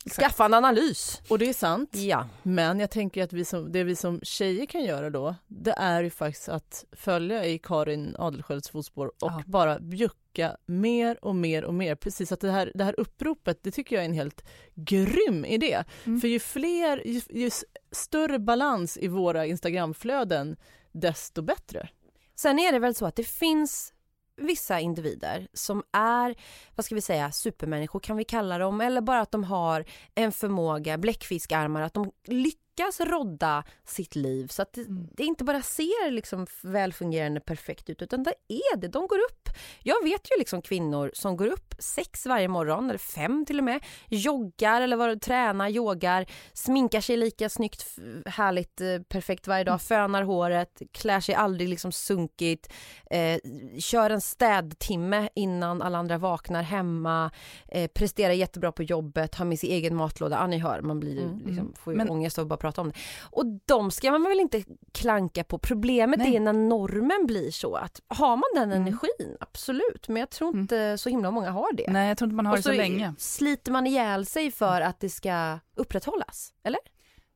Skaffa 0.10 0.46
en 0.46 0.54
analys. 0.54 1.22
Och 1.30 1.39
det 1.39 1.50
är 1.50 1.54
sant. 1.54 1.89
Ja. 1.96 2.28
Men 2.43 2.80
jag 2.80 2.89
tänker 2.91 3.24
att 3.24 3.34
vi 3.34 3.46
som, 3.46 3.72
det 3.72 3.84
vi 3.84 3.96
som 3.96 4.20
tjejer 4.24 4.65
kan 4.65 4.84
göra 4.84 5.10
då, 5.10 5.36
det 5.48 5.72
är 5.78 6.04
ju 6.04 6.10
faktiskt 6.10 6.50
att 6.50 6.86
följa 6.91 7.46
i 7.46 7.60
Karin 7.60 8.15
Adelsköls 8.20 8.70
fotspår 8.70 9.08
och 9.08 9.13
Ja. 9.20 9.43
bara 9.46 9.80
bjucka 9.80 10.58
mer 10.65 11.26
och 11.26 11.36
mer 11.36 11.63
och 11.65 11.74
mer. 11.74 11.96
Precis 11.96 12.32
att 12.32 12.39
det 12.39 12.52
här, 12.52 12.72
det 12.76 12.84
här 12.84 13.00
uppropet, 13.00 13.60
det 13.63 13.72
tycker 13.72 13.96
jag 13.96 14.02
är 14.04 14.10
en 14.10 14.13
helt 14.13 14.43
grym 14.76 15.46
idé. 15.46 15.84
Mm. 16.06 16.22
För 16.22 16.28
ju 16.28 16.39
fler, 16.39 17.08
ju, 17.08 17.22
ju 17.30 17.50
större 17.91 18.39
balans 18.39 18.98
i 18.98 19.08
våra 19.08 19.46
Instagramflöden, 19.46 20.58
desto 20.91 21.41
bättre. 21.41 21.89
Sen 22.36 22.60
är 22.60 22.72
det 22.72 22.80
väl 22.80 22.96
så 22.96 23.06
att 23.06 23.15
det 23.15 23.24
finns 23.28 23.93
vissa 24.38 24.80
individer 24.80 25.47
som 25.54 25.84
är, 25.93 26.36
vad 26.76 26.86
ska 26.86 26.95
vi 26.95 27.02
säga, 27.02 27.32
supermänniskor 27.32 28.00
kan 28.00 28.17
vi 28.17 28.23
kalla 28.23 28.58
dem, 28.58 28.82
eller 28.82 29.02
bara 29.02 29.21
att 29.21 29.32
de 29.32 29.43
har 29.43 29.86
en 30.15 30.32
förmåga, 30.32 30.97
bläckfiskarmar, 30.97 31.82
att 31.82 31.93
de 31.93 32.12
lyckas 32.28 32.66
rodda 32.99 33.63
sitt 33.85 34.15
liv. 34.15 34.47
Så 34.47 34.61
att 34.61 34.73
det, 34.73 34.81
Mm. 34.81 35.07
det 35.13 35.23
inte 35.23 35.43
bara 35.43 35.61
ser 35.61 36.11
liksom 36.11 36.47
välfungerande 36.63 37.39
perfekt 37.39 37.89
ut 37.89 38.01
utan 38.01 38.23
det 38.23 38.33
är 38.47 38.77
det, 38.77 38.87
de 38.87 39.07
går 39.07 39.17
upp. 39.19 39.49
Jag 39.83 40.03
vet 40.03 40.31
ju 40.31 40.39
liksom 40.39 40.61
kvinnor 40.61 41.11
som 41.13 41.37
går 41.37 41.47
upp 41.47 41.75
sex 41.79 42.25
varje 42.25 42.47
morgon, 42.47 42.89
eller 42.89 42.97
fem 42.99 43.45
till 43.45 43.57
och 43.57 43.63
med, 43.63 43.83
joggar 44.07 44.81
eller 44.81 44.97
vad, 44.97 45.21
tränar, 45.21 45.69
yogar, 45.69 46.25
sminkar 46.53 47.01
sig 47.01 47.17
lika 47.17 47.49
snyggt, 47.49 47.85
härligt, 48.25 48.81
eh, 48.81 48.99
perfekt 49.09 49.47
varje 49.47 49.63
dag, 49.63 49.81
fönar 49.81 50.21
håret, 50.23 50.81
klär 50.91 51.19
sig 51.19 51.35
aldrig 51.35 51.69
liksom 51.69 51.91
sunkigt, 51.91 52.73
eh, 53.11 53.37
kör 53.79 54.09
en 54.09 54.21
städtimme 54.21 55.29
innan 55.35 55.81
alla 55.81 55.97
andra 55.97 56.17
vaknar 56.17 56.63
hemma, 56.63 57.31
eh, 57.67 57.87
presterar 57.87 58.33
jättebra 58.33 58.71
på 58.71 58.83
jobbet, 58.83 59.35
har 59.35 59.45
med 59.45 59.59
sin 59.59 59.71
egen 59.71 59.95
matlåda, 59.95 60.35
ja 60.35 60.47
ni 60.47 60.57
hör, 60.57 60.81
man 60.81 60.99
blir 60.99 61.17
Mm, 61.23 61.41
liksom, 61.45 61.73
får 61.79 61.93
ju 61.93 61.97
Men- 61.97 62.09
ångest 62.09 62.37
av 62.39 62.41
att 62.41 62.49
bara 62.49 62.57
prata 62.57 62.66
om 62.77 62.88
det. 62.91 62.97
Och 63.23 63.45
de 63.65 63.91
ska 63.91 64.12
man 64.12 64.23
väl 64.23 64.39
inte 64.39 64.63
klanka 64.91 65.43
på, 65.43 65.58
problemet 65.60 66.19
Nej. 66.19 66.36
är 66.36 66.39
när 66.39 66.53
normen 66.53 67.25
blir 67.25 67.51
så 67.51 67.75
att 67.75 68.01
har 68.08 68.38
man 68.38 68.43
den 68.56 68.71
Mm. 68.71 68.82
energin, 68.82 69.38
absolut, 69.39 70.08
men 70.08 70.17
jag 70.19 70.30
tror 70.30 70.49
Mm. 70.49 70.62
inte 70.62 70.97
så 70.97 71.10
himla 71.10 71.32
många 71.32 71.51
har 71.51 71.73
det. 71.73 71.91
Nej, 71.91 72.08
jag 72.08 72.17
tror 72.17 72.25
inte 72.25 72.36
man 72.36 72.45
har 72.45 72.53
Och 72.53 72.58
det 72.58 72.63
så 72.63 72.71
länge. 72.71 73.13
sliter 73.17 73.71
man 73.71 73.88
ihjäl 73.88 74.25
sig 74.25 74.51
för 74.51 74.82
att 74.82 74.99
det 74.99 75.10
ska 75.10 75.60
upprätthållas, 75.75 76.53
eller? 76.63 76.80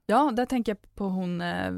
Ja, 0.06 0.32
där 0.36 0.46
tänker 0.46 0.72
jag 0.72 0.96
på 0.96 1.04
hon, 1.06 1.41
eh, 1.41 1.72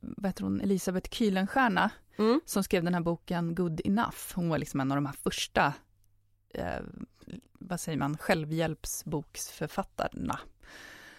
vad 0.00 0.26
heter 0.26 0.42
hon, 0.44 0.60
Elisabeth 0.60 1.10
Kühlenstierna 1.10 1.90
Mm. 2.18 2.40
som 2.44 2.64
skrev 2.64 2.84
den 2.84 2.94
här 2.94 3.00
boken 3.00 3.54
Good 3.54 3.80
Enough. 3.84 4.16
Hon 4.34 4.48
var 4.48 4.58
liksom 4.58 4.80
en 4.80 4.92
av 4.92 4.96
de 4.96 5.06
här 5.06 5.14
första, 5.22 5.72
eh, 6.54 6.80
vad 7.52 7.80
säger 7.80 7.98
man, 7.98 8.16
självhjälpsboksförfattarna. 8.18 10.38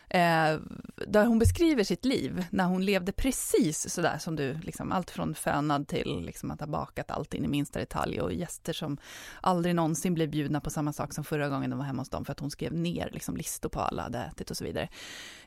Eh, 0.10 0.60
där 1.08 1.26
hon 1.26 1.40
beskriver 1.40 1.84
sitt 1.84 2.06
liv 2.06 2.46
när 2.50 2.64
hon 2.66 2.86
levde 2.86 3.12
precis 3.12 3.90
sådär 3.90 4.18
som 4.18 4.36
du, 4.36 4.54
liksom, 4.54 4.92
allt 4.92 5.12
från 5.12 5.36
fönad 5.36 5.88
till 5.88 6.22
liksom, 6.26 6.52
att 6.52 6.60
ha 6.60 6.68
bakat 6.68 7.12
allt 7.12 7.34
in 7.34 7.46
i 7.46 7.48
minsta 7.48 7.80
detalj 7.80 8.22
och 8.22 8.34
gäster 8.34 8.74
som 8.74 8.98
aldrig 9.42 9.76
någonsin 9.76 10.14
blev 10.14 10.30
bjudna 10.30 10.62
på 10.62 10.70
samma 10.70 10.94
sak 10.94 11.14
som 11.14 11.24
förra 11.24 11.50
gången 11.50 11.70
de 11.70 11.80
var 11.80 11.86
hemma 11.86 12.02
hos 12.02 12.10
dem 12.10 12.26
för 12.26 12.32
att 12.32 12.40
hon 12.40 12.52
skrev 12.52 12.74
ner 12.74 13.10
liksom, 13.14 13.38
listor 13.38 13.70
på 13.70 13.80
alla 13.80 14.04
hade 14.04 14.20
ätit 14.20 14.52
och 14.52 14.58
så 14.58 14.64
vidare. 14.64 14.90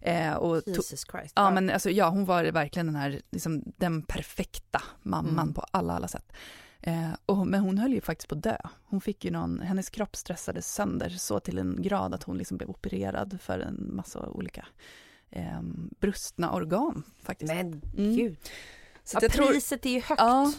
Eh, 0.01 0.35
och 0.35 0.63
Jesus 0.67 1.05
Christ. 1.11 1.33
Ja, 1.37 1.51
men 1.51 1.71
alltså, 1.71 1.91
ja, 1.91 2.09
hon 2.09 2.25
var 2.25 2.45
verkligen 2.45 2.87
den 2.87 2.97
här, 2.97 3.21
liksom, 3.31 3.63
den 3.77 4.03
perfekta 4.03 4.83
mamman 5.03 5.39
Mm. 5.39 5.55
på 5.55 5.65
alla, 5.71 5.93
alla 5.93 6.09
sätt. 6.09 6.33
Eh, 6.83 7.11
och, 7.27 7.47
men 7.47 7.61
hon 7.61 7.79
höll 7.79 7.93
ju 7.93 8.01
faktiskt 8.01 8.29
på 8.29 8.35
att 8.35 8.43
dö. 8.43 8.57
Hon 8.85 9.01
fick 9.01 9.25
ju 9.25 9.31
någon, 9.31 9.61
hennes 9.61 9.91
kropp 9.91 10.17
stressades 10.17 10.75
sönder 10.75 11.09
så 11.11 11.41
till 11.41 11.59
en 11.59 11.83
grad 11.83 12.15
att 12.15 12.23
hon 12.23 12.39
liksom 12.39 12.57
blev 12.57 12.71
opererad 12.71 13.39
för 13.41 13.59
en 13.59 13.91
massa 13.97 14.29
olika 14.29 14.67
eh, 15.31 15.61
brustna 16.01 16.53
organ 16.53 17.03
faktiskt. 17.23 17.53
Men 17.55 17.83
Mm. 17.97 18.17
gud. 18.17 18.37
Så 19.05 19.17
Ja, 19.17 19.19
jag 19.23 19.33
tror, 19.33 19.47
priset 19.47 19.87
är 19.87 19.91
ju 19.91 20.01
högt. 20.01 20.21
ja, 20.21 20.53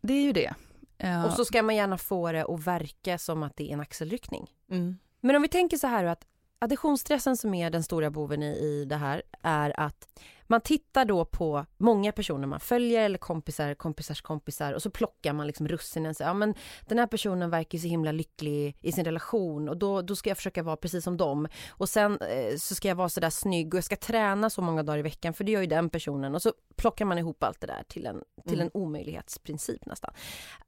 det 0.00 0.12
är 0.14 0.22
ju 0.22 0.32
det. 0.32 0.54
Eh, 0.98 1.24
Och 1.24 1.32
så 1.32 1.44
ska 1.44 1.62
man 1.62 1.76
gärna 1.76 1.98
få 1.98 2.32
det 2.32 2.44
att 2.44 2.66
verka 2.66 3.18
som 3.18 3.42
att 3.42 3.56
det 3.56 3.68
är 3.70 3.72
en 3.72 3.80
axelryckning. 3.80 4.50
Mm. 4.70 4.98
Men 5.20 5.36
om 5.36 5.42
vi 5.42 5.48
tänker 5.48 5.76
så 5.76 5.86
här 5.86 6.04
att 6.04 6.24
additionsstressen 6.58 7.36
som 7.36 7.54
är 7.54 7.70
den 7.70 7.82
stora 7.82 8.10
boven 8.10 8.42
i, 8.42 8.46
i 8.46 8.84
det 8.84 8.96
här 8.96 9.22
är 9.42 9.80
att 9.80 10.08
man 10.50 10.60
tittar 10.60 11.04
då 11.04 11.24
på 11.24 11.66
många 11.76 12.12
personer 12.12 12.46
man 12.46 12.60
följer 12.60 13.02
eller 13.04 13.18
kompisar, 13.18 13.74
kompisars 13.74 14.22
kompisar 14.22 14.72
och 14.72 14.82
så 14.82 14.90
plockar 14.90 15.32
man 15.32 15.46
liksom 15.46 15.68
russinen. 15.68 16.14
Så, 16.14 16.22
ja, 16.22 16.34
men 16.34 16.54
den 16.86 16.98
här 16.98 17.06
personen 17.06 17.50
verkar 17.50 17.78
så 17.78 17.86
himla 17.88 18.12
lycklig 18.12 18.76
i 18.80 18.92
sin 18.92 19.04
relation 19.04 19.68
och 19.68 19.76
då, 19.76 20.02
då 20.02 20.16
ska 20.16 20.30
jag 20.30 20.36
försöka 20.36 20.62
vara 20.62 20.76
precis 20.76 21.04
som 21.04 21.16
dem. 21.16 21.48
Och 21.70 21.88
sen 21.88 22.18
eh, 22.20 22.56
så 22.56 22.74
ska 22.74 22.88
jag 22.88 22.94
vara 22.94 23.08
så 23.08 23.20
där 23.20 23.30
snygg 23.30 23.74
och 23.74 23.78
jag 23.78 23.84
ska 23.84 23.96
träna 23.96 24.50
så 24.50 24.62
många 24.62 24.82
dagar 24.82 24.98
i 24.98 25.02
veckan 25.02 25.34
för 25.34 25.44
det 25.44 25.52
gör 25.52 25.60
ju 25.60 25.66
den 25.66 25.90
personen 25.90 26.34
och 26.34 26.42
så 26.42 26.52
plockar 26.76 27.04
man 27.04 27.18
ihop 27.18 27.42
allt 27.42 27.60
det 27.60 27.66
där 27.66 27.82
till 27.88 28.06
en, 28.06 28.22
till 28.46 28.60
Mm. 28.60 28.70
en 28.74 28.82
omöjlighetsprincip 28.82 29.86
nästan. 29.86 30.14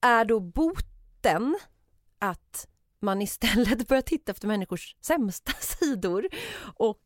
Är 0.00 0.24
då 0.24 0.40
boten 0.40 1.59
att 2.18 2.66
man 3.02 3.22
istället 3.22 3.88
börjar 3.88 4.02
titta 4.02 4.32
efter 4.32 4.48
människors 4.48 4.96
sämsta 5.00 5.52
sidor 5.60 6.28
och 6.76 7.04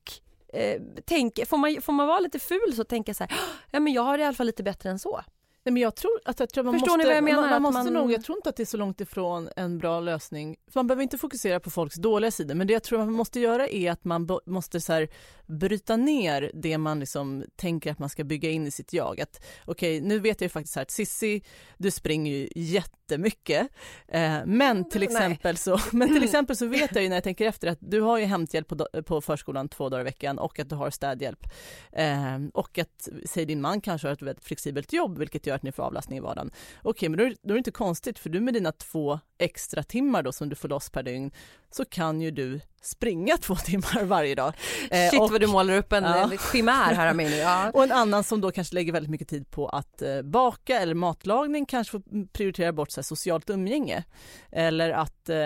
eh, 0.53 0.83
tänk, 1.05 1.49
får, 1.49 1.57
man, 1.57 1.83
får 1.83 1.93
man 1.93 2.07
vara 2.07 2.21
lite 2.21 2.39
ful 2.39 2.73
så 2.77 2.85
tänka 2.85 3.15
så 3.15 3.25
här, 3.25 3.33
ah, 3.33 3.55
ja 3.71 3.81
men 3.81 3.93
jag 3.93 4.03
har 4.03 4.19
det 4.19 4.23
i 4.23 4.27
alla 4.27 4.37
fall 4.37 4.47
lite 4.47 4.63
bättre 4.63 4.91
än 4.91 4.99
så. 4.99 5.23
Nej, 5.65 5.73
men 5.73 5.83
jag 5.83 5.97
tror 5.97 6.21
att 6.25 6.41
jag 6.41 6.49
tror 6.49 6.65
man 6.65 6.75
Förstår 6.75 6.87
måste, 6.87 6.99
ni 6.99 7.05
vad 7.05 7.17
jag 7.17 7.25
menar? 7.25 7.41
Man, 7.43 7.51
man 7.51 7.63
måste 7.63 7.85
man- 7.85 7.93
nog, 7.93 8.13
jag 8.13 8.25
tror 8.25 8.39
inte 8.39 8.49
att 8.49 8.57
det 8.57 8.63
är 8.63 8.67
så 8.67 8.77
långt 8.77 9.01
ifrån 9.01 9.49
en 9.57 9.79
bra 9.79 10.01
lösning. 10.01 10.57
För 10.71 10.79
man 10.79 10.87
behöver 10.87 11.03
inte 11.03 11.19
fokusera 11.19 11.61
på 11.61 11.71
folks 11.71 11.97
dåliga 11.97 12.31
sidor, 12.31 12.55
men 12.55 12.67
det 12.67 12.73
jag 12.73 12.83
tror 12.83 12.99
man 12.99 13.13
måste 13.13 13.41
göra 13.41 13.69
är 13.69 13.91
att 13.91 14.05
man 14.05 14.29
måste 14.47 14.81
så 14.81 14.93
här, 14.93 15.09
bryta 15.47 15.97
ner 15.97 16.51
det 16.55 16.79
man 16.79 17.01
liksom 17.01 17.45
tänker 17.57 17.93
att 17.93 17.99
man 17.99 18.09
ska 18.09 18.25
bygga 18.25 18.51
in 18.51 18.67
i 18.67 18.71
sitt 18.71 18.93
jag. 18.93 19.21
Att 19.21 19.45
okej, 19.65 20.01
nu 20.01 20.19
vet 20.19 20.41
jag 20.41 20.47
ju 20.47 20.51
faktiskt 20.51 20.75
här 20.75 20.83
att 20.83 20.91
Sissi, 20.91 21.43
du 21.79 21.91
springer 21.91 22.33
ju 22.33 22.49
jättemycket, 22.55 23.69
eh, 24.09 24.39
men 24.47 24.89
till 24.89 25.01
Nej. 25.01 25.09
exempel 25.09 25.57
så, 25.57 25.81
men 25.93 26.09
till 26.09 26.25
exempel 26.25 26.57
så 26.57 26.67
vet 26.67 26.95
jag 26.95 27.03
ju 27.03 27.09
när 27.09 27.17
jag 27.17 27.25
tänker 27.25 27.47
efter 27.47 27.69
att 27.69 27.79
du 27.81 28.01
har 28.01 28.19
ju 28.19 28.25
hämthjälp 28.25 28.69
på, 28.69 28.89
på 29.07 29.21
förskolan 29.21 29.69
två 29.69 29.89
dagar 29.89 30.01
i 30.01 30.05
veckan 30.05 30.39
och 30.39 30.59
att 30.59 30.69
du 30.69 30.77
har 30.77 30.91
städhjälp. 30.91 31.47
Eh, 31.93 32.39
och 32.55 32.79
att, 32.79 33.09
säg 33.25 33.45
din 33.45 33.61
man 33.61 33.81
kanske 33.81 34.09
har 34.09 34.13
ett 34.13 34.23
väldigt 34.23 34.45
flexibelt 34.45 34.93
jobb 34.93 35.19
vilket 35.19 35.47
gör 35.47 35.54
att 35.55 35.63
ni 35.63 35.73
får 35.73 35.83
avlastning 35.83 36.19
i 36.19 36.21
vardagen. 36.21 36.51
Okej, 36.83 37.09
men 37.09 37.19
då 37.19 37.25
är, 37.25 37.37
då 37.43 37.49
är 37.49 37.55
det 37.55 37.59
inte 37.59 37.71
konstigt 37.71 38.19
för 38.19 38.31
du 38.31 38.41
med 38.41 38.55
dina 38.55 38.73
två 38.73 39.21
extra 39.39 39.83
timmar 39.83 40.23
då 40.23 40.33
som 40.33 40.49
du 40.49 40.57
får 40.57 40.69
loss 40.69 40.91
per 40.91 41.03
dygn 41.03 41.31
så 41.71 41.85
kan 41.85 42.21
ju 42.21 42.31
du 42.31 42.61
springa 42.83 43.37
två 43.41 43.55
timmar 43.57 44.05
varje 44.05 44.35
dag. 44.35 44.53
Eh, 44.91 45.11
Shit 45.11 45.21
och, 45.21 45.31
vad 45.31 45.41
du 45.41 45.47
målar 45.47 45.77
upp 45.77 45.93
en 45.93 46.05
Ja. 46.05 46.31
chimär 46.53 46.95
här 46.95 47.07
Amineh. 47.07 47.39
Ja. 47.39 47.71
och 47.75 47.85
en 47.85 47.93
annan 47.93 48.25
som 48.25 48.41
då 48.41 48.51
kanske 48.51 48.75
lägger 48.75 48.93
väldigt 48.93 49.11
mycket 49.11 49.29
tid 49.29 49.51
på 49.51 49.69
att 49.69 50.03
eh, 50.03 50.23
baka 50.23 50.81
eller 50.81 50.95
matlagning, 50.95 51.67
kanske 51.67 51.91
får 51.91 52.27
prioritera 52.33 52.73
bort 52.73 52.91
så 52.91 53.01
här, 53.01 53.03
socialt 53.03 53.51
umgänge. 53.51 54.05
Eller 54.53 54.91
att, 54.91 55.29
eh, 55.29 55.37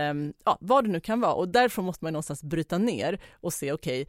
ja 0.45 0.59
vad 0.61 0.85
det 0.85 0.91
nu 0.91 1.01
kan 1.01 1.21
vara. 1.21 1.33
Och 1.35 1.49
därför 1.49 1.83
måste 1.83 2.05
man 2.05 2.13
någonstans 2.13 2.43
bryta 2.43 2.79
ner 2.79 3.21
och 3.33 3.53
se 3.53 3.73
okej, 3.73 4.09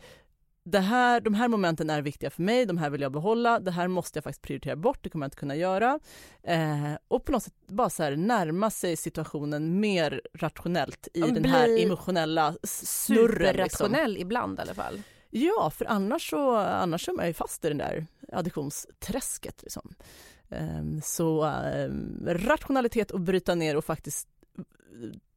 det 0.72 0.80
här, 0.80 1.22
de 1.22 1.34
här 1.34 1.48
momenten 1.48 1.90
är 1.90 2.02
viktiga 2.02 2.30
för 2.30 2.42
mig, 2.42 2.66
de 2.66 2.78
här 2.78 2.90
vill 2.90 3.02
jag 3.02 3.12
behålla, 3.12 3.60
det 3.60 3.72
här 3.72 3.88
måste 3.88 4.18
jag 4.18 4.24
faktiskt 4.24 4.42
prioritera 4.42 4.76
bort, 4.76 5.04
det 5.04 5.10
kommer 5.10 5.26
jag 5.26 5.28
inte 5.28 5.38
kunna 5.38 5.56
göra. 5.56 6.00
Eh, 6.44 6.94
och 7.08 7.26
på 7.26 7.32
något 7.32 7.44
sätt 7.44 7.54
bara 7.68 7.90
så 7.90 8.04
här 8.04 8.16
närma 8.16 8.70
sig 8.70 8.96
situationen 8.96 9.80
mer 9.80 10.22
rationellt 10.34 11.08
i 11.14 11.22
den 11.22 11.46
här 11.46 11.84
emotionella 11.86 12.56
snurren. 12.64 13.56
Liksom. 13.56 13.88
Superrationell 13.88 14.18
ibland 14.18 14.60
i 14.60 14.62
alla 14.62 14.74
fall. 14.74 15.02
Ja, 15.30 15.72
för 15.76 15.86
annars 15.86 16.30
så, 16.30 16.56
annars 16.56 17.08
är 17.10 17.14
man 17.14 17.28
ju 17.28 17.34
fast 17.34 17.66
i 17.66 17.68
den 17.68 17.78
där 17.78 18.08
additionsträsket. 18.32 19.64
Liksom. 19.64 19.94
Ehm, 20.50 21.02
Så 21.02 21.44
ehm, 21.44 22.28
rationalitet 22.28 23.12
och 23.12 23.20
bryta 23.20 23.56
ner 23.56 23.76
och 23.78 23.86
faktiskt 23.86 24.28
eh, 24.58 24.64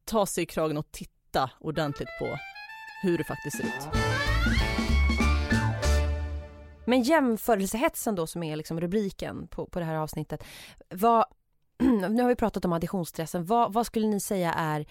ta 0.05 0.25
sig 0.25 0.43
i 0.43 0.45
kragen 0.45 0.77
och 0.77 0.91
titta 0.91 1.51
ordentligt 1.59 2.09
på 2.19 2.37
hur 3.03 3.17
det 3.17 3.23
faktiskt 3.23 3.57
ser 3.57 3.63
ut. 3.63 4.82
Men 6.85 7.01
jämförelsehetsen 7.01 8.15
då 8.15 8.27
som 8.27 8.43
är 8.43 8.55
liksom 8.55 8.81
rubriken 8.81 9.47
på, 9.47 9.65
på 9.65 9.79
det 9.79 9.85
här 9.85 9.95
avsnittet. 9.95 10.43
Vad, 10.89 11.25
nu 12.09 12.21
har 12.21 12.29
vi 12.29 12.35
pratat 12.35 12.65
om 12.65 12.73
additionsstressen. 12.73 13.45
Vad, 13.45 13.73
vad 13.73 13.85
skulle 13.85 14.07
ni 14.07 14.19
säga 14.19 14.53
är 14.53 14.85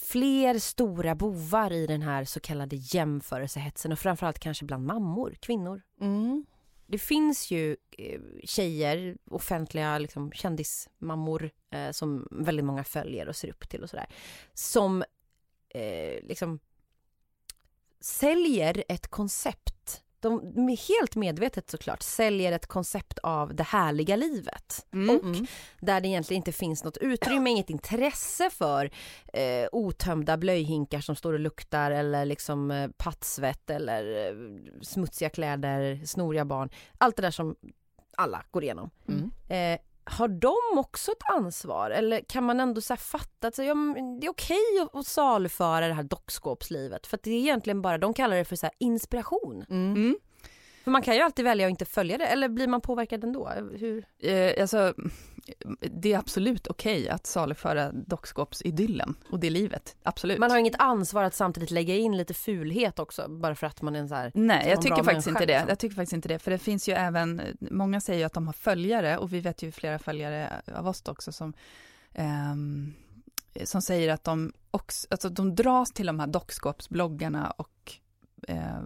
fler 0.00 0.58
stora 0.58 1.14
bovar 1.14 1.72
i 1.72 1.86
den 1.86 2.02
här 2.02 2.24
så 2.24 2.40
kallade 2.40 2.76
jämförelsehetsen 2.76 3.92
och 3.92 3.98
framförallt 3.98 4.38
kanske 4.38 4.64
bland 4.64 4.86
mammor, 4.86 5.36
kvinnor? 5.40 5.82
Mm. 6.00 6.46
det 6.86 6.98
finns 6.98 7.50
ju 7.50 7.76
eh, 7.98 8.20
tjejer, 8.44 9.16
offentliga 9.30 9.98
liksom, 9.98 10.32
kändismammor 10.32 11.50
eh, 11.70 11.90
som 11.90 12.28
väldigt 12.30 12.64
många 12.64 12.84
följer 12.84 13.28
och 13.28 13.36
ser 13.36 13.48
upp 13.50 13.68
till 13.68 13.82
och 13.82 13.90
sådär. 13.90 14.06
Som 14.54 15.04
eh, 15.68 16.22
liksom 16.22 16.58
säljer 18.00 18.84
ett 18.88 19.08
koncept. 19.08 20.02
De 20.22 20.76
helt 20.88 21.16
medvetet 21.16 21.70
såklart 21.70 22.02
säljer 22.02 22.52
ett 22.52 22.66
koncept 22.66 23.18
av 23.18 23.54
det 23.54 23.62
härliga 23.62 24.16
livet. 24.16 24.86
Mm, 24.92 25.16
och 25.16 25.24
mm. 25.24 25.46
där 25.80 26.00
det 26.00 26.08
egentligen 26.08 26.40
inte 26.40 26.52
finns 26.52 26.84
något 26.84 26.96
utrymme, 26.96 27.50
inget 27.50 27.70
intresse 27.70 28.50
för 28.50 28.90
eh, 29.32 29.68
otömda 29.72 30.36
blöjhinkar 30.36 31.00
som 31.00 31.16
står 31.16 31.32
och 31.32 31.40
luktar 31.40 31.90
eller 31.90 32.24
liksom 32.24 32.70
eh, 32.70 32.90
pattsvett 32.96 33.70
eller 33.70 34.26
eh, 34.26 34.34
smutsiga 34.82 35.30
kläder, 35.30 36.00
snoriga 36.06 36.44
barn. 36.44 36.70
Allt 36.98 37.16
det 37.16 37.22
där 37.22 37.30
som 37.30 37.56
alla 38.16 38.44
går 38.50 38.62
igenom. 38.62 38.90
Mm. 39.08 39.30
Eh, 39.48 39.80
har 40.04 40.28
de 40.28 40.78
också 40.78 41.12
ett 41.12 41.30
ansvar 41.30 41.90
eller 41.90 42.20
kan 42.20 42.44
man 42.44 42.60
ändå 42.60 42.80
så 42.80 42.92
här 42.92 42.98
fatta 42.98 43.48
att 43.48 43.54
så, 43.54 43.62
ja, 43.62 43.74
det 44.20 44.26
är 44.26 44.30
okej 44.30 44.80
att, 44.82 44.96
att 44.96 45.06
saluföra 45.06 45.88
det 45.88 45.94
här 45.94 46.02
dockskåpslivet 46.02 47.06
för 47.06 47.16
att 47.16 47.22
det 47.22 47.30
är 47.30 47.38
egentligen 47.38 47.82
bara, 47.82 47.98
de 47.98 48.14
kallar 48.14 48.36
det 48.36 48.44
för 48.44 48.56
så 48.56 48.66
här 48.66 48.74
inspiration. 48.78 49.64
Mm. 49.70 50.16
För 50.84 50.90
man 50.90 51.02
kan 51.02 51.14
ju 51.14 51.20
alltid 51.20 51.44
välja 51.44 51.66
att 51.66 51.70
inte 51.70 51.84
följa 51.84 52.18
det 52.18 52.26
eller 52.26 52.48
blir 52.48 52.68
man 52.68 52.80
påverkad 52.80 53.24
ändå? 53.24 53.48
Hur? 53.78 54.04
Eh, 54.18 54.62
alltså, 54.62 54.94
det 55.80 56.12
är 56.12 56.18
absolut 56.18 56.66
okej 56.66 57.08
att 57.08 57.26
saluföra 57.26 57.92
dockskåpsidyllen 57.92 59.14
och 59.30 59.40
det 59.40 59.50
livet. 59.50 59.96
Absolut. 60.02 60.38
Man 60.38 60.50
har 60.50 60.58
inget 60.58 60.80
ansvar 60.80 61.24
att 61.24 61.34
samtidigt 61.34 61.70
lägga 61.70 61.96
in 61.96 62.16
lite 62.16 62.34
fulhet 62.34 62.98
också 62.98 63.28
bara 63.28 63.54
för 63.54 63.66
att 63.66 63.82
man 63.82 63.96
är 63.96 64.00
en 64.00 64.08
så 64.08 64.14
här 64.14 64.32
Nej, 64.34 64.68
jag 64.68 64.82
tycker 64.82 65.02
faktiskt 65.02 65.28
inte 65.28 65.46
det. 65.46 65.46
liksom. 65.46 65.68
Jag 65.68 65.78
tycker 65.78 65.96
faktiskt 65.96 66.12
inte 66.12 66.28
det, 66.28 66.38
för 66.38 66.50
det 66.50 66.58
finns 66.58 66.88
ju 66.88 66.92
även, 66.92 67.42
många 67.60 68.00
säger 68.00 68.18
ju 68.18 68.24
att 68.24 68.32
de 68.32 68.46
har 68.46 68.52
följare 68.52 69.18
och 69.18 69.32
vi 69.32 69.40
vet 69.40 69.62
ju 69.62 69.72
flera 69.72 69.98
följare 69.98 70.62
av 70.74 70.88
oss 70.88 71.02
också 71.06 71.32
som 71.32 71.52
ehm, 72.14 72.94
som 73.64 73.82
säger 73.82 74.12
att 74.12 74.24
de 74.24 74.52
också, 74.70 75.06
alltså 75.10 75.28
de 75.28 75.54
dras 75.54 75.92
till 75.92 76.06
de 76.06 76.20
här 76.20 76.26
dockskåpsbloggarna 76.26 77.50
och 77.50 77.92
eh, 78.48 78.80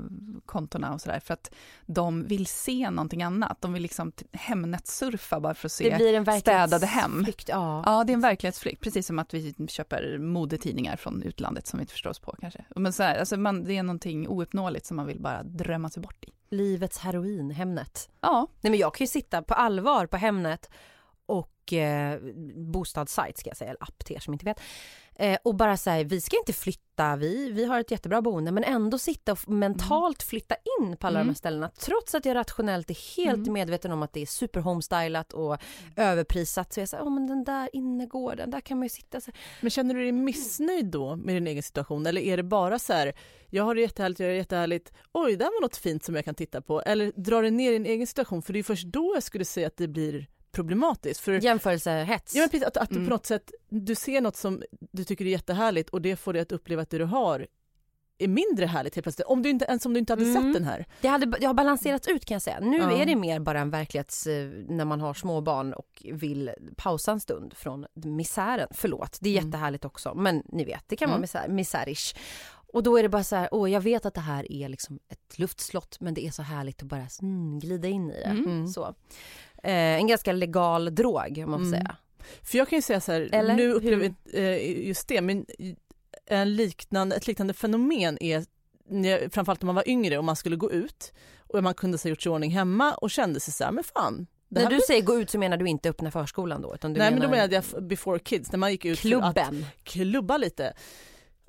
kontona 0.47 0.95
och 0.95 1.01
sådär 1.01 1.21
för 1.21 1.35
att 1.35 1.55
de 1.87 2.27
vill 2.27 2.47
se 2.47 2.91
någonting 2.91 3.23
annat. 3.23 3.61
De 3.61 3.73
vill 3.73 3.83
liksom 3.83 4.13
Hemnet-surfa 4.33 5.41
bara 5.41 5.55
för 5.55 5.69
att 5.69 5.73
se 5.73 5.91
Det 5.91 5.97
blir 5.97 6.15
en 6.15 6.41
städade 6.41 6.87
hem. 6.87 7.27
Ja. 7.47 7.83
Ja, 7.87 8.05
det 8.05 8.13
är 8.13 8.15
en 8.15 8.21
verklighetsflykt, 8.21 8.83
precis 8.83 9.07
som 9.07 9.19
att 9.19 9.35
vi 9.35 9.55
köper 9.69 10.19
modetidningar 10.19 10.97
från 10.97 11.23
utlandet 11.23 11.67
som 11.67 11.79
vi 11.79 11.83
inte 11.83 11.93
förstår 11.93 12.11
oss 12.11 12.19
på 12.19 12.37
kanske. 12.41 12.65
Men 12.77 12.93
så 12.93 13.03
här, 13.03 13.19
alltså 13.19 13.37
man, 13.37 13.65
det 13.65 13.77
är 13.77 13.83
någonting 13.83 14.29
ouppnåeligt 14.29 14.87
som 14.87 14.97
man 14.97 15.07
vill 15.07 15.21
bara 15.21 15.43
drömma 15.43 15.91
sig 15.91 16.03
bort 16.03 16.25
i. 16.25 16.33
Livets 16.51 16.99
heroin, 16.99 17.51
Hemnet. 17.51 18.09
Ja, 18.21 18.47
Nej 18.61 18.71
men 18.71 18.81
jag 18.81 18.95
kan 18.95 19.05
ju 19.05 19.09
sitta 19.09 19.43
på 19.43 19.55
allvar 19.55 20.07
på 20.07 20.17
Hemnet 20.17 20.71
och 21.27 21.73
eh, 21.73 22.21
bostadssajt 22.55 23.39
ska 23.39 23.51
jag 23.51 23.57
säga, 23.57 23.71
eller 23.71 23.83
app 23.83 24.05
till 24.05 24.17
er 24.17 24.21
som 24.21 24.33
inte 24.33 24.45
vet. 24.45 24.61
Eh, 25.19 25.39
och 25.45 25.55
bara 25.55 25.77
säga 25.77 26.05
vi 26.05 26.21
ska 26.21 26.37
inte 26.37 26.53
flytta, 26.53 27.17
vi, 27.17 27.53
vi 27.53 27.65
har 27.65 27.81
ett 27.81 27.91
jättebra 27.91 28.23
boende 28.23 28.53
men 28.53 28.65
ändå 28.65 28.99
sitta 28.99 29.33
och 29.33 29.39
f- 29.39 29.45
mentalt 29.49 30.23
flytta 30.23 30.55
in 30.55 30.97
på 30.97 31.07
alla 31.07 31.15
de 31.19 31.21
Mm. 31.23 31.29
här 31.29 31.35
ställena 31.35 31.69
trots 31.69 32.15
att 32.15 32.25
jag 32.25 32.35
rationellt 32.35 32.91
är 32.91 33.17
helt 33.17 33.37
Mm. 33.37 33.53
medveten 33.53 33.93
om 33.93 34.03
att 34.03 34.13
det 34.13 34.21
är 34.23 34.27
super 34.27 34.61
homestylat 34.61 35.33
och 35.33 35.59
överprisat. 35.97 36.73
Så 36.73 36.81
jag 36.81 36.89
säger, 36.89 37.05
oh, 37.05 37.11
men 37.11 37.27
den 37.27 37.45
där 37.45 37.69
innergården, 37.73 38.51
där 38.51 38.61
kan 38.61 38.79
man 38.79 38.85
ju 38.85 38.89
sitta 38.89 39.21
så. 39.21 39.31
Men 39.61 39.71
känner 39.71 39.95
du 39.95 40.01
dig 40.03 40.13
missnöjd 40.13 40.87
då 40.87 41.17
med 41.17 41.35
din 41.37 41.47
egen 41.47 41.63
situation 41.63 42.07
eller 42.07 42.21
är 42.21 42.37
det 42.37 42.43
bara 42.43 42.79
så 42.79 42.93
här, 42.93 43.13
jag 43.51 43.65
har 43.65 43.75
det 43.75 43.81
jättehärligt, 43.81 44.21
jag 44.21 44.27
har 44.27 44.31
det 44.33 44.37
jättehärligt, 44.39 44.93
oj, 45.13 45.37
där 45.37 45.45
var 45.45 45.61
något 45.63 45.77
fint 45.77 46.05
som 46.05 46.15
jag 46.15 46.25
kan 46.25 46.35
titta 46.35 46.61
på 46.61 46.83
eller 46.83 47.13
drar 47.17 47.43
det 47.43 47.51
ner 47.51 47.73
din 47.73 47.87
egen 47.87 48.07
situation 48.07 48.43
för 48.43 48.53
det 48.53 48.59
är 48.59 48.63
först 48.63 48.87
då 48.87 49.13
jag 49.15 49.23
skulle 49.23 49.45
säga 49.45 49.67
att 49.67 49.77
det 49.77 49.89
blir 49.89 50.27
problematiskt. 50.57 51.21
För 51.21 51.33
Jämförelsehets. 51.33 52.35
Ja, 52.35 52.41
men 52.41 52.49
precis, 52.49 52.67
att, 52.67 52.77
att 52.77 52.89
du 52.91 52.95
Mm. 52.97 53.07
på 53.09 53.11
något 53.15 53.27
sätt 53.27 53.51
du 53.69 53.95
ser 53.95 54.21
något 54.21 54.37
som 54.37 54.63
du 54.93 55.05
tycker 55.05 55.25
är 55.25 55.29
jättehärligt 55.31 55.91
och 55.91 56.03
det 56.03 56.17
får 56.17 56.33
dig 56.33 56.43
att 56.43 56.53
uppleva 56.53 56.83
att 56.83 56.91
det 56.91 56.99
du 56.99 57.05
har 57.05 57.47
är 58.19 58.29
mindre 58.29 58.67
härligt 58.67 58.95
helt 58.95 59.05
plötsligt. 59.05 59.27
Om 59.27 59.43
du 59.43 59.51
inte, 59.51 59.65
ens 59.65 59.87
om 59.87 59.93
du 59.95 60.01
inte 60.01 60.13
hade 60.13 60.25
Mm. 60.25 60.43
sett 60.43 60.55
den 60.55 60.65
här. 60.65 60.87
Det, 61.01 61.09
hade, 61.09 61.27
det 61.27 61.47
har 61.47 61.55
balanserats 61.55 62.09
ut 62.09 62.25
kan 62.25 62.35
jag 62.35 62.43
säga. 62.43 62.61
Nu 62.61 62.77
Ja. 62.79 62.93
är 63.03 63.07
det 63.07 63.17
mer 63.17 63.41
bara 63.41 63.61
en 63.61 63.71
verklighets... 63.71 64.27
eh, 64.27 64.49
När 64.69 64.85
man 64.85 65.01
har 65.01 65.15
små 65.15 65.41
barn 65.41 65.73
och 65.73 66.03
vill 66.13 66.51
pausa 66.77 67.13
en 67.13 67.21
stund 67.21 67.55
från 67.55 67.87
misären. 67.95 68.69
Förlåt, 68.71 69.19
det 69.21 69.29
är 69.29 69.39
Mm. 69.39 69.47
jättehärligt 69.47 69.85
också. 69.85 70.15
Men 70.15 70.43
ni 70.47 70.65
vet, 70.65 70.85
det 70.89 70.97
kan 70.97 71.09
vara 71.09 71.15
Mm. 71.17 71.21
misär, 71.21 71.49
misärish. 71.49 72.15
Och 72.73 72.83
då 72.83 72.97
är 72.99 73.03
det 73.03 73.09
bara 73.09 73.25
så 73.25 73.37
här, 73.37 73.49
åh 73.53 73.71
jag 73.71 73.81
vet 73.81 74.07
att 74.07 74.15
det 74.15 74.21
här 74.21 74.53
är 74.53 74.69
liksom 74.69 74.99
ett 75.09 75.39
luftslott 75.39 76.01
men 76.01 76.15
det 76.15 76.27
är 76.27 76.31
så 76.31 76.43
härligt 76.43 76.83
att 76.83 76.89
bara 76.89 77.07
mm, 77.23 77.59
glida 77.59 77.89
in 77.89 78.11
i 78.11 78.15
det. 78.15 78.25
Mm. 78.25 78.69
Så. 78.69 78.95
Eh, 79.67 79.73
en 80.01 80.07
ganska 80.07 80.33
legal 80.33 80.95
drog 80.95 81.39
om 81.45 81.51
man 81.51 81.61
får 81.61 81.67
Mm. 81.67 81.71
säga. 81.81 81.97
För 82.43 82.59
jag 82.59 82.69
kan 82.69 82.77
ju 82.79 82.83
säga 82.83 83.01
så 83.01 83.13
här, 83.13 83.29
Eller 83.33 83.55
nu 83.55 83.73
upplever 83.73 84.15
jag 84.33 84.45
eh, 84.45 84.87
just 84.89 85.09
det, 85.09 85.21
men 85.21 85.47
en 86.27 86.57
liknande, 86.57 87.17
ett 87.17 87.27
liknande 87.27 87.55
fenomen 87.55 88.19
är 88.23 88.45
när 88.89 89.29
framförallt 89.29 89.63
när 89.63 89.67
man 89.67 89.75
var 89.75 89.89
yngre 89.89 90.19
och 90.19 90.25
man 90.25 90.37
skulle 90.37 90.57
gå 90.57 90.73
ut 90.73 91.13
och 91.39 91.63
man 91.63 91.75
kunde 91.75 91.99
ha 92.05 92.09
gjort 92.11 92.23
sig 92.23 92.31
i 92.31 92.35
ordning 92.35 92.51
hemma 92.51 92.95
och 92.95 93.11
kände 93.11 93.41
sig 93.41 93.55
så 93.55 93.65
här, 93.65 93.73
men 93.73 93.85
fan. 93.85 94.27
När 94.49 94.61
du 94.63 94.67
blir- 94.69 94.81
säger 94.81 95.03
gå 95.03 95.21
ut 95.21 95.31
så 95.31 95.39
menar 95.39 95.57
du 95.57 95.69
inte 95.69 95.89
öppna 95.91 96.11
förskolan 96.11 96.63
då? 96.63 96.75
Utan 96.75 96.93
du 96.93 96.99
Nej 96.99 97.11
menar 97.11 97.21
men 97.21 97.31
då 97.31 97.37
menade 97.37 97.55
jag 97.75 97.85
before 97.85 98.19
kids, 98.19 98.53
när 98.53 98.59
man 98.59 98.71
gick 98.73 98.85
ut 98.85 98.99
för 98.99 99.09
att 99.09 99.35
klubben. 99.35 99.65
klubba 99.83 100.37
lite. 100.37 100.73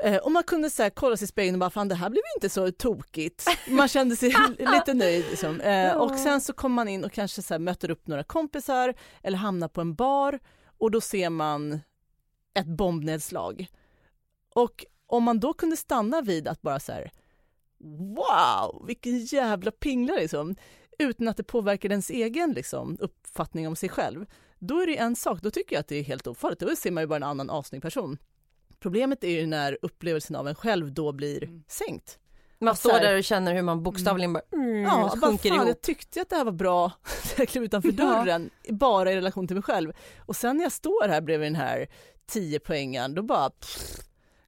Eh, 0.03 0.17
och 0.17 0.31
man 0.31 0.43
kunde 0.43 0.69
så 0.69 0.89
kolla 0.93 1.17
sig 1.17 1.25
i 1.25 1.27
spegeln 1.27 1.55
och 1.55 1.59
bara 1.59 1.69
fan 1.69 1.87
det 1.87 1.95
här 1.95 2.09
blev 2.09 2.23
inte 2.35 2.49
så 2.49 2.71
tokigt. 2.71 3.45
Man 3.67 3.87
kände 3.87 4.15
sig 4.15 4.33
lite 4.59 4.93
nöjd. 4.93 5.25
Liksom. 5.29 5.61
Eh, 5.61 5.93
och 5.93 6.19
sen 6.19 6.41
så 6.41 6.53
kommer 6.53 6.75
man 6.75 6.87
in 6.87 7.03
och 7.03 7.11
kanske 7.11 7.41
så 7.41 7.59
möter 7.59 7.91
upp 7.91 8.07
några 8.07 8.23
kompisar 8.23 8.93
eller 9.23 9.37
hamnar 9.37 9.67
på 9.67 9.81
en 9.81 9.95
bar 9.95 10.39
och 10.77 10.91
då 10.91 11.01
ser 11.01 11.29
man 11.29 11.79
ett 12.53 12.67
bombnedslag. 12.67 13.67
Och 14.55 14.85
om 15.07 15.23
man 15.23 15.39
då 15.39 15.53
kunde 15.53 15.77
stanna 15.77 16.21
vid 16.21 16.47
att 16.47 16.61
bara 16.61 16.79
så 16.79 16.91
här 16.91 17.11
wow 18.15 18.85
vilken 18.87 19.19
jävla 19.19 19.71
pingla 19.71 20.15
liksom 20.15 20.55
utan 20.99 21.27
att 21.27 21.37
det 21.37 21.43
påverkar 21.43 21.89
ens 21.89 22.09
egen 22.09 22.51
liksom, 22.51 22.97
uppfattning 22.99 23.67
om 23.67 23.75
sig 23.75 23.89
själv 23.89 24.25
då 24.59 24.79
är 24.79 24.87
det 24.87 24.97
en 24.97 25.15
sak, 25.15 25.41
då 25.41 25.51
tycker 25.51 25.75
jag 25.75 25.79
att 25.79 25.87
det 25.87 25.95
är 25.95 26.03
helt 26.03 26.27
ofarligt. 26.27 26.59
Då 26.59 26.75
ser 26.75 26.91
man 26.91 27.03
ju 27.03 27.07
bara 27.07 27.15
en 27.15 27.23
annan 27.23 27.49
asnygg 27.49 27.81
person. 27.81 28.17
Problemet 28.87 29.23
är 29.23 29.29
ju 29.29 29.45
när 29.47 29.77
upplevelsen 29.81 30.35
av 30.35 30.47
en 30.47 30.55
själv 30.55 30.93
då 30.93 31.11
blir 31.11 31.43
Mm. 31.43 31.63
sänkt. 31.67 32.19
Man 32.59 32.75
står 32.75 32.91
här- 32.91 33.01
där 33.03 33.17
och 33.17 33.23
känner 33.23 33.53
hur 33.55 33.61
man 33.61 33.83
bokstavligen 33.83 34.33
bara 34.33 34.41
mm, 34.53 34.83
Ja, 34.83 35.09
bara 35.13 35.27
sjunker 35.27 35.49
fan, 35.49 35.55
ihop. 35.57 35.67
jag 35.67 35.81
tyckte 35.81 36.21
att 36.21 36.29
det 36.29 36.35
här 36.35 36.45
var 36.45 36.51
bra 36.51 36.87
när 37.05 37.39
jag 37.41 37.47
klev 37.49 37.63
utanför 37.63 37.89
Ja. 37.97 38.05
dörren, 38.05 38.49
bara 38.69 39.11
i 39.11 39.15
relation 39.15 39.47
till 39.47 39.55
mig 39.55 39.63
själv. 39.63 39.93
Och 40.25 40.35
sen 40.35 40.57
när 40.57 40.63
jag 40.63 40.71
står 40.71 41.07
här 41.07 41.21
bredvid 41.21 41.45
den 41.47 41.55
här 41.55 41.87
10 42.27 42.59
poängen 42.59 43.15
då 43.15 43.21
bara 43.23 43.49
pff, 43.49 43.97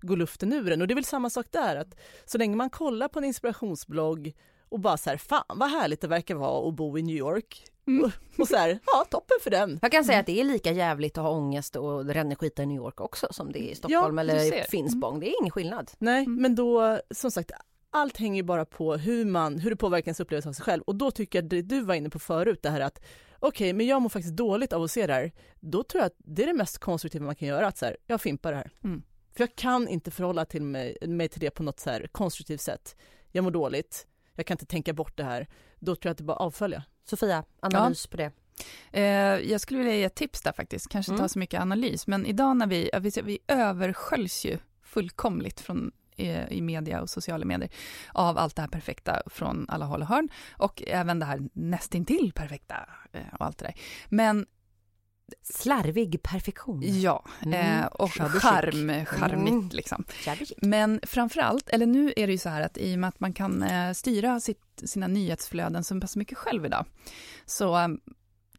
går 0.02 0.18
luften 0.18 0.54
ur 0.54 0.72
en. 0.72 0.82
Och 0.82 0.88
det 0.88 0.94
är 0.94 0.96
väl 0.96 1.06
samma 1.06 1.30
sak 1.30 1.46
där, 1.52 1.76
att 1.76 1.96
så 2.26 2.38
länge 2.38 2.56
man 2.56 2.70
kollar 2.70 3.08
på 3.08 3.20
en 3.20 3.26
inspirationsblogg 3.26 4.34
och 4.70 4.80
bara 4.80 4.98
så 4.98 5.10
här, 5.10 5.18
fan 5.18 5.44
vad 5.56 5.70
härligt 5.70 6.02
det 6.02 6.08
verkar 6.08 6.36
vara 6.36 6.68
att 6.70 6.74
bo 6.76 6.98
i 6.98 7.02
New 7.02 7.16
York. 7.16 7.64
Mm. 7.88 8.12
Och, 8.38 8.48
så 8.48 8.56
här, 8.56 8.80
ja 8.86 9.06
toppen 9.12 9.38
för 9.44 9.50
den. 9.52 9.80
Jag 9.82 9.92
kan 9.92 10.04
säga 10.06 10.20
att 10.20 10.26
det 10.26 10.40
är 10.40 10.44
lika 10.44 10.72
jävligt 10.72 11.18
att 11.18 11.24
ha 11.24 11.32
ångest 11.32 11.76
och 11.76 12.06
ränneskita 12.06 12.64
i 12.64 12.66
New 12.66 12.78
York 12.78 13.02
också 13.02 13.28
som 13.32 13.52
det 13.52 13.60
är 13.60 13.72
i 13.72 13.76
Stockholm 13.76 14.18
Ja, 14.18 14.22
eller. 14.22 14.64
Finspång. 14.72 15.20
Det 15.20 15.30
är 15.30 15.42
ingen 15.42 15.52
skillnad. 15.52 15.92
Nej, 15.98 16.26
Mm. 16.26 16.42
men 16.42 16.56
då, 16.56 17.00
som 17.12 17.32
sagt, 17.32 17.52
allt 17.92 18.18
hänger 18.18 18.36
ju 18.36 18.44
bara 18.44 18.66
på 18.66 18.96
hur, 18.96 19.26
man, 19.26 19.60
hur 19.60 19.70
det 19.70 19.76
påverkar 19.76 20.08
ens 20.08 20.20
upplevelse 20.20 20.50
av 20.50 20.54
sig 20.54 20.64
själv. 20.66 20.84
Och 20.84 20.96
då 20.96 21.12
tycker 21.12 21.38
jag 21.42 21.50
det 21.50 21.62
du 21.62 21.82
var 21.82 21.96
inne 21.96 22.10
på 22.10 22.20
förut, 22.20 22.60
det 22.64 22.70
här 22.70 22.82
att 22.82 23.02
okej, 23.40 23.74
men 23.74 23.86
jag 23.88 24.02
mår 24.02 24.10
faktiskt 24.10 24.36
dåligt 24.36 24.74
av 24.74 24.84
att 24.84 24.92
se 24.92 25.08
det 25.08 25.14
här. 25.14 25.32
Då 25.60 25.84
tror 25.84 26.00
jag 26.02 26.06
att 26.08 26.16
det 26.18 26.44
är 26.44 26.48
det 26.48 26.54
mest 26.54 26.78
konstruktiva 26.78 27.26
man 27.26 27.36
kan 27.36 27.48
göra, 27.48 27.68
att 27.68 27.78
så 27.78 27.86
här, 27.86 27.98
jag 28.08 28.22
fimpar 28.22 28.52
det 28.52 28.58
här. 28.58 28.72
Mm. 28.84 29.04
För 29.36 29.42
jag 29.44 29.56
kan 29.56 29.88
inte 29.88 30.12
förhålla 30.12 30.46
till 30.46 30.62
mig, 30.64 30.98
mig 31.08 31.30
till 31.30 31.40
det 31.40 31.50
på 31.52 31.64
något 31.64 31.80
så 31.80 31.90
här 31.90 32.08
konstruktivt 32.12 32.62
sätt. 32.62 32.96
Jag 33.32 33.44
mår 33.44 33.52
dåligt, 33.52 34.08
jag 34.40 34.46
kan 34.46 34.56
inte 34.56 34.66
tänka 34.66 34.94
bort 34.94 35.18
det 35.18 35.24
här. 35.24 35.48
Då 35.80 35.96
tror 35.96 36.10
jag 36.10 36.12
att 36.12 36.18
det 36.18 36.24
bara 36.24 36.38
avfölja. 36.38 36.84
Sofia, 37.06 37.44
analys 37.60 38.08
på 38.08 38.18
det. 38.18 38.32
Eh, 38.92 39.04
jag 39.52 39.62
skulle 39.62 39.80
vilja 39.80 39.96
ge 39.96 40.04
ett 40.04 40.16
tips 40.16 40.42
där 40.42 40.52
faktiskt, 40.52 40.90
kanske 40.90 41.12
inte 41.12 41.20
Mm. 41.20 41.24
ha 41.24 41.30
så 41.30 41.40
mycket 41.40 41.62
analys, 41.62 42.08
men 42.08 42.26
idag 42.26 42.58
när 42.58 42.68
vi, 42.68 42.90
ja, 42.94 43.00
vi, 43.00 43.12
vi 43.24 43.40
översköljs 43.48 44.46
ju 44.46 44.58
fullkomligt 44.84 45.60
från 45.60 45.92
eh, 46.16 46.48
i 46.52 46.62
media 46.62 47.02
och 47.02 47.10
sociala 47.10 47.46
medier 47.46 47.70
av 48.14 48.38
allt 48.38 48.56
det 48.56 48.62
här 48.62 48.70
perfekta 48.70 49.22
från 49.26 49.66
alla 49.70 49.86
håll 49.86 50.02
och 50.02 50.08
hörn 50.08 50.30
och 50.52 50.84
även 50.88 51.20
det 51.20 51.26
här 51.26 51.42
nästintill 51.54 52.32
perfekta 52.36 52.76
eh, 53.12 53.22
och 53.40 53.46
allt 53.46 53.58
det 53.58 53.66
där. 53.66 53.76
Men 54.10 54.46
Slarvig 55.44 56.24
perfektion. 56.24 56.82
ja, 57.02 57.26
Mm. 57.46 57.80
eh, 57.80 57.86
och 57.86 58.12
charm, 58.14 59.06
charmigt 59.06 59.52
Mm. 59.54 59.70
liksom. 59.72 60.06
Men 60.62 61.00
framförallt, 61.04 61.70
eller 61.70 61.86
nu 61.86 62.14
är 62.16 62.28
det 62.28 62.32
ju 62.34 62.38
så 62.40 62.50
här 62.50 62.62
att 62.62 62.78
i 62.78 62.96
och 62.96 63.00
med 63.00 63.08
att 63.08 63.20
man 63.20 63.34
kan 63.34 63.64
eh, 63.64 63.92
styra 63.94 64.40
sitt, 64.40 64.82
sina 64.86 65.08
nyhetsflöden 65.08 65.84
så 65.84 66.00
pass 66.02 66.16
mycket 66.16 66.38
själv 66.38 66.66
idag, 66.66 66.86
så 67.46 67.78
eh, 67.80 67.88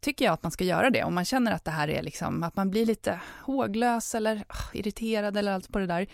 tycker 0.01 0.25
jag 0.25 0.33
att 0.33 0.43
man 0.43 0.51
ska 0.51 0.63
göra 0.63 0.89
det. 0.89 1.03
Om 1.03 1.15
man 1.15 1.25
känner 1.25 1.51
att 1.51 1.65
det 1.65 1.71
här 1.71 1.87
är 1.87 2.01
liksom, 2.03 2.43
att 2.43 2.55
man 2.55 2.69
blir 2.69 2.85
lite 2.85 3.19
håglös 3.45 4.15
eller 4.15 4.43
ah, 4.47 4.69
irriterad 4.73 5.37
eller 5.37 5.51
allt 5.51 5.71
på 5.71 5.79
det 5.79 5.85
där, 5.87 6.07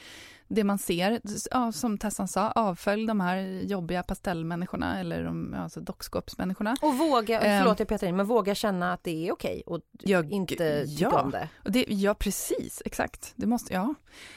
det 0.47 0.63
man 0.63 0.77
ser, 0.77 1.21
ja, 1.51 1.71
som 1.71 1.97
Tessan 1.97 2.27
sa, 2.27 2.51
avfölj 2.51 3.07
de 3.07 3.19
här 3.19 3.37
jobbiga 3.63 4.03
pastellmänniskorna 4.03 4.99
eller 4.99 5.23
de 5.23 5.53
alltså 5.53 5.79
dockskåpsmänniskorna. 5.81 6.75
Och 6.81 6.97
våga, 6.97 7.41
Ehm. 7.41 7.59
förlåt 7.63 7.79
jag 7.79 7.87
petar 7.87 8.07
in, 8.07 8.15
men 8.15 8.25
våga 8.25 8.55
känna 8.55 8.93
att 8.93 9.03
det 9.03 9.27
är 9.27 9.31
okej 9.31 9.63
och 9.65 9.81
Ja, 9.91 10.23
inte 10.23 10.85
tycka 10.85 11.03
ja. 11.11 11.21
om 11.21 11.31
det. 11.31 11.49
Det, 11.63 11.85
ja, 11.87 12.13
precis, 12.13 12.81
exakt. 12.85 13.33
Det 13.35 13.47
måste, 13.47 13.73
ja. 13.73 13.93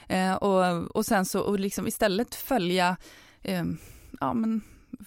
Eh, 0.09 0.35
och, 0.35 0.96
och 0.96 1.07
sen 1.07 1.25
så, 1.25 1.40
och 1.40 1.61
liksom 1.61 1.87
istället 1.87 2.35
följa, 2.35 2.96
eh, 3.42 3.64
ja 4.20 4.33
men 4.35 4.61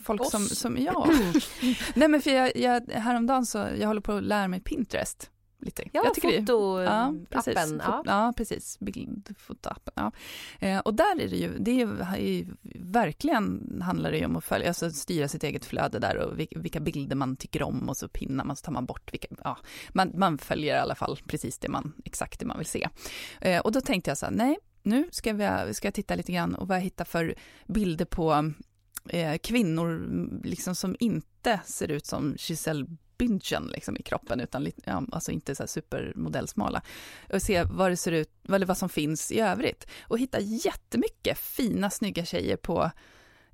folk 0.03 0.21
Oss. 0.21 0.31
som, 0.31 0.41
som, 0.45 0.77
ja. 0.77 1.07
Nej 1.95 2.07
men 2.07 2.21
för 2.21 2.31
jag, 2.31 2.57
jag, 2.57 2.91
häromdagen 2.91 3.45
så, 3.45 3.57
jag 3.79 3.87
håller 3.87 4.01
på 4.01 4.11
att 4.11 4.23
lära 4.23 4.47
mig 4.47 4.59
Pinterest 4.59 5.29
lite. 5.63 5.83
Ja, 5.91 6.01
jag 6.05 6.13
tycker 6.13 6.27
det- 6.27 6.35
Ja, 6.83 7.13
fotoappen. 7.31 7.53
precis. 7.55 7.73
Ja. 7.85 8.03
Ja, 8.05 8.33
precis. 8.37 8.79
Bildfotoappen. 8.79 9.93
Ja. 9.95 10.11
Eh, 10.67 10.79
och 10.79 10.93
där 10.93 11.21
är 11.21 11.29
det 11.29 11.35
ju, 11.35 11.57
det 11.59 11.71
är 11.71 11.75
ju, 11.75 11.99
är 11.99 12.17
ju 12.17 12.45
verkligen 12.75 13.81
handlar 13.85 14.11
det 14.11 14.17
ju 14.17 14.25
om 14.25 14.35
att 14.35 14.43
följa, 14.43 14.67
alltså 14.67 14.91
styra 14.91 15.27
sitt 15.27 15.43
eget 15.43 15.65
flöde 15.65 15.99
där 15.99 16.17
och 16.17 16.39
vilka, 16.39 16.59
vilka 16.59 16.79
bilder 16.79 17.15
man 17.15 17.35
tycker 17.35 17.63
om 17.63 17.89
och 17.89 17.97
så 17.97 18.07
pinnar 18.07 18.45
man 18.45 18.55
så 18.55 18.65
tar 18.65 18.71
man 18.71 18.85
bort 18.85 19.13
vilka, 19.13 19.27
ja, 19.43 19.57
man, 19.93 20.11
man 20.15 20.37
följer 20.37 20.75
i 20.75 20.79
alla 20.79 20.95
fall 20.95 21.19
precis 21.27 21.59
det 21.59 21.69
man, 21.69 21.93
exakt 22.05 22.39
det 22.39 22.45
man 22.45 22.57
vill 22.57 22.67
se. 22.67 22.89
Eh, 23.41 23.59
och 23.59 23.71
då 23.71 23.81
tänkte 23.81 24.09
jag 24.11 24.17
så 24.17 24.25
här, 24.25 24.33
nej, 24.33 24.57
nu 24.83 25.07
ska, 25.11 25.33
vi, 25.33 25.73
ska 25.73 25.87
jag 25.87 25.93
titta 25.93 26.15
lite 26.15 26.31
grann 26.31 26.55
och 26.55 26.67
vad 26.67 26.77
jag 26.77 26.81
hittar 26.81 27.05
för 27.05 27.35
bilder 27.67 28.05
på 28.05 28.51
eh, 29.09 29.37
kvinnor 29.37 29.89
mm, 29.95 30.41
liksom 30.43 30.75
som 30.75 30.95
inte 30.99 31.59
ser 31.65 31.91
ut 31.91 32.05
som 32.05 32.35
Giselle 32.37 32.85
spinchen 33.23 33.67
liksom 33.67 33.97
i 33.97 34.03
kroppen 34.03 34.39
utan 34.39 34.63
lite, 34.63 34.81
ja, 34.85 35.03
alltså 35.11 35.31
inte 35.31 35.55
så 35.55 35.63
här 35.63 35.67
supermodellsmala. 35.67 36.81
Och 37.33 37.41
se 37.41 37.63
vad 37.63 37.91
det 37.91 37.97
ser 37.97 38.11
ut, 38.11 38.29
eller 38.49 38.65
vad 38.65 38.77
som 38.77 38.89
finns 38.89 39.31
i 39.31 39.39
övrigt. 39.39 39.87
Och 40.07 40.19
hitta 40.19 40.39
jättemycket 40.39 41.37
fina 41.37 41.89
snygga 41.89 42.25
tjejer 42.25 42.57
på 42.57 42.91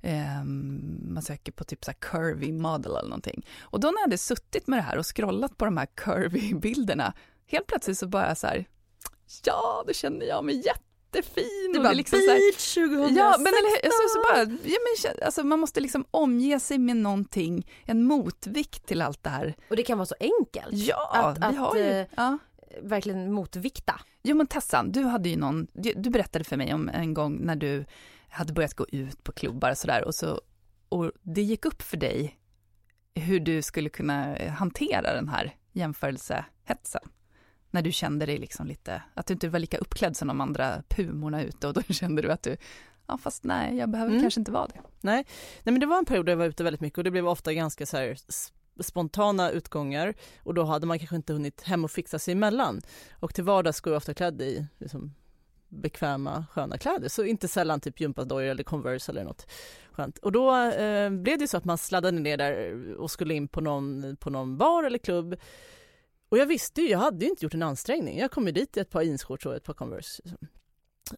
eh, 0.00 0.44
man 0.44 1.22
söker 1.22 1.52
på 1.52 1.64
typ 1.64 1.84
så 1.84 1.90
här 1.90 1.98
curvy 1.98 2.52
model 2.52 2.92
eller 2.92 3.08
någonting. 3.08 3.46
Och 3.60 3.80
då 3.80 3.88
när 3.88 3.94
jag 3.94 4.00
hade 4.00 4.18
suttit 4.18 4.66
med 4.66 4.78
det 4.78 4.82
här 4.82 4.98
och 4.98 5.16
scrollat 5.16 5.56
på 5.56 5.64
de 5.64 5.76
här 5.76 5.88
curvy 5.94 6.54
bilderna, 6.60 7.12
helt 7.46 7.66
plötsligt 7.66 7.98
så 7.98 8.08
bara 8.08 8.34
så 8.34 8.46
här, 8.46 8.64
ja, 9.44 9.84
då 9.86 9.92
känner 9.92 10.26
jag 10.26 10.44
mig 10.44 10.62
jättefin. 11.16 11.70
Det 11.72 11.78
och 11.78 11.84
bara 11.84 11.92
liksom 11.92 12.18
så 12.18 12.26
beach 12.26 12.74
2016. 12.74 13.16
Ja, 13.16 13.34
men 13.38 13.46
eller, 13.46 13.70
hur? 13.70 13.84
alltså, 13.84 14.08
så 14.08 14.22
bara, 14.32 14.58
ja, 14.70 14.78
men, 15.14 15.24
alltså, 15.26 15.44
man 15.44 15.60
måste 15.60 15.80
liksom 15.80 16.04
omge 16.10 16.60
sig 16.60 16.78
med 16.78 16.96
någonting, 16.96 17.70
en 17.84 18.04
motvikt 18.04 18.86
till 18.86 19.02
allt 19.02 19.22
det 19.22 19.30
här. 19.30 19.54
Och 19.70 19.76
det 19.76 19.82
kan 19.82 19.98
vara 19.98 20.06
så 20.06 20.14
enkelt. 20.20 20.72
Ja, 20.72 21.10
Att- 21.12 21.38
vi 21.38 21.42
att, 21.44 21.56
har 21.56 21.76
ju... 21.76 21.82
eh, 21.90 22.06
Ja. 22.16 22.38
Verkligen 22.82 23.32
motvikta. 23.32 24.00
Jo 24.22 24.36
men 24.36 24.46
Tessan, 24.46 24.92
du 24.92 25.02
hade 25.04 25.28
ju 25.28 25.36
någon, 25.36 25.66
du, 25.72 25.92
du 25.96 26.10
berättade 26.10 26.44
för 26.44 26.56
mig 26.56 26.74
om 26.74 26.88
en 26.88 27.14
gång 27.14 27.38
när 27.40 27.56
du 27.56 27.84
hade 28.28 28.52
börjat 28.52 28.74
gå 28.74 28.86
ut 28.92 29.24
på 29.24 29.32
klubbar 29.32 29.70
och 29.70 29.78
sådär 29.78 30.04
och 30.04 30.14
så, 30.14 30.40
och 30.88 31.10
det 31.22 31.42
gick 31.42 31.64
upp 31.64 31.82
för 31.82 31.96
dig 31.96 32.38
hur 33.14 33.40
du 33.40 33.62
skulle 33.62 33.88
kunna 33.88 34.36
hantera 34.58 35.14
den 35.14 35.28
här 35.28 35.56
jämförelsehetsen. 35.72 37.02
När 37.70 37.82
du 37.82 37.92
kände 37.92 38.26
dig 38.26 38.38
liksom 38.38 38.66
lite, 38.66 39.02
att 39.14 39.26
du 39.26 39.32
inte 39.34 39.48
var 39.48 39.58
lika 39.58 39.78
uppklädd 39.78 40.16
som 40.16 40.28
de 40.28 40.40
andra 40.40 40.82
pumorna 40.88 41.42
ute 41.42 41.68
och 41.68 41.74
då 41.74 41.82
kände 41.88 42.22
du 42.22 42.32
att 42.32 42.42
du, 42.42 42.56
ja 43.06 43.18
fast 43.18 43.44
nej, 43.44 43.76
jag 43.76 43.90
behöver 43.90 44.10
Mm. 44.10 44.22
kanske 44.22 44.40
inte 44.40 44.52
vara 44.52 44.66
det. 44.66 44.80
Nej. 45.00 45.24
Nej 45.62 45.72
men 45.72 45.80
det 45.80 45.86
var 45.86 45.98
en 45.98 46.04
period 46.04 46.26
där 46.26 46.32
jag 46.32 46.36
var 46.38 46.46
ute 46.46 46.64
väldigt 46.64 46.80
mycket 46.80 46.98
och 46.98 47.04
det 47.04 47.10
blev 47.10 47.28
ofta 47.28 47.52
ganska 47.52 47.86
så 47.86 47.96
här 47.96 48.16
spontana 48.82 49.50
utgångar 49.50 50.14
och 50.42 50.54
då 50.54 50.64
hade 50.64 50.86
man 50.86 50.98
kanske 50.98 51.16
inte 51.16 51.32
hunnit 51.32 51.62
hem 51.62 51.84
och 51.84 51.90
fixa 51.90 52.18
sig 52.18 52.32
emellan. 52.32 52.80
Och 53.12 53.34
till 53.34 53.44
vardags 53.44 53.80
går 53.80 53.92
jag 53.92 53.96
ofta 53.96 54.14
klädd 54.14 54.42
i 54.42 54.66
liksom, 54.78 55.14
bekväma 55.68 56.44
sköna 56.52 56.78
kläder 56.78 57.08
så 57.08 57.24
inte 57.24 57.48
sällan 57.48 57.80
typ 57.80 58.00
gympadojor 58.00 58.48
eller 58.50 58.62
Converse 58.64 59.12
eller 59.12 59.24
något 59.24 59.46
skönt. 59.92 60.18
Och 60.18 60.32
då 60.32 60.56
eh, 60.56 61.10
blev 61.10 61.38
det 61.38 61.48
så 61.48 61.56
att 61.56 61.64
man 61.64 61.78
sladdade 61.78 62.18
ner 62.20 62.36
där 62.36 62.94
och 62.94 63.10
skulle 63.10 63.34
in 63.34 63.48
på 63.48 63.60
någon, 63.60 64.16
på 64.16 64.30
någon 64.30 64.56
bar 64.58 64.84
eller 64.84 64.98
klubb 64.98 65.36
och 66.30 66.38
jag 66.38 66.46
visste 66.46 66.80
ju, 66.82 66.88
jag 66.88 66.98
hade 66.98 67.24
ju 67.24 67.30
inte 67.30 67.44
gjort 67.44 67.54
en 67.54 67.62
ansträngning. 67.62 68.18
Jag 68.18 68.30
kom 68.30 68.46
ju 68.46 68.52
dit 68.52 68.76
i 68.76 68.80
ett 68.80 68.90
par 68.90 69.02
jeansshorts 69.02 69.46
och 69.46 69.54
ett 69.56 69.64
par 69.64 69.74
Converse. 69.74 70.22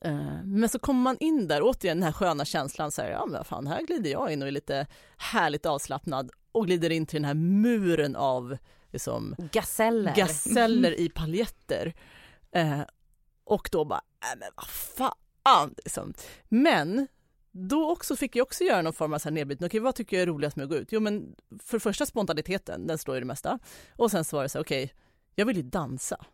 Eh, 0.01 0.43
Men 0.45 0.69
så 0.69 0.79
kommer 0.79 1.01
man 1.01 1.17
in 1.21 1.49
där, 1.49 1.61
återigen 1.63 1.97
den 1.97 2.03
här 2.05 2.13
sköna 2.13 2.45
känslan, 2.45 2.93
så 2.93 3.03
här, 3.03 3.11
ja 3.11 3.27
men 3.27 3.33
vad 3.39 3.47
fan, 3.47 3.67
här 3.67 3.83
glider 3.87 4.11
jag 4.11 4.33
in 4.33 4.43
och 4.43 4.49
är 4.49 4.53
lite 4.53 4.87
härligt 5.17 5.67
avslappnad 5.67 6.31
och 6.53 6.67
glider 6.67 6.91
in 6.91 7.07
till 7.07 7.17
den 7.17 7.25
här 7.25 7.35
muren 7.35 8.17
av 8.17 8.57
liksom, 8.91 9.35
Gaseller. 9.53 10.15
gaseller 10.15 11.01
i 11.01 11.09
paljetter. 11.15 11.95
Eh, 12.53 12.81
och 13.45 13.69
då 13.73 13.85
bara, 13.85 14.01
äh, 14.33 14.39
men 14.39 14.49
vad 14.57 14.67
fan! 14.69 15.75
Liksom. 15.77 16.15
Men 16.49 17.07
då 17.53 17.91
också 17.91 18.17
fick 18.17 18.37
jag 18.37 18.43
också 18.43 18.65
göra 18.65 18.83
någon 18.83 18.93
form 18.93 19.13
av 19.15 19.19
så 19.19 19.29
här 19.29 19.35
nedbrytning. 19.35 19.67
Okej, 19.67 19.81
vad 19.81 19.95
tycker 19.95 20.17
jag 20.17 20.23
är 20.23 20.27
roligast 20.27 20.57
med 20.57 20.65
att 20.65 20.71
gå 20.71 20.77
ut? 20.77 20.93
Jo, 20.93 21.01
men 21.01 21.35
för 21.63 21.77
det 21.77 21.81
första 21.81 22.07
spontaniteten, 22.07 22.87
den 22.87 22.99
står 22.99 23.17
i 23.17 23.21
det 23.21 23.27
mesta. 23.27 23.59
Och 23.97 24.11
sen 24.11 24.25
så 24.25 24.37
var 24.37 24.43
det 24.43 24.49
så 24.49 24.59
här, 24.59 24.65
okej, 24.65 24.93
jag 25.35 25.47
vill 25.47 25.57
ju 25.57 25.63
dansa. 25.63 26.25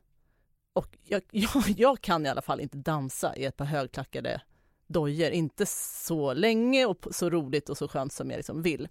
Och 0.73 0.99
jag, 1.05 1.23
jag, 1.31 1.51
jag 1.77 2.01
kan 2.01 2.27
i 2.27 2.29
alla 2.29 2.43
fall 2.43 2.61
inte 2.61 2.77
dansa 2.79 3.37
i 3.37 3.45
ett 3.45 3.57
par 3.57 3.65
högklackade 3.65 4.41
dojor, 4.87 5.31
inte 5.31 5.67
så 5.67 6.33
länge 6.35 6.87
och 6.87 7.07
så 7.11 7.31
roligt 7.31 7.69
och 7.69 7.79
så 7.79 7.89
skönt 7.89 8.13
som 8.13 8.31
jag 8.31 8.37
liksom 8.37 8.63
vill. 8.63 8.89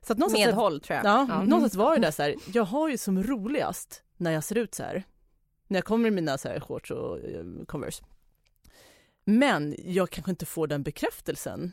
Så 0.00 0.12
att 0.12 0.18
någonstans- 0.18 0.46
Medhåll 0.46 0.80
tror 0.80 0.96
jag. 0.96 1.04
Ja, 1.06 1.26
Ja. 1.28 1.42
någonstans 1.42 1.74
var 1.74 1.94
det 1.96 2.02
där 2.02 2.10
så 2.10 2.22
här, 2.22 2.34
jag 2.54 2.64
har 2.64 2.88
ju 2.88 2.98
som 2.98 3.22
roligast 3.22 4.02
när 4.16 4.30
jag 4.30 4.44
ser 4.44 4.58
ut 4.58 4.74
så 4.74 4.82
här. 4.82 5.02
När 5.68 5.76
jag 5.78 5.84
kommer 5.84 6.08
i 6.08 6.10
mina 6.10 6.38
så 6.38 6.48
här 6.48 6.60
shorts 6.60 6.90
och 6.90 7.18
eh, 7.18 7.44
Converse. 7.66 8.04
Men 9.24 9.74
jag 9.78 10.10
kanske 10.10 10.30
inte 10.30 10.46
får 10.46 10.66
den 10.66 10.82
bekräftelsen 10.82 11.72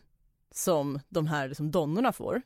som 0.52 1.00
de 1.10 1.28
här 1.28 1.48
liksom 1.48 1.72
donnorna 1.72 2.14
får. 2.14 2.42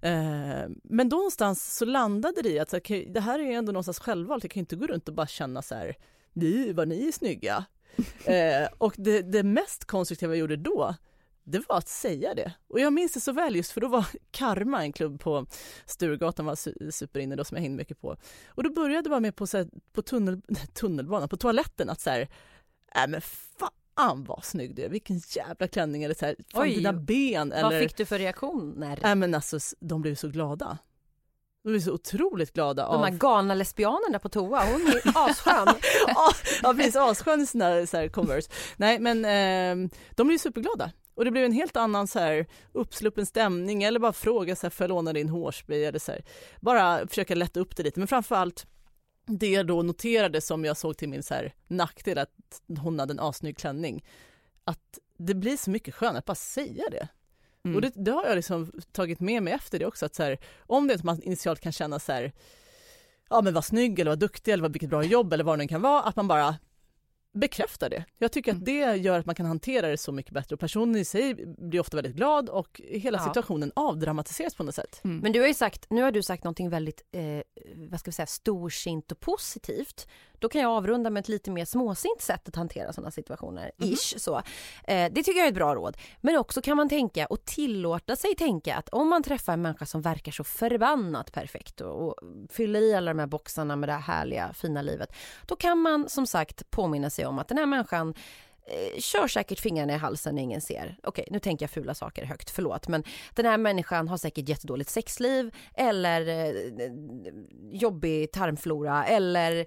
Eh, 0.00 0.68
men 0.82 1.08
då 1.08 1.16
någonstans 1.16 1.76
så 1.76 1.84
landade 1.84 2.42
det 2.42 2.48
i 2.48 2.58
att 2.58 2.70
det 3.08 3.20
här 3.20 3.38
är 3.38 3.44
ju 3.44 3.52
ändå 3.52 3.72
någonstans 3.72 3.98
självvalt. 3.98 4.44
Jag 4.44 4.50
kan 4.50 4.60
inte 4.60 4.76
gå 4.76 4.86
runt 4.86 5.08
och 5.08 5.14
bara 5.14 5.26
känna 5.26 5.62
så 5.62 5.74
här, 5.74 5.96
"Ni, 6.32 6.72
vad 6.72 6.88
ni 6.88 7.08
är 7.08 7.12
snygga. 7.12 7.64
eh, 8.24 8.68
och 8.78 8.94
det, 8.96 9.22
det 9.22 9.42
mest 9.42 9.84
konstruktiva 9.84 10.32
jag 10.32 10.40
gjorde 10.40 10.56
då, 10.56 10.94
det 11.44 11.68
var 11.68 11.76
att 11.76 11.88
säga 11.88 12.34
det. 12.34 12.52
Och 12.68 12.80
jag 12.80 12.92
minns 12.92 13.12
det 13.12 13.20
så 13.20 13.32
väl 13.32 13.56
just 13.56 13.72
för 13.72 13.80
då 13.80 13.88
var 13.88 14.06
Karma, 14.30 14.82
en 14.82 14.92
klubb 14.92 15.20
på 15.20 15.46
Sturegatan, 15.86 16.46
var 16.46 16.54
su- 16.54 16.90
superinne 16.90 17.36
då 17.36 17.44
som 17.44 17.56
jag 17.56 17.62
hängde 17.62 17.76
mycket 17.76 18.00
på. 18.00 18.16
Och 18.46 18.62
då 18.62 18.70
började 18.70 18.94
jag 18.94 19.04
bara 19.04 19.20
med 19.20 19.36
på, 19.36 19.46
så 19.46 19.56
här, 19.56 19.68
på 19.92 20.02
tunnel, 20.02 20.42
tunnelbanan, 20.74 21.28
på 21.28 21.36
toaletten 21.36 21.90
att 21.90 22.00
så 22.00 22.10
här, 22.10 22.20
äh 22.94 23.08
men 23.08 23.20
fan 23.20 23.70
vad 24.26 24.44
snygg 24.44 24.74
du 24.74 24.82
är, 24.82 24.88
vilken 24.88 25.20
jävla 25.28 25.68
klänning 25.68 26.02
eller 26.02 26.14
så 26.14 26.26
här, 26.26 26.36
fan 26.52 26.62
Oj. 26.62 26.74
dina 26.74 26.92
ben 26.92 27.52
eller 27.52 27.70
Vad 27.70 27.80
fick 27.80 27.96
du 27.96 28.04
för 28.04 28.18
reaktioner? 28.18 28.98
Nej 29.02 29.14
men 29.14 29.34
alltså 29.34 29.58
de 29.80 30.02
blev 30.02 30.14
så 30.14 30.28
glada. 30.28 30.78
De 31.62 31.70
blev 31.70 31.80
så 31.80 31.92
otroligt 31.92 32.52
glada 32.52 32.92
De 32.92 33.02
här 33.02 33.12
av... 33.12 33.18
galna 33.18 33.54
lesbianerna 33.54 34.18
på 34.18 34.28
toa, 34.28 34.64
hon 34.72 34.86
är 34.86 35.02
asskön. 35.14 35.66
ja, 36.06 36.32
ja 36.62 36.74
precis, 36.74 36.96
asskön 36.96 37.40
i 37.40 37.46
sina 37.46 37.86
så 37.86 37.96
här 37.96 38.08
Converse. 38.08 38.50
Nej 38.76 38.98
men 38.98 39.24
eh, 39.24 39.90
de 40.10 40.26
blev 40.26 40.38
superglada. 40.38 40.92
Och 41.14 41.24
det 41.24 41.30
blev 41.30 41.44
en 41.44 41.52
helt 41.52 41.76
annan 41.76 42.06
så 42.06 42.18
här 42.18 42.46
uppsluppen 42.72 43.26
stämning 43.26 43.82
eller 43.82 44.00
bara 44.00 44.12
fråga 44.12 44.56
så 44.56 44.66
här, 44.66 44.70
får 44.70 44.84
jag 44.84 44.88
låna 44.88 45.12
din 45.12 45.28
hårspray 45.28 45.84
eller 45.84 45.98
så 45.98 46.12
här. 46.12 46.24
Bara 46.60 47.06
försöka 47.06 47.34
lätta 47.34 47.60
upp 47.60 47.76
det 47.76 47.82
lite 47.82 48.00
men 48.00 48.08
framförallt 48.08 48.66
det 49.28 49.62
då 49.62 49.82
noterade 49.82 50.40
som 50.40 50.64
jag 50.64 50.76
såg 50.76 50.96
till 50.96 51.08
min 51.08 51.22
så 51.22 51.34
här 51.34 51.54
nackdel 51.66 52.18
att 52.18 52.62
hon 52.78 52.98
hade 52.98 53.12
en 53.12 53.20
assnygg 53.20 53.56
klänning. 53.56 54.04
Att 54.64 54.98
det 55.16 55.34
blir 55.34 55.56
så 55.56 55.70
mycket 55.70 55.94
skönare 55.94 56.18
att 56.18 56.24
bara 56.24 56.34
säga 56.34 56.84
det. 56.90 57.08
Mm. 57.64 57.76
Och 57.76 57.82
det, 57.82 57.92
det 57.94 58.10
har 58.10 58.26
jag 58.26 58.36
liksom 58.36 58.72
tagit 58.92 59.20
med 59.20 59.42
mig 59.42 59.52
efter 59.52 59.78
det 59.78 59.86
också. 59.86 60.06
Att 60.06 60.14
så 60.14 60.22
här, 60.22 60.38
om 60.58 60.86
det 60.86 60.94
är 60.94 60.98
att 60.98 61.04
man 61.04 61.22
initialt 61.22 61.60
kan 61.60 61.72
känna 61.72 61.98
så 61.98 62.12
här, 62.12 62.32
ja 63.30 63.42
men 63.42 63.54
vad 63.54 63.64
snygg 63.64 63.98
eller 63.98 64.10
vad 64.10 64.18
duktig 64.18 64.52
eller 64.52 64.62
vad 64.62 64.72
vilket 64.72 64.90
bra 64.90 65.04
jobb 65.04 65.32
eller 65.32 65.44
vad 65.44 65.58
det 65.58 65.64
nu 65.64 65.68
kan 65.68 65.82
vara, 65.82 66.02
att 66.02 66.16
man 66.16 66.28
bara 66.28 66.56
bekräftar 67.38 67.90
det. 67.90 68.04
Jag 68.18 68.32
tycker 68.32 68.50
Mm. 68.50 68.60
att 68.62 68.66
det 68.66 68.96
gör 68.96 69.18
att 69.18 69.26
man 69.26 69.34
kan 69.34 69.46
hantera 69.46 69.88
det 69.88 69.96
så 69.96 70.12
mycket 70.12 70.32
bättre 70.32 70.54
och 70.54 70.60
personen 70.60 70.96
i 70.96 71.04
sig 71.04 71.34
blir 71.58 71.80
ofta 71.80 71.96
väldigt 71.96 72.14
glad 72.14 72.48
och 72.48 72.80
hela 72.88 73.18
Ja. 73.18 73.24
situationen 73.24 73.72
avdramatiseras 73.76 74.54
på 74.54 74.62
något 74.62 74.74
sätt. 74.74 75.00
Mm. 75.04 75.18
Men 75.18 75.32
du 75.32 75.40
har 75.40 75.48
ju 75.48 75.54
sagt, 75.54 75.86
nu 75.90 76.02
har 76.02 76.12
du 76.12 76.22
sagt 76.22 76.44
någonting 76.44 76.70
väldigt, 76.70 77.02
eh, 77.12 77.22
vad 77.90 78.00
ska 78.00 78.08
vi 78.10 78.12
säga, 78.14 78.26
storsint 78.26 79.12
och 79.12 79.20
positivt. 79.20 80.06
Då 80.38 80.48
kan 80.48 80.60
jag 80.62 80.70
avrunda 80.70 81.10
med 81.10 81.20
ett 81.20 81.28
lite 81.28 81.50
mer 81.50 81.64
småsint 81.64 82.20
sätt 82.20 82.48
att 82.48 82.56
hantera 82.56 82.92
sådana 82.92 83.10
situationer, 83.10 83.72
Mhm. 83.76 83.92
ish 83.92 84.14
så. 84.18 84.36
Eh, 84.84 85.12
det 85.12 85.22
tycker 85.22 85.38
jag 85.38 85.44
är 85.44 85.48
ett 85.48 85.54
bra 85.54 85.74
råd. 85.74 85.96
Men 86.20 86.36
också 86.36 86.62
kan 86.62 86.76
man 86.76 86.88
tänka 86.88 87.26
och 87.26 87.44
tillåta 87.44 88.16
sig 88.16 88.34
tänka 88.34 88.76
att 88.76 88.88
om 88.88 89.08
man 89.08 89.22
träffar 89.22 89.52
en 89.52 89.62
människa 89.62 89.86
som 89.86 90.02
verkar 90.02 90.32
så 90.32 90.44
förbannat 90.44 91.32
perfekt 91.32 91.80
och, 91.80 92.08
och 92.08 92.14
fyller 92.50 92.80
i 92.80 92.94
alla 92.94 93.10
de 93.10 93.18
här 93.18 93.26
boxarna 93.26 93.76
med 93.76 93.88
det 93.88 93.92
här 93.92 94.00
härliga, 94.18 94.52
fina 94.52 94.82
livet. 94.82 95.12
Då 95.46 95.56
kan 95.56 95.78
man 95.78 96.08
som 96.08 96.26
sagt 96.26 96.70
påminna 96.70 97.10
sig 97.10 97.26
om 97.26 97.38
att 97.38 97.48
den 97.48 97.58
här 97.58 97.66
människan 97.66 98.14
eh, 98.66 99.00
kör 99.00 99.28
säkert 99.28 99.60
fingrarna 99.60 99.92
i 99.94 99.96
halsen 99.96 100.34
när 100.34 100.42
ingen 100.42 100.60
ser. 100.60 100.96
Okej, 101.02 101.28
nu 101.30 101.38
tänker 101.38 101.62
jag 101.62 101.70
fula 101.70 101.94
saker 101.94 102.24
högt, 102.24 102.50
förlåt. 102.50 102.88
Men 102.88 103.04
den 103.34 103.46
här 103.46 103.58
människan 103.58 104.08
har 104.08 104.16
säkert 104.16 104.48
jättedåligt 104.48 104.90
sexliv 104.90 105.54
eller 105.74 106.28
eh, 106.28 106.52
jobbig 107.72 108.32
tarmflora 108.32 109.04
eller 109.04 109.66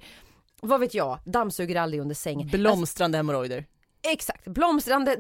vad 0.62 0.80
vet 0.80 0.94
jag, 0.94 1.20
dammsuger 1.26 1.76
aldrig 1.76 2.02
under 2.02 2.16
sängen. 2.16 2.48
Blomstrande 2.48 3.18
hemorrojder. 3.18 3.66
Exakt, 4.04 4.48
blomstrande 4.48 5.16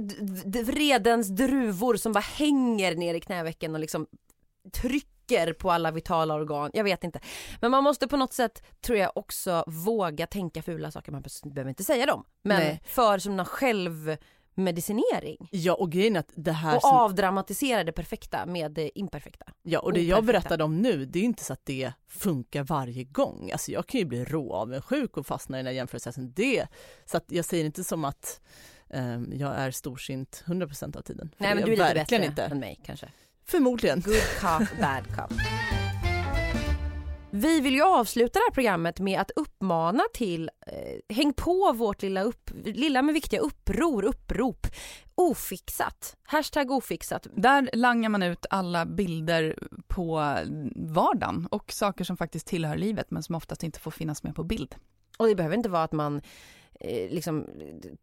vredens 0.65 1.27
druvor 1.27 1.95
som 1.95 2.13
bara 2.13 2.19
hänger 2.19 2.95
ner 2.95 3.13
i 3.13 3.19
knävecken 3.19 3.73
och 3.73 3.79
liksom 3.79 4.07
trycker 4.73 5.53
på 5.53 5.71
alla 5.71 5.91
vitala 5.91 6.33
organ. 6.33 6.71
Jag 6.73 6.83
vet 6.83 7.03
inte. 7.03 7.19
Men 7.61 7.71
man 7.71 7.83
måste 7.83 8.07
på 8.07 8.17
något 8.17 8.33
sätt, 8.33 8.63
tror 8.81 8.97
jag, 8.97 9.11
också 9.15 9.63
våga 9.67 10.27
tänka 10.27 10.61
fula 10.61 10.91
saker. 10.91 11.11
Man 11.11 11.23
behöver 11.43 11.69
inte 11.69 11.83
säga 11.83 12.05
dem. 12.05 12.23
Men 12.43 12.59
Nej. 12.59 12.81
för 12.85 13.19
som 13.19 13.37
någon 13.37 13.45
självmedicinering. 14.55 15.47
Ja 15.51 15.73
och 15.73 15.91
grejen 15.91 16.15
att 16.17 16.31
det 16.35 16.51
här 16.51 16.75
Och 16.75 16.81
som, 16.81 16.95
avdramatisera 16.95 17.83
det 17.83 17.91
perfekta 17.91 18.45
med 18.45 18.71
det 18.71 18.99
imperfekta. 18.99 19.45
ja, 19.63 19.79
och 19.79 19.93
det 19.93 20.01
jag 20.01 20.17
operfekta. 20.19 20.31
berättade 20.41 20.63
om 20.63 20.81
nu 20.81 21.05
det 21.05 21.19
är 21.19 21.21
ju 21.21 21.25
inte 21.27 21.43
så 21.43 21.53
att 21.53 21.65
det 21.65 21.91
funkar 22.07 22.63
varje 22.63 23.03
gång. 23.03 23.49
Alltså 23.51 23.71
jag 23.71 23.87
kan 23.87 23.99
ju 23.99 24.05
bli 24.05 24.23
råavundsjuk 24.25 25.17
och 25.17 25.27
fastna 25.27 25.57
i 25.57 25.59
den 25.59 25.65
här 25.65 25.73
jämförelsen. 25.73 26.33
Det, 26.35 26.67
så 27.05 27.17
att 27.17 27.25
jag 27.27 27.45
säger 27.45 27.65
inte 27.65 27.83
som 27.83 28.05
att 28.05 28.41
ehm, 28.89 29.33
jag 29.33 29.55
är 29.55 29.71
storsint 29.71 30.43
100% 30.45 30.97
av 30.97 31.01
tiden. 31.01 31.31
För 31.37 31.43
Nej 31.43 31.55
men 31.55 31.65
du 31.65 31.73
är 31.73 31.77
jag 31.77 31.83
lite 31.83 31.93
bättre 32.15 32.25
inte. 32.25 32.43
än 32.43 32.59
mig 32.59 32.79
kanske. 32.85 33.09
Förmodligen. 33.45 34.01
Good 34.01 34.15
cop, 34.41 34.79
bad 34.81 35.15
cop. 35.15 35.31
Vi 37.33 37.59
vill 37.59 37.73
ju 37.73 37.83
avsluta 37.83 38.39
det 38.39 38.43
här 38.49 38.53
programmet 38.53 38.99
med 38.99 39.21
att 39.21 39.31
uppmana 39.35 40.03
till, 40.13 40.49
eh, 40.67 41.15
häng 41.15 41.33
på 41.33 41.73
vårt 41.73 42.01
lilla, 42.01 42.23
upp, 42.23 42.49
lilla 42.65 43.01
men 43.01 43.13
viktiga 43.13 43.39
uppror, 43.39 44.03
upprop. 44.03 44.67
Ofixat. 45.15 46.17
Hashtag 46.23 46.71
ofixat. 46.71 47.27
Där 47.35 47.69
langar 47.73 48.09
man 48.09 48.23
ut 48.23 48.45
alla 48.49 48.85
bilder 48.85 49.59
på 49.87 50.35
vardagen 50.75 51.47
och 51.51 51.71
saker 51.71 52.03
som 52.03 52.17
faktiskt 52.17 52.47
tillhör 52.47 52.75
livet 52.75 53.11
men 53.11 53.23
som 53.23 53.35
oftast 53.35 53.63
inte 53.63 53.79
får 53.79 53.91
finnas 53.91 54.23
med 54.23 54.35
på 54.35 54.43
bild. 54.43 54.75
Och 55.17 55.27
det 55.27 55.35
behöver 55.35 55.55
inte 55.55 55.69
vara 55.69 55.83
att 55.83 55.91
man 55.91 56.21
eh, 56.79 57.09
liksom 57.09 57.47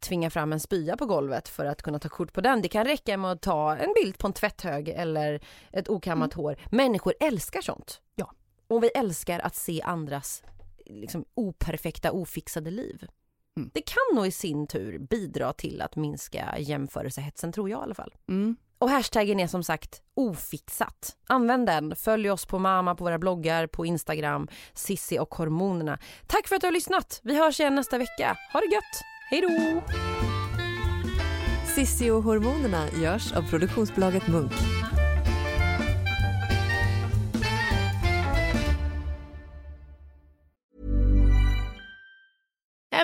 tvingar 0.01 0.31
fram 0.31 0.53
en 0.53 0.61
spya 0.61 0.97
på 0.97 1.07
golvet 1.07 1.49
för 1.49 1.65
att 1.65 1.83
kunna 1.83 1.99
ta 1.99 2.09
kort 2.09 2.33
på 2.33 2.41
den. 2.41 2.63
Det 2.63 2.69
kan 2.69 2.85
räcka 2.85 3.17
med 3.17 3.33
att 3.33 3.43
ta 3.43 3.77
en 3.77 3.95
bild 4.03 4.19
på 4.19 4.27
en 4.27 4.33
tvätthög 4.33 4.89
eller 4.89 5.41
ett 5.73 5.89
okammat 5.89 6.35
hår. 6.35 6.57
Människor 6.71 7.15
älskar 7.21 7.61
sånt. 7.61 8.01
Ja. 8.15 8.33
Och 8.69 8.83
vi 8.83 8.89
älskar 8.89 9.41
att 9.41 9.57
se 9.57 9.83
andras 9.83 10.43
liksom, 10.87 11.25
operfekta, 11.35 12.13
ofixade 12.13 12.71
liv. 12.71 13.07
Mm. 13.57 13.71
Det 13.75 13.81
kan 13.81 14.17
nog 14.17 14.27
i 14.27 14.31
sin 14.31 14.67
tur 14.67 14.99
bidra 14.99 15.53
till 15.53 15.83
att 15.83 15.97
minska 15.97 16.55
jämförelsehetsen, 16.59 17.53
tror 17.53 17.71
jag 17.71 17.81
i 17.81 17.83
alla 17.83 17.95
fall. 17.95 18.15
Mm. 18.29 18.57
Och 18.79 18.91
hashtaggen 18.91 19.41
är 19.41 19.47
som 19.47 19.65
sagt 19.65 20.03
ofixat. 20.15 21.17
Använd 21.27 21.67
den. 21.67 21.97
Följ 21.97 22.31
oss 22.31 22.47
på 22.47 22.59
Mama 22.59 22.95
på 22.95 23.05
våra 23.05 23.19
bloggar, 23.19 23.67
på 23.67 23.87
Instagram, 23.87 24.49
Sissi 24.75 25.19
och 25.19 25.35
hormonerna. 25.35 25.99
Tack 26.27 26.49
för 26.49 26.57
att 26.57 26.61
du 26.61 26.67
har 26.67 26.73
lyssnat. 26.73 27.21
Vi 27.25 27.39
hörs 27.39 27.61
igen 27.61 27.75
nästa 27.75 27.99
vecka. 27.99 28.37
Ha 28.53 28.61
det 28.61 28.75
gött. 28.75 29.03
Hej 29.31 29.41
då! 29.41 29.83
Sissi 31.75 32.11
och 32.11 32.23
hormonerna 32.23 32.89
görs 33.03 33.33
av 33.33 33.43
produktionsbolaget 33.51 34.29
Munk. 34.29 34.78